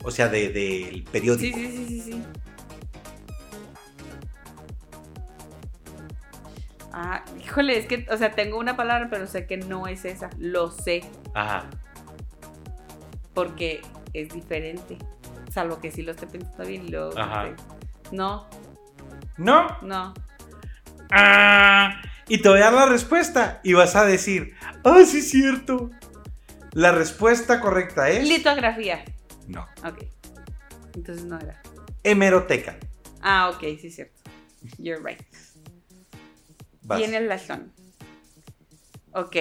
O 0.02 0.10
sea, 0.10 0.28
de- 0.28 0.48
del 0.50 0.94
Sí, 0.94 1.04
periódico. 1.12 1.58
sí, 1.58 1.66
sí, 1.70 1.86
sí, 1.88 2.00
sí. 2.12 2.22
Ah, 6.92 7.24
híjole, 7.42 7.78
es 7.78 7.86
que, 7.86 8.06
o 8.10 8.16
sea, 8.16 8.32
tengo 8.32 8.58
una 8.58 8.76
palabra, 8.76 9.08
pero 9.10 9.26
sé 9.26 9.46
que 9.46 9.56
no 9.56 9.86
es 9.86 10.04
esa. 10.04 10.28
Lo 10.38 10.70
sé, 10.70 11.02
Ajá. 11.34 11.66
porque 13.32 13.80
es 14.12 14.30
diferente. 14.30 14.98
Salvo 15.52 15.80
que 15.80 15.90
sí 15.92 16.02
lo 16.02 16.12
esté 16.12 16.26
pensando 16.26 16.64
bien 16.66 16.90
luego. 16.90 17.16
Ajá. 17.18 17.50
No, 18.10 18.46
¿No? 19.36 19.66
no. 19.82 20.14
Ah, 21.12 22.00
y 22.28 22.38
te 22.38 22.48
voy 22.48 22.58
a 22.60 22.64
dar 22.70 22.72
la 22.74 22.86
respuesta 22.86 23.60
y 23.62 23.72
vas 23.72 23.94
a 23.96 24.04
decir, 24.04 24.54
ah, 24.84 25.02
sí 25.06 25.18
es 25.18 25.30
cierto. 25.30 25.90
La 26.72 26.92
respuesta 26.92 27.60
correcta 27.60 28.08
es... 28.10 28.28
Litografía. 28.28 29.04
No. 29.48 29.66
Ok. 29.84 30.04
Entonces 30.94 31.24
no 31.24 31.38
era. 31.38 31.60
Hemeroteca. 32.04 32.78
Ah, 33.20 33.50
ok, 33.50 33.60
sí 33.80 33.88
es 33.88 33.96
cierto. 33.96 34.20
You're 34.78 35.02
right. 35.02 35.20
Vas. 36.82 36.98
Tienes 36.98 37.26
razón. 37.28 37.72
Ok. 39.12 39.36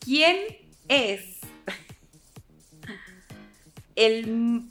¿Quién 0.00 0.36
es 0.88 1.38
el 3.94 4.68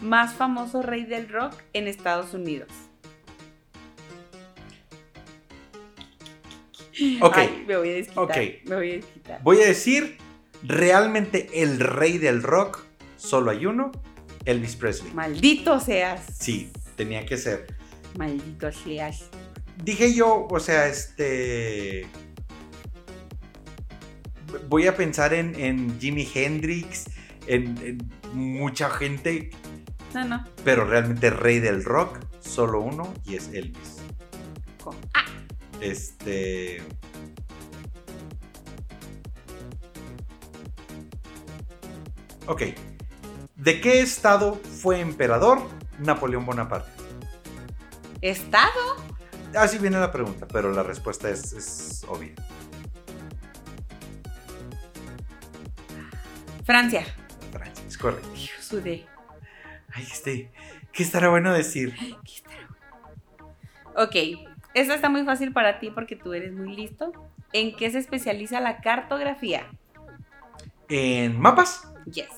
más 0.00 0.34
famoso 0.34 0.82
rey 0.82 1.04
del 1.04 1.28
rock 1.28 1.54
en 1.72 1.86
Estados 1.86 2.34
Unidos? 2.34 2.68
Ok. 7.22 7.36
Ay, 7.36 7.64
me 7.66 7.76
voy 7.76 7.88
a 7.90 7.92
desquitar. 7.94 8.24
Ok. 8.24 8.36
Me 8.64 8.76
voy 8.76 8.90
a 8.90 8.94
desquitar. 8.94 9.42
Voy 9.42 9.62
a 9.62 9.66
decir, 9.66 10.18
realmente 10.62 11.48
el 11.62 11.80
rey 11.80 12.18
del 12.18 12.42
rock, 12.42 12.84
solo 13.16 13.50
hay 13.50 13.66
uno, 13.66 13.92
Elvis 14.44 14.76
Presley. 14.76 15.12
Maldito 15.12 15.78
seas. 15.80 16.24
Sí, 16.38 16.70
tenía 16.96 17.24
que 17.26 17.36
ser. 17.36 17.66
Maldito 18.16 18.70
seas. 18.72 19.28
Dije 19.84 20.12
yo, 20.14 20.46
o 20.50 20.58
sea, 20.60 20.88
este... 20.88 22.06
Voy 24.68 24.86
a 24.86 24.96
pensar 24.96 25.34
en, 25.34 25.54
en 25.60 26.00
Jimi 26.00 26.26
Hendrix, 26.34 27.04
en, 27.46 27.76
en 27.84 28.10
mucha 28.32 28.88
gente, 28.88 29.50
No, 30.14 30.24
no. 30.24 30.44
pero 30.64 30.86
realmente 30.86 31.28
rey 31.28 31.58
del 31.60 31.84
rock, 31.84 32.18
solo 32.40 32.80
uno, 32.80 33.12
y 33.26 33.36
es 33.36 33.48
Elvis. 33.52 33.97
Este... 35.80 36.82
Ok. 42.46 42.62
¿De 43.56 43.80
qué 43.80 44.00
estado 44.00 44.54
fue 44.54 45.00
emperador 45.00 45.60
Napoleón 45.98 46.46
Bonaparte? 46.46 46.90
¿Estado? 48.22 48.96
Así 49.54 49.78
viene 49.78 49.98
la 49.98 50.10
pregunta, 50.10 50.46
pero 50.48 50.72
la 50.72 50.82
respuesta 50.82 51.28
es, 51.28 51.52
es 51.52 52.04
obvia. 52.08 52.32
Francia. 56.64 57.04
Francia, 57.52 57.84
es 57.86 57.98
correcto. 57.98 58.28
Hijo, 58.34 58.62
sudé. 58.62 59.06
Ay, 59.92 60.06
este, 60.10 60.50
¿qué 60.92 61.02
estará 61.02 61.28
bueno 61.28 61.52
decir? 61.52 61.94
Aquí 61.94 62.36
está. 62.36 62.50
Ok, 63.96 64.14
esta 64.74 64.94
está 64.94 65.08
muy 65.08 65.24
fácil 65.24 65.52
para 65.52 65.80
ti 65.80 65.90
porque 65.90 66.16
tú 66.16 66.32
eres 66.32 66.52
muy 66.52 66.74
listo. 66.74 67.12
¿En 67.52 67.74
qué 67.76 67.90
se 67.90 67.98
especializa 67.98 68.60
la 68.60 68.80
cartografía? 68.80 69.66
¿En 70.88 71.38
mapas? 71.38 71.92
Yes. 72.06 72.28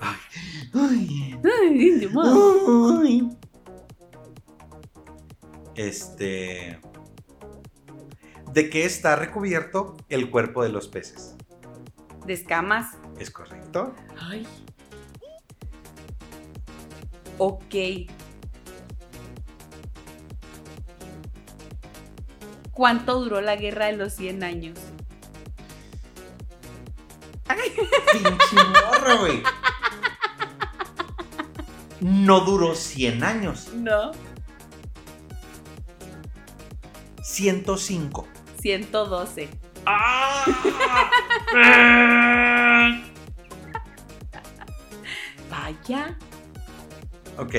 Ay, 0.00 1.38
ay, 1.44 2.10
Ay. 3.02 3.28
Este. 5.74 6.80
¿De 8.52 8.70
qué 8.70 8.84
está 8.84 9.16
recubierto 9.16 9.96
el 10.08 10.30
cuerpo 10.30 10.62
de 10.62 10.70
los 10.70 10.88
peces? 10.88 11.36
De 12.26 12.32
escamas. 12.32 12.96
¿Es 13.18 13.30
correcto? 13.30 13.94
Ay. 14.18 14.46
Ok. 17.38 17.74
¿Cuánto 22.76 23.18
duró 23.20 23.40
la 23.40 23.56
guerra 23.56 23.86
de 23.86 23.96
los 23.96 24.12
100 24.12 24.44
años? 24.44 24.78
Pinche 28.12 29.16
güey. 29.18 29.42
No 32.00 32.40
duró 32.40 32.74
100 32.74 33.24
años. 33.24 33.72
No. 33.72 34.12
105. 37.22 38.28
112. 38.60 39.48
Vaya. 45.48 46.18
ok. 47.38 47.54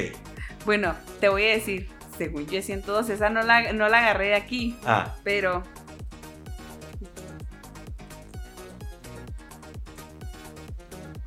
Bueno, 0.63 0.95
te 1.19 1.29
voy 1.29 1.45
a 1.45 1.53
decir, 1.53 1.89
según 2.17 2.47
yo 2.47 2.59
es 2.59 2.65
112, 2.65 3.13
esa 3.13 3.29
no 3.29 3.41
la, 3.43 3.73
no 3.73 3.87
la 3.89 3.99
agarré 3.99 4.27
de 4.27 4.35
aquí, 4.35 4.75
Ah, 4.85 5.15
pero... 5.23 5.63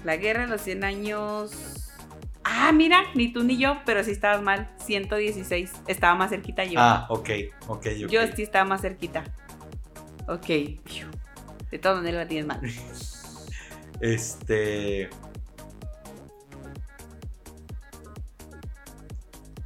La 0.04 0.16
guerra 0.16 0.42
de 0.42 0.48
los 0.48 0.60
100 0.62 0.84
años... 0.84 1.52
Ah, 2.42 2.72
mira, 2.72 3.04
ni 3.14 3.32
tú 3.32 3.44
ni 3.44 3.58
yo, 3.58 3.76
pero 3.84 4.02
sí 4.02 4.10
estabas 4.10 4.42
mal. 4.42 4.70
116. 4.84 5.70
Estaba 5.86 6.14
más 6.14 6.30
cerquita 6.30 6.64
yo. 6.64 6.80
Ah, 6.80 7.06
ok, 7.10 7.30
ok, 7.68 7.86
ok. 8.04 8.10
Yo 8.10 8.20
sí 8.34 8.42
estaba 8.42 8.64
más 8.64 8.80
cerquita. 8.80 9.24
Ok. 10.26 10.46
De 10.46 11.78
todas 11.80 11.98
maneras 11.98 12.24
la 12.24 12.28
tienes 12.28 12.46
mal. 12.46 12.60
Este. 14.00 15.10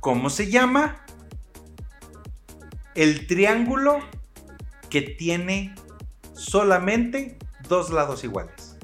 ¿Cómo 0.00 0.28
se 0.28 0.50
llama? 0.50 1.03
El 2.94 3.26
triángulo 3.26 3.98
que 4.88 5.02
tiene 5.02 5.74
solamente 6.34 7.36
dos 7.68 7.90
lados 7.90 8.22
iguales. 8.22 8.76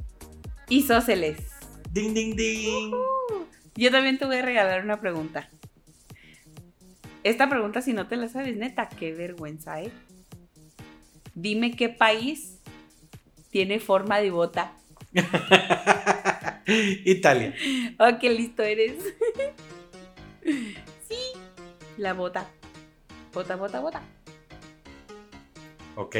Isósceles. 0.68 1.38
Ding, 1.92 2.12
ding, 2.12 2.34
ding. 2.34 2.92
Yo 3.76 3.90
también 3.90 4.18
te 4.18 4.24
voy 4.24 4.36
a 4.36 4.42
regalar 4.42 4.82
una 4.84 5.00
pregunta. 5.00 5.48
Esta 7.22 7.48
pregunta, 7.48 7.82
si 7.82 7.92
no 7.92 8.08
te 8.08 8.16
la 8.16 8.28
sabes, 8.28 8.56
neta, 8.56 8.88
qué 8.88 9.12
vergüenza, 9.12 9.80
¿eh? 9.80 9.92
Dime 11.34 11.76
qué 11.76 11.88
país 11.88 12.60
tiene 13.50 13.78
forma 13.78 14.20
de 14.20 14.30
bota. 14.30 14.76
Italia. 17.04 17.54
Oh, 17.98 18.18
qué 18.20 18.30
listo 18.30 18.62
eres. 18.62 18.94
sí, 20.42 21.18
la 21.96 22.14
bota. 22.14 22.48
Bota, 23.32 23.56
bota, 23.56 23.80
bota. 23.80 24.02
Ok. 25.96 26.16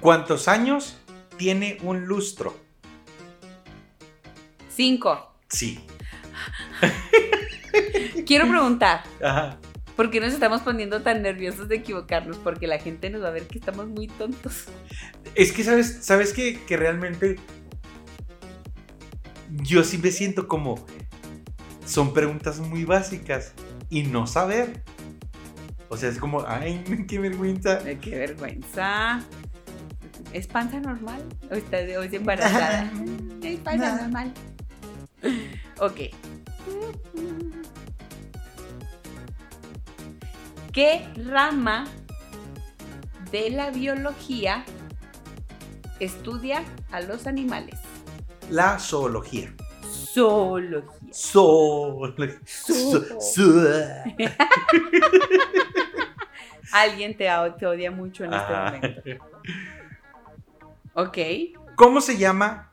¿Cuántos 0.00 0.48
años 0.48 0.98
tiene 1.36 1.78
un 1.82 2.06
lustro? 2.06 2.56
Cinco. 4.68 5.32
Sí. 5.48 5.80
Quiero 8.26 8.48
preguntar, 8.48 9.04
Ajá. 9.22 9.58
¿por 9.96 10.10
qué 10.10 10.20
nos 10.20 10.32
estamos 10.32 10.62
poniendo 10.62 11.02
tan 11.02 11.22
nerviosos 11.22 11.68
de 11.68 11.76
equivocarnos? 11.76 12.36
Porque 12.38 12.66
la 12.66 12.78
gente 12.78 13.10
nos 13.10 13.22
va 13.22 13.28
a 13.28 13.32
ver 13.32 13.46
que 13.46 13.58
estamos 13.58 13.86
muy 13.86 14.08
tontos. 14.08 14.64
Es 15.34 15.52
que, 15.52 15.62
¿sabes, 15.62 15.98
sabes 16.02 16.32
que, 16.32 16.60
que 16.64 16.76
realmente 16.76 17.36
yo 19.50 19.84
sí 19.84 19.98
me 19.98 20.10
siento 20.10 20.48
como 20.48 20.84
son 21.86 22.12
preguntas 22.12 22.60
muy 22.60 22.84
básicas 22.84 23.52
y 23.90 24.02
no 24.04 24.26
saber. 24.26 24.82
O 25.88 25.96
sea, 25.96 26.08
es 26.08 26.18
como, 26.18 26.44
ay, 26.46 26.82
qué 27.08 27.18
vergüenza. 27.18 27.80
Qué 28.00 28.18
vergüenza. 28.18 29.22
¿Es 30.32 30.46
panza 30.46 30.80
normal? 30.80 31.22
¿O, 31.50 31.54
está, 31.54 31.78
o 31.98 32.02
es 32.02 32.12
embarazada? 32.12 32.90
es 33.42 33.60
panza 33.60 34.02
normal. 34.02 34.32
Ok. 35.78 36.00
¿Qué 40.72 41.08
rama 41.28 41.86
de 43.30 43.50
la 43.50 43.70
biología 43.70 44.64
estudia 46.00 46.64
a 46.90 47.00
los 47.00 47.28
animales? 47.28 47.78
La 48.50 48.78
zoología. 48.78 49.54
Zoología. 50.14 51.12
Zoología. 51.12 52.40
Zo- 52.46 53.18
Zo- 53.20 54.04
Alguien 56.72 57.16
te, 57.16 57.28
te 57.58 57.66
odia 57.66 57.90
mucho 57.90 58.24
en 58.24 58.32
este 58.34 58.52
Ajá. 58.52 58.72
momento. 58.72 59.02
Ok. 60.94 61.18
¿Cómo 61.76 62.00
se 62.00 62.16
llama 62.16 62.70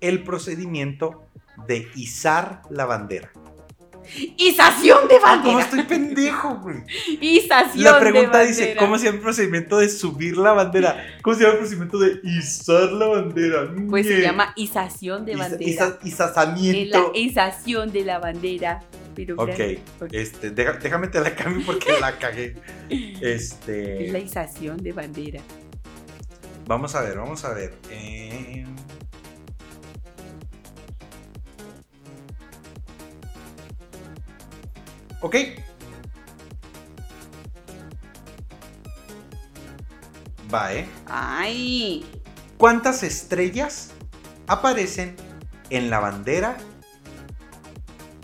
el 0.00 0.22
procedimiento 0.24 1.24
de 1.66 1.88
izar 1.94 2.62
la 2.70 2.84
bandera? 2.86 3.30
Ización 4.36 5.08
de 5.08 5.16
Ah, 5.16 5.40
¿Cómo 5.42 5.54
bandera. 5.56 5.60
estoy 5.60 5.82
pendejo, 5.82 6.56
güey? 6.62 6.76
Ización 7.20 7.84
La 7.84 7.94
de 7.94 8.00
pregunta 8.00 8.40
dice. 8.40 8.76
¿cómo 8.78 8.98
se 8.98 9.06
llama 9.06 9.16
el 9.16 9.22
procedimiento 9.22 9.78
de 9.78 9.88
subir 9.88 10.36
la 10.36 10.52
bandera? 10.52 10.96
¿Cómo 11.22 11.36
se 11.36 11.42
llama 11.42 11.52
el 11.54 11.58
procedimiento 11.58 11.98
de 11.98 12.20
izar 12.24 12.92
la 12.92 13.06
bandera? 13.06 13.70
Pues 13.88 14.06
se 14.06 14.20
llama 14.20 14.52
ización 14.56 15.24
de 15.24 15.36
bandera. 15.36 15.70
isa- 15.70 15.84
En 15.84 15.90
la 16.02 16.08
izazamiento. 16.08 17.12
ización 17.14 17.92
de 17.92 18.04
la 18.04 18.18
bandera. 18.18 18.80
Pero 19.14 19.34
Ok, 19.36 19.58
este, 20.12 20.50
déjame 20.50 21.08
te 21.08 21.20
la 21.20 21.34
cambio 21.34 21.66
porque 21.66 21.92
la 22.00 22.16
cagué. 22.18 22.54
Es 22.88 23.20
la 23.20 23.28
Este, 23.28 24.18
ización 24.24 24.76
de 24.78 24.92
bandera. 24.92 25.40
vamos 26.66 26.94
a 26.94 27.02
ver, 27.02 27.16
vamos 27.18 27.44
a 27.44 27.52
ver. 27.52 27.74
Eh, 27.90 28.64
Ok. 35.20 35.36
Va, 40.52 40.72
¿eh? 40.74 40.88
Ay. 41.06 42.04
¿Cuántas 42.56 43.02
estrellas 43.02 43.90
aparecen 44.46 45.14
en 45.68 45.90
la 45.90 46.00
bandera 46.00 46.56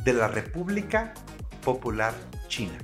de 0.04 0.12
la 0.12 0.28
República 0.28 1.14
Popular 1.62 2.14
China? 2.48 2.78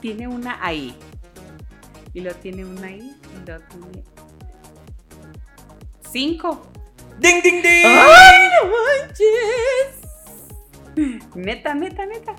Tiene 0.00 0.28
una 0.28 0.64
ahí. 0.64 0.96
Y 2.14 2.20
lo 2.20 2.34
tiene 2.36 2.64
una 2.64 2.86
ahí. 2.86 3.16
Y 3.34 3.50
lo 3.50 3.60
tiene. 3.60 4.17
Cinco. 6.10 6.62
¡Ding, 7.18 7.42
ding, 7.42 7.62
ding! 7.62 7.84
¡Ay, 7.84 8.48
no 8.54 8.70
manches! 8.70 9.96
Neta, 11.34 11.74
neta, 11.74 12.06
neta. 12.06 12.34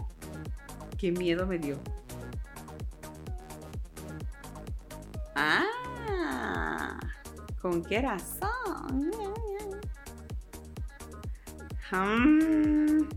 Qué 0.98 1.12
miedo 1.12 1.46
me 1.46 1.58
dio. 1.60 1.78
Ah, 5.36 7.00
¿con 7.62 7.84
qué 7.84 8.02
razón? 8.02 9.12
Hmm. 11.92 13.08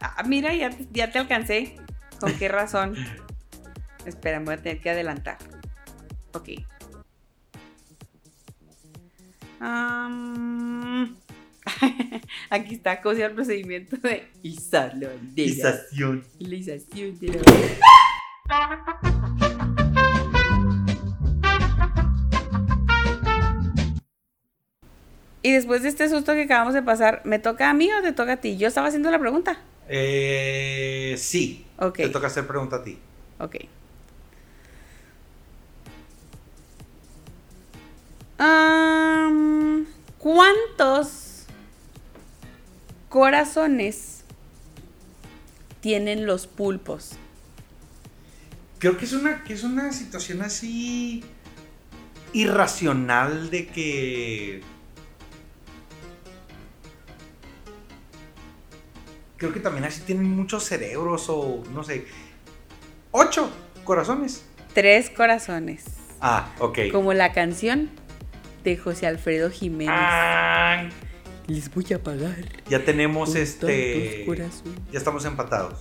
Ah, 0.00 0.22
mira, 0.26 0.54
ya, 0.54 0.70
te- 0.70 0.86
ya 0.92 1.10
te 1.10 1.18
alcancé. 1.18 1.76
¿Con 2.20 2.32
qué 2.38 2.48
razón? 2.48 2.94
Espera, 4.06 4.38
me 4.40 4.46
voy 4.46 4.54
a 4.54 4.62
tener 4.62 4.80
que 4.80 4.90
adelantar. 4.90 5.38
Ok. 6.34 6.48
Aquí 12.52 12.74
está, 12.74 13.00
¿cómo 13.00 13.14
se 13.14 13.20
llama 13.22 13.30
el 13.30 13.34
procedimiento 13.36 13.96
de. 13.96 14.28
La 16.38 16.54
ización 16.54 17.18
de 17.18 17.28
la. 17.28 17.42
Y 25.40 25.52
después 25.52 25.82
de 25.82 25.88
este 25.88 26.10
susto 26.10 26.34
que 26.34 26.42
acabamos 26.42 26.74
de 26.74 26.82
pasar, 26.82 27.22
¿me 27.24 27.38
toca 27.38 27.70
a 27.70 27.74
mí 27.74 27.90
o 27.90 28.02
te 28.02 28.12
toca 28.12 28.34
a 28.34 28.36
ti? 28.36 28.58
Yo 28.58 28.68
estaba 28.68 28.88
haciendo 28.88 29.10
la 29.10 29.18
pregunta. 29.18 29.58
Eh, 29.88 31.14
sí. 31.18 31.64
Ok, 31.78 31.96
Te 31.96 32.08
toca 32.10 32.26
hacer 32.26 32.46
pregunta 32.46 32.76
a 32.76 32.84
ti. 32.84 32.98
ok. 33.38 33.56
¿Cuántos 40.18 41.31
corazones 43.12 44.24
tienen 45.82 46.24
los 46.24 46.46
pulpos? 46.46 47.12
Creo 48.78 48.96
que 48.96 49.04
es 49.04 49.12
una, 49.12 49.44
que 49.44 49.52
es 49.52 49.64
una 49.64 49.92
situación 49.92 50.40
así 50.40 51.22
irracional 52.32 53.50
de 53.50 53.66
que. 53.66 54.62
Creo 59.36 59.52
que 59.52 59.60
también 59.60 59.84
así 59.84 60.00
tienen 60.00 60.30
muchos 60.30 60.64
cerebros 60.64 61.26
o 61.28 61.62
no 61.74 61.84
sé. 61.84 62.06
Ocho 63.10 63.50
corazones. 63.84 64.46
Tres 64.72 65.10
corazones. 65.10 65.84
Ah, 66.22 66.50
ok. 66.60 66.78
Como 66.90 67.12
la 67.12 67.34
canción 67.34 67.90
de 68.64 68.78
José 68.78 69.06
Alfredo 69.06 69.50
Jiménez. 69.50 69.94
Ah, 69.94 70.88
Les 71.46 71.72
voy 71.74 71.86
a 71.92 72.02
pagar. 72.02 72.36
ya 72.68 72.84
tenemos 72.84 73.34
este. 73.34 74.24
Ya 74.92 74.98
estamos 74.98 75.24
empatados. 75.24 75.80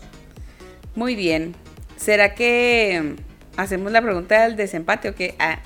Muy 0.96 1.16
bien. 1.16 1.56
¿Será 1.98 2.34
que 2.34 3.16
hacemos 3.58 3.92
la 3.92 4.02
pregunta 4.02 4.44
del 4.44 4.56
desempate 4.56 5.10
o 5.10 5.16
qué? 5.16 5.36
Ah, 5.40 5.60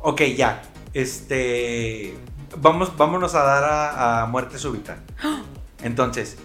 Ok, 0.00 0.22
ya. 0.36 0.62
Este. 0.94 2.14
Vamos, 2.56 2.96
vámonos 2.96 3.34
a 3.34 3.42
dar 3.42 3.64
a, 3.64 4.22
a 4.22 4.26
muerte 4.26 4.58
súbita. 4.58 4.98
Entonces, 5.82 6.36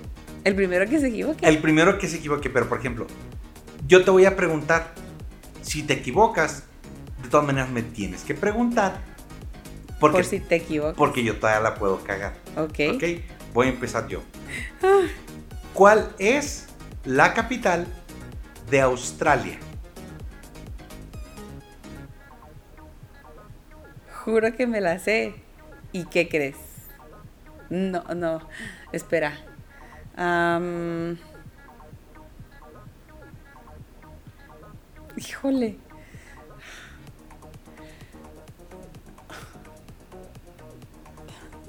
el 0.43 0.55
primero 0.55 0.87
que 0.89 0.99
se 0.99 1.07
equivoque. 1.07 1.45
el 1.47 1.59
primero 1.59 1.97
que 1.97 2.07
se 2.07 2.17
equivoque, 2.17 2.49
pero 2.49 2.67
por 2.69 2.79
ejemplo, 2.79 3.07
yo 3.87 4.03
te 4.03 4.11
voy 4.11 4.25
a 4.25 4.35
preguntar. 4.35 4.93
Si 5.61 5.83
te 5.83 5.93
equivocas, 5.93 6.63
de 7.21 7.29
todas 7.29 7.45
maneras 7.45 7.69
me 7.69 7.83
tienes 7.83 8.23
que 8.23 8.33
preguntar 8.35 9.01
Porque, 10.03 10.17
Por 10.17 10.25
si 10.25 10.41
te 10.41 10.55
equivocas. 10.57 10.97
porque 10.97 11.23
yo 11.23 11.37
todavía 11.39 11.61
la 11.61 11.75
puedo 11.75 12.03
cagar. 12.03 12.33
Ok. 12.57 12.95
¿Ok? 12.95 13.03
Voy 13.53 13.67
a 13.67 13.69
empezar 13.69 14.05
yo. 14.09 14.19
Ah. 14.83 15.03
¿Cuál 15.73 16.13
es 16.19 16.67
la 17.05 17.33
capital 17.33 17.87
de 18.69 18.81
Australia? 18.81 19.57
Juro 24.25 24.53
que 24.53 24.67
me 24.67 24.81
la 24.81 24.99
sé. 24.99 25.35
¿Y 25.93 26.03
qué 26.03 26.27
crees? 26.27 26.57
No, 27.69 28.03
no. 28.13 28.41
Espera. 28.91 29.37
Híjole. 35.15 35.77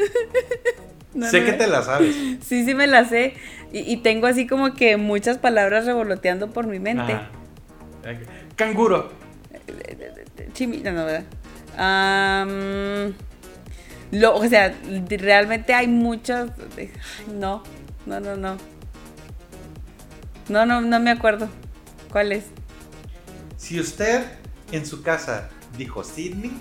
No, 1.15 1.31
sé 1.31 1.41
no 1.41 1.47
que 1.47 1.53
te 1.53 1.69
la 1.69 1.81
sabes. 1.83 2.17
Sí, 2.45 2.65
sí 2.65 2.75
me 2.75 2.89
la 2.89 3.05
sé. 3.05 3.35
Y, 3.73 3.81
y 3.93 3.99
tengo 3.99 4.27
así 4.27 4.49
como 4.49 4.75
que 4.75 4.97
muchas 4.97 5.39
palabras 5.39 5.87
revoloteando 5.87 6.51
por 6.51 6.67
mi 6.67 6.81
mente. 6.81 7.13
Ajá. 7.13 7.31
Canguro. 8.57 9.13
Chimita, 10.53 10.91
no, 10.91 11.05
¿verdad? 11.05 11.25
Lo, 14.11 14.37
o 14.37 14.49
sea, 14.49 14.75
realmente 15.09 15.73
hay 15.73 15.87
muchas. 15.87 16.51
No, 17.33 17.63
no, 18.07 18.21
no, 18.21 18.37
no. 18.37 18.57
No, 20.49 20.67
no, 20.67 20.81
no 20.81 21.01
me 21.01 21.11
acuerdo. 21.11 21.49
¿Cuál 22.11 22.33
es? 22.33 22.45
Si 23.57 23.81
usted 23.81 24.25
en 24.73 24.85
su 24.85 25.03
casa 25.03 25.49
dijo 25.79 26.05
Sydney, 26.05 26.53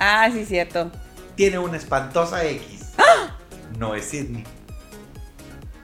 Ah, 0.00 0.30
sí, 0.32 0.44
cierto. 0.44 0.92
Tiene 1.38 1.56
una 1.60 1.76
espantosa 1.76 2.44
X. 2.44 2.94
No 3.78 3.94
es 3.94 4.06
Sydney. 4.06 4.42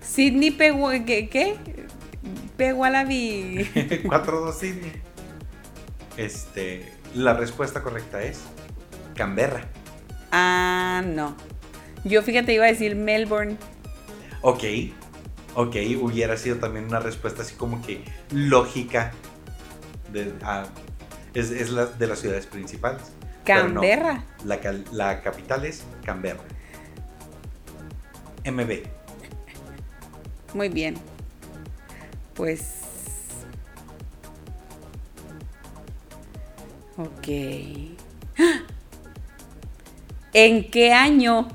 Sidney 0.01 0.51
Pegu 0.51 0.91
¿qué? 1.07 1.29
¿Qué? 1.29 1.57
Pegualabi. 2.57 3.71
4-2 4.03 4.53
Sydney. 4.53 4.93
Este, 6.17 6.93
la 7.15 7.35
respuesta 7.35 7.85
correcta 7.85 8.21
es 8.21 8.41
Canberra. 9.15 9.69
Ah, 10.33 11.05
no. 11.07 11.37
Yo 12.03 12.23
fíjate, 12.23 12.53
iba 12.53 12.65
a 12.65 12.69
decir 12.69 12.97
Melbourne. 12.97 13.57
Ok, 14.41 14.65
ok, 15.55 15.77
hubiera 16.01 16.37
sido 16.37 16.57
también 16.57 16.87
una 16.87 16.99
respuesta 16.99 17.43
así 17.43 17.55
como 17.55 17.81
que 17.81 18.03
lógica. 18.33 19.13
De, 20.13 20.33
ah, 20.43 20.65
es 21.33 21.53
es 21.53 21.71
la, 21.71 21.87
de 21.87 22.09
las 22.09 22.19
ciudades 22.19 22.47
principales. 22.47 23.14
No, 23.47 23.81
Canberra. 23.81 24.25
la, 24.45 24.59
la 24.93 25.23
capital 25.23 25.65
es 25.65 25.85
Canberra. 26.05 26.43
MB. 28.45 28.83
Muy 30.55 30.69
bien. 30.69 30.97
Pues. 32.35 32.81
Ok. 36.97 37.27
¿En 40.33 40.71
qué 40.71 40.93
año 40.93 41.49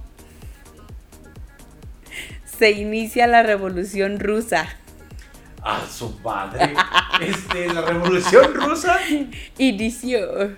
se 2.46 2.72
inicia 2.72 3.28
la 3.28 3.44
revolución 3.44 4.20
rusa? 4.20 4.68
A 5.64 5.86
su 5.88 6.10
madre. 6.24 6.74
Este, 7.20 7.68
la 7.74 7.82
revolución 7.82 8.54
rusa. 8.54 8.98
Inició. 9.58 10.52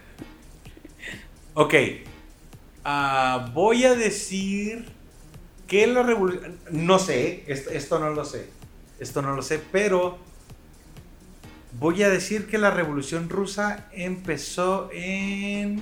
Ok. 1.54 1.74
Ah, 2.84 3.52
voy 3.54 3.84
a 3.84 3.96
decir 3.96 4.86
que 5.68 5.86
la 5.88 6.04
revolución... 6.04 6.58
No 6.72 6.98
sé, 7.00 7.44
esto, 7.48 7.70
esto 7.72 8.00
no 8.00 8.12
lo 8.12 8.26
sé. 8.26 8.50
Esto 9.00 9.22
no 9.22 9.36
lo 9.36 9.42
sé, 9.42 9.60
pero 9.72 10.18
voy 11.80 12.04
a 12.04 12.10
decir 12.10 12.48
que 12.48 12.58
la 12.58 12.72
revolución 12.72 13.30
rusa 13.30 13.88
empezó 13.92 14.90
en... 14.94 15.82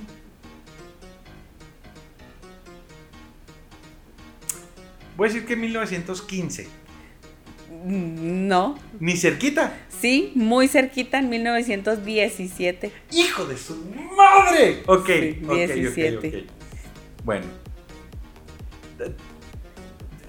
Voy 5.16 5.28
a 5.28 5.32
decir 5.32 5.46
que 5.46 5.52
en 5.52 5.60
1915. 5.60 6.79
No. 7.84 8.78
Ni 8.98 9.16
cerquita. 9.16 9.72
Sí, 9.88 10.32
muy 10.34 10.68
cerquita 10.68 11.18
en 11.18 11.28
1917. 11.30 12.92
¡Hijo 13.12 13.44
de 13.46 13.56
su 13.56 13.76
madre! 14.16 14.82
Ok, 14.86 15.06
Sí, 15.06 15.40
ok, 15.44 15.50
ok, 15.50 15.72
17. 15.74 16.16
ok. 16.28 16.34
Bueno. 17.24 17.46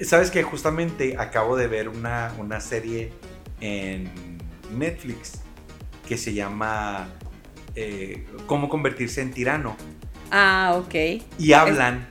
Sabes 0.01 0.31
que 0.31 0.41
justamente 0.43 1.15
acabo 1.17 1.55
de 1.55 1.67
ver 1.67 1.87
una, 1.89 2.33
una 2.39 2.59
serie 2.59 3.11
en 3.59 4.09
Netflix 4.75 5.41
que 6.07 6.17
se 6.17 6.33
llama 6.33 7.09
eh, 7.75 8.25
Cómo 8.47 8.67
convertirse 8.67 9.21
en 9.21 9.31
tirano. 9.31 9.75
Ah, 10.31 10.75
ok. 10.77 11.21
Y 11.37 11.53
hablan 11.53 12.07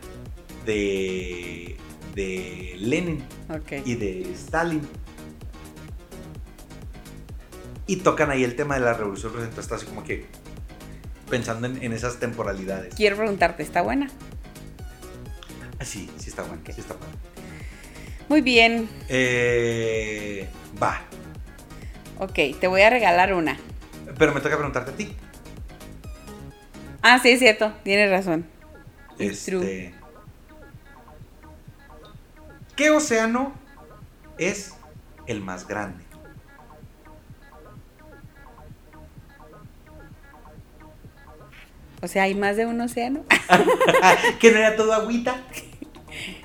de, 0.67 1.77
de 2.15 2.77
Lenin 2.79 3.25
Ok. 3.49 3.85
y 3.85 3.95
de 3.95 4.33
Stalin. 4.35 4.83
Y 7.91 7.97
tocan 7.97 8.31
ahí 8.31 8.45
el 8.45 8.55
tema 8.55 8.77
de 8.77 8.83
la 8.83 8.93
revolución 8.93 9.33
rusa. 9.33 9.47
Entonces 9.47 9.65
estás 9.65 9.83
así 9.83 9.87
como 9.87 10.05
que 10.05 10.25
pensando 11.29 11.67
en, 11.67 11.83
en 11.83 11.93
esas 11.93 12.21
temporalidades. 12.21 12.95
Quiero 12.95 13.17
preguntarte, 13.17 13.65
¿está 13.65 13.83
buena? 13.83 14.09
Ah, 15.81 15.85
sí, 15.85 16.09
sí 16.17 16.29
está 16.31 16.45
bueno. 16.45 16.63
Sí 16.73 16.81
está. 16.81 16.95
Muy 18.29 18.43
bien. 18.43 18.89
Eh, 19.09 20.49
va. 20.81 21.01
Ok, 22.21 22.39
te 22.61 22.69
voy 22.69 22.83
a 22.83 22.91
regalar 22.91 23.35
una. 23.35 23.59
Pero 24.17 24.35
me 24.35 24.41
toca 24.41 24.55
preguntarte 24.55 24.93
a 24.93 24.95
ti. 24.95 25.17
Ah, 27.03 27.19
sí, 27.19 27.31
es 27.31 27.41
cierto. 27.41 27.73
Tienes 27.83 28.09
razón. 28.09 28.47
It's 29.19 29.47
true. 29.47 29.63
Este, 29.63 29.95
¿Qué 32.77 32.91
océano 32.91 33.53
es 34.39 34.75
el 35.27 35.41
más 35.41 35.67
grande? 35.67 36.05
O 42.03 42.09
sea, 42.09 42.25
hay 42.25 42.35
más 42.35 42.57
de 42.57 42.67
un 42.67 42.81
océano. 42.81 43.25
¿Que 44.41 44.51
no 44.51 44.59
era 44.59 44.77
todo 44.77 44.93
agüita? 44.93 45.37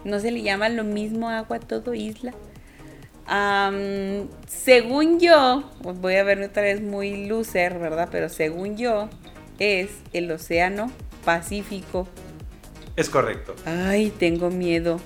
No 0.04 0.20
se 0.20 0.32
le 0.32 0.42
llama 0.42 0.70
lo 0.70 0.84
mismo 0.84 1.30
agua 1.30 1.58
a 1.58 1.60
todo 1.60 1.94
isla. 1.94 2.34
Según 4.48 5.20
yo, 5.20 5.72
pues 5.82 6.00
voy 6.00 6.16
a 6.16 6.24
verme 6.24 6.48
otra 6.48 6.64
vez 6.64 6.82
muy 6.82 7.26
loser, 7.26 7.80
¿verdad? 7.80 8.10
Pero 8.12 8.30
según 8.30 8.78
yo, 8.78 9.10
es 9.60 9.90
el 10.14 10.32
océano 10.32 10.92
Pacífico. 11.24 12.08
Es 12.96 13.10
correcto. 13.10 13.56
Ay, 13.66 14.12
tengo 14.12 14.52
miedo. 14.52 15.00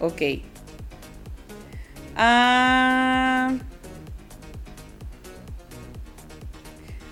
Ok. 0.00 0.22
Ah. 2.16 3.52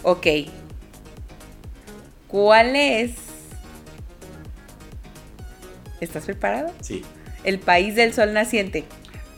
Ok. 0.03 0.27
¿Cuál 2.31 2.77
es? 2.77 3.13
¿Estás 6.01 6.25
preparado? 6.25 6.73
Sí. 6.81 7.03
El 7.45 7.59
país 7.59 7.97
del 7.97 8.15
sol 8.15 8.33
naciente. 8.33 8.85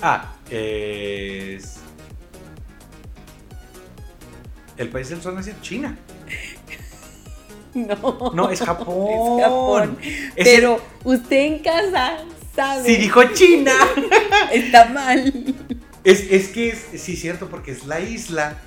Ah, 0.01 0.35
es. 0.51 1.79
El 4.77 4.89
país 4.89 5.09
del 5.09 5.23
sol 5.23 5.35
nació 5.35 5.55
China. 5.61 5.97
No. 7.75 8.33
No, 8.35 8.51
es 8.51 8.61
Japón. 8.61 9.39
Es 9.39 9.45
Japón. 9.45 9.99
Es 10.37 10.45
Pero 10.45 10.79
usted 11.05 11.39
en 11.39 11.59
casa 11.61 12.19
sabe. 12.55 12.85
Si 12.85 12.97
dijo 12.97 13.25
China. 13.33 13.73
Está 14.53 14.91
mal. 14.91 15.33
Es, 16.05 16.31
es 16.31 16.49
que 16.49 16.69
es, 16.69 17.01
sí, 17.01 17.17
cierto, 17.17 17.49
porque 17.49 17.73
es 17.73 17.87
la 17.87 18.01
isla 18.01 18.59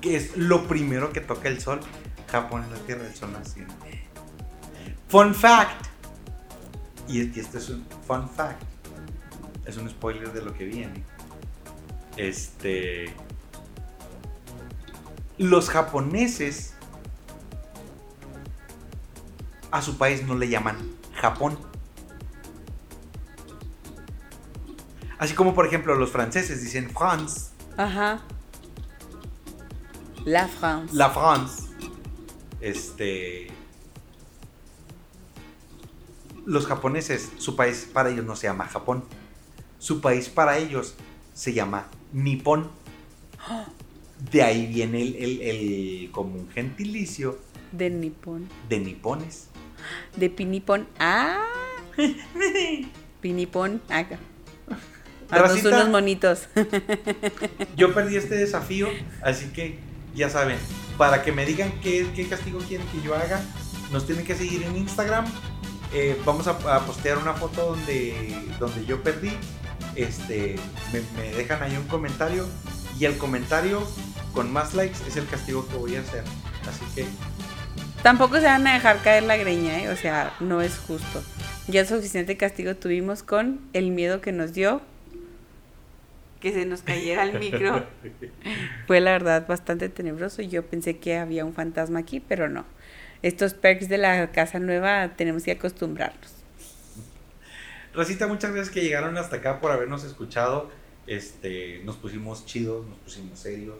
que 0.00 0.14
es 0.14 0.36
lo 0.36 0.68
primero 0.68 1.12
que 1.12 1.20
toca 1.20 1.48
el 1.48 1.60
sol. 1.60 1.80
Japón 2.30 2.64
es 2.64 2.70
la 2.70 2.86
tierra 2.86 3.02
del 3.04 3.14
sol 3.14 3.32
naciente. 3.32 4.04
Fun 5.08 5.34
fact. 5.34 5.86
Y, 7.08 7.20
este 7.20 7.58
es 7.58 7.70
un 7.70 7.86
fun 8.06 8.28
fact. 8.28 8.62
Es 9.64 9.76
un 9.76 9.88
spoiler 9.88 10.32
de 10.32 10.42
lo 10.42 10.52
que 10.52 10.64
viene. 10.64 11.04
Este. 12.16 13.14
Los 15.38 15.70
japoneses 15.70 16.74
a 19.70 19.80
su 19.82 19.96
país 19.96 20.26
no 20.26 20.34
le 20.34 20.48
llaman 20.48 20.76
Japón. 21.14 21.58
Así 25.18 25.34
como, 25.34 25.54
por 25.54 25.66
ejemplo, 25.66 25.94
los 25.94 26.10
franceses 26.10 26.62
dicen 26.62 26.90
France, 26.90 27.50
Ajá. 27.76 28.20
La 30.24 30.46
France. 30.46 30.94
la 30.94 31.10
France. 31.10 31.67
Este. 32.60 33.48
los 36.46 36.66
japoneses, 36.66 37.30
su 37.36 37.56
país 37.56 37.88
para 37.92 38.08
ellos 38.08 38.24
no 38.24 38.34
se 38.34 38.46
llama 38.46 38.66
Japón. 38.66 39.04
Su 39.78 40.00
país 40.00 40.28
para 40.30 40.58
ellos 40.58 40.94
se 41.34 41.52
llama 41.52 41.88
Nippon. 42.12 42.70
De 44.32 44.42
ahí 44.42 44.66
viene 44.66 45.02
el, 45.02 45.14
el, 45.16 45.40
el 45.42 46.10
como 46.10 46.34
un 46.34 46.48
gentilicio 46.50 47.38
De 47.70 47.88
Nippon. 47.90 48.48
de 48.68 48.78
nipones. 48.80 49.48
De 50.16 50.28
Pinipón. 50.30 50.88
¡Ah! 50.98 51.44
Pinipón. 53.20 53.80
Acá. 53.88 54.18
Haznos 55.30 55.64
unos 55.64 55.88
monitos. 55.90 56.48
Yo 57.76 57.94
perdí 57.94 58.16
este 58.16 58.34
desafío, 58.36 58.88
así 59.22 59.46
que 59.52 59.78
ya 60.14 60.30
saben, 60.30 60.58
para 60.98 61.22
que 61.22 61.32
me 61.32 61.46
digan 61.46 61.72
qué, 61.80 62.26
castigo 62.28 62.58
quieren 62.58 62.86
que 62.88 63.00
yo 63.00 63.14
haga, 63.14 63.40
nos 63.90 64.04
tienen 64.04 64.26
que 64.26 64.34
seguir 64.34 64.64
en 64.64 64.76
Instagram. 64.76 65.24
Eh, 65.94 66.20
vamos 66.26 66.46
a, 66.46 66.58
postear 66.84 67.16
una 67.16 67.32
foto 67.32 67.70
donde, 67.70 68.34
donde 68.58 68.84
yo 68.84 69.02
perdí. 69.02 69.30
Este, 69.94 70.56
me, 70.92 71.00
me 71.16 71.30
dejan 71.34 71.62
ahí 71.62 71.76
un 71.76 71.86
comentario 71.86 72.46
y 72.98 73.04
el 73.06 73.16
comentario 73.16 73.82
con 74.32 74.52
más 74.52 74.74
likes 74.74 74.98
es 75.08 75.16
el 75.16 75.26
castigo 75.26 75.66
que 75.68 75.76
voy 75.76 75.96
a 75.96 76.00
hacer. 76.00 76.24
Así 76.68 76.84
que 76.94 77.06
Tampoco 78.02 78.36
se 78.36 78.44
van 78.44 78.66
a 78.66 78.74
dejar 78.74 79.02
caer 79.02 79.24
la 79.24 79.36
greña, 79.36 79.80
¿eh? 79.80 79.88
O 79.88 79.96
sea, 79.96 80.32
no 80.40 80.62
es 80.62 80.78
justo. 80.78 81.22
Ya 81.66 81.84
suficiente 81.84 82.36
castigo 82.36 82.76
tuvimos 82.76 83.22
con 83.22 83.60
el 83.72 83.90
miedo 83.90 84.20
que 84.20 84.32
nos 84.32 84.52
dio 84.52 84.80
que 86.40 86.52
se 86.52 86.64
nos 86.64 86.82
cayera 86.82 87.24
el 87.24 87.38
micro. 87.38 87.86
Fue 88.86 89.00
la 89.00 89.12
verdad 89.12 89.46
bastante 89.46 89.88
tenebroso. 89.88 90.42
Yo 90.42 90.64
pensé 90.64 90.98
que 90.98 91.16
había 91.16 91.44
un 91.44 91.54
fantasma 91.54 92.00
aquí, 92.00 92.20
pero 92.20 92.48
no. 92.48 92.64
Estos 93.22 93.54
perks 93.54 93.88
de 93.88 93.98
la 93.98 94.30
casa 94.30 94.58
nueva 94.58 95.14
tenemos 95.16 95.42
que 95.42 95.52
acostumbrarnos. 95.52 96.34
Rosita, 97.94 98.28
muchas 98.28 98.52
gracias 98.52 98.72
que 98.72 98.82
llegaron 98.82 99.16
hasta 99.18 99.36
acá 99.36 99.60
por 99.60 99.72
habernos 99.72 100.04
escuchado. 100.04 100.70
Este, 101.06 101.80
nos 101.84 101.96
pusimos 101.96 102.46
chidos, 102.46 102.86
nos 102.86 102.98
pusimos 102.98 103.38
serios, 103.38 103.78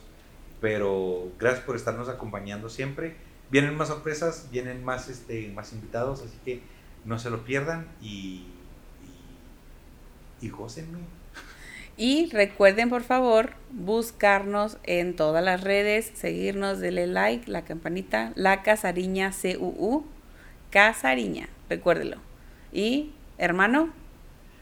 pero 0.60 1.30
gracias 1.39 1.64
por 1.64 1.76
estarnos 1.76 2.09
acompañando 2.09 2.68
siempre. 2.68 3.14
Vienen 3.51 3.76
más 3.76 3.89
sorpresas, 3.89 4.48
vienen 4.51 4.82
más, 4.82 5.09
este, 5.09 5.48
más 5.55 5.72
invitados, 5.72 6.22
así 6.22 6.36
que 6.44 6.62
no 7.05 7.18
se 7.18 7.30
lo 7.30 7.44
pierdan 7.44 7.86
y, 8.01 8.47
y, 10.40 10.47
y 10.47 10.51
gócenme. 10.51 10.98
Y 11.99 12.31
recuerden, 12.31 12.89
por 12.89 13.03
favor, 13.03 13.55
buscarnos 13.70 14.79
en 14.85 15.16
todas 15.16 15.45
las 15.45 15.62
redes, 15.62 16.11
seguirnos, 16.15 16.79
denle 16.79 17.07
like, 17.07 17.51
la 17.51 17.65
campanita, 17.65 18.33
la 18.37 18.62
casariña 18.62 19.33
CUU, 19.33 20.07
casariña, 20.70 21.49
recuérdelo. 21.69 22.19
Y, 22.73 23.11
hermano, 23.37 23.91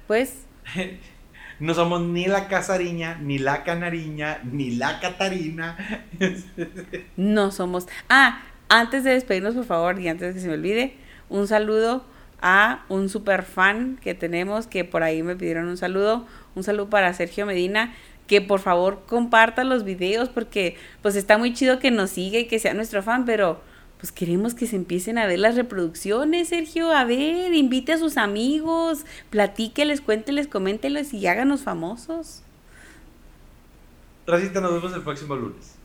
pues 0.07 0.47
No 1.59 1.73
somos 1.73 2.03
ni 2.03 2.27
la 2.27 2.49
casariña, 2.49 3.19
ni 3.23 3.39
la 3.39 3.65
canariña, 3.65 4.41
ni 4.45 4.73
la 4.73 5.01
catarina. 5.01 5.77
no 7.17 7.51
somos... 7.51 7.87
Ah, 8.11 8.43
antes 8.69 9.05
de 9.05 9.13
despedirnos, 9.13 9.55
por 9.55 9.65
favor, 9.65 9.99
y 9.99 10.09
antes 10.09 10.29
de 10.29 10.35
que 10.35 10.41
se 10.41 10.49
me 10.49 10.55
olvide, 10.55 10.97
un 11.31 11.47
saludo 11.47 12.05
a 12.43 12.85
un 12.91 13.09
super 13.09 13.43
fan 13.43 13.99
que 14.03 14.15
tenemos, 14.15 14.67
que 14.67 14.85
por 14.85 15.03
ahí 15.03 15.23
me 15.23 15.35
pidieron 15.35 15.67
un 15.69 15.79
saludo, 15.79 16.27
un 16.57 16.65
saludo 16.65 16.91
para 16.91 17.13
Sergio 17.15 17.47
Medina, 17.47 17.95
que 18.27 18.41
por 18.41 18.61
favor 18.61 19.03
comparta 19.07 19.63
los 19.63 19.85
videos, 19.85 20.29
porque 20.29 20.77
pues 21.03 21.15
está 21.15 21.39
muy 21.39 21.55
chido 21.55 21.79
que 21.79 21.91
nos 21.91 22.11
siga 22.11 22.39
y 22.39 22.47
que 22.47 22.59
sea 22.59 22.75
nuestro 22.75 23.03
fan, 23.03 23.25
pero 23.25 23.61
pues 23.99 24.11
queremos 24.11 24.55
que 24.55 24.67
se 24.67 24.77
empiecen 24.77 25.19
a 25.19 25.27
ver 25.27 25.39
las 25.39 25.55
reproducciones, 25.55 26.49
Sergio, 26.49 26.93
a 26.93 27.05
ver, 27.05 27.55
invite 27.55 27.93
a 27.93 27.99
sus 27.99 28.17
amigos, 28.17 29.05
platíqueles, 29.31 30.01
cuénteles, 30.01 30.49
coménteles 30.49 31.15
y 31.15 31.27
háganos 31.27 31.63
famosos. 31.63 32.43
Rosita, 34.27 34.61
nos 34.61 34.73
vemos 34.73 34.93
el 34.95 35.03
próximo 35.03 35.37
lunes. 35.37 35.76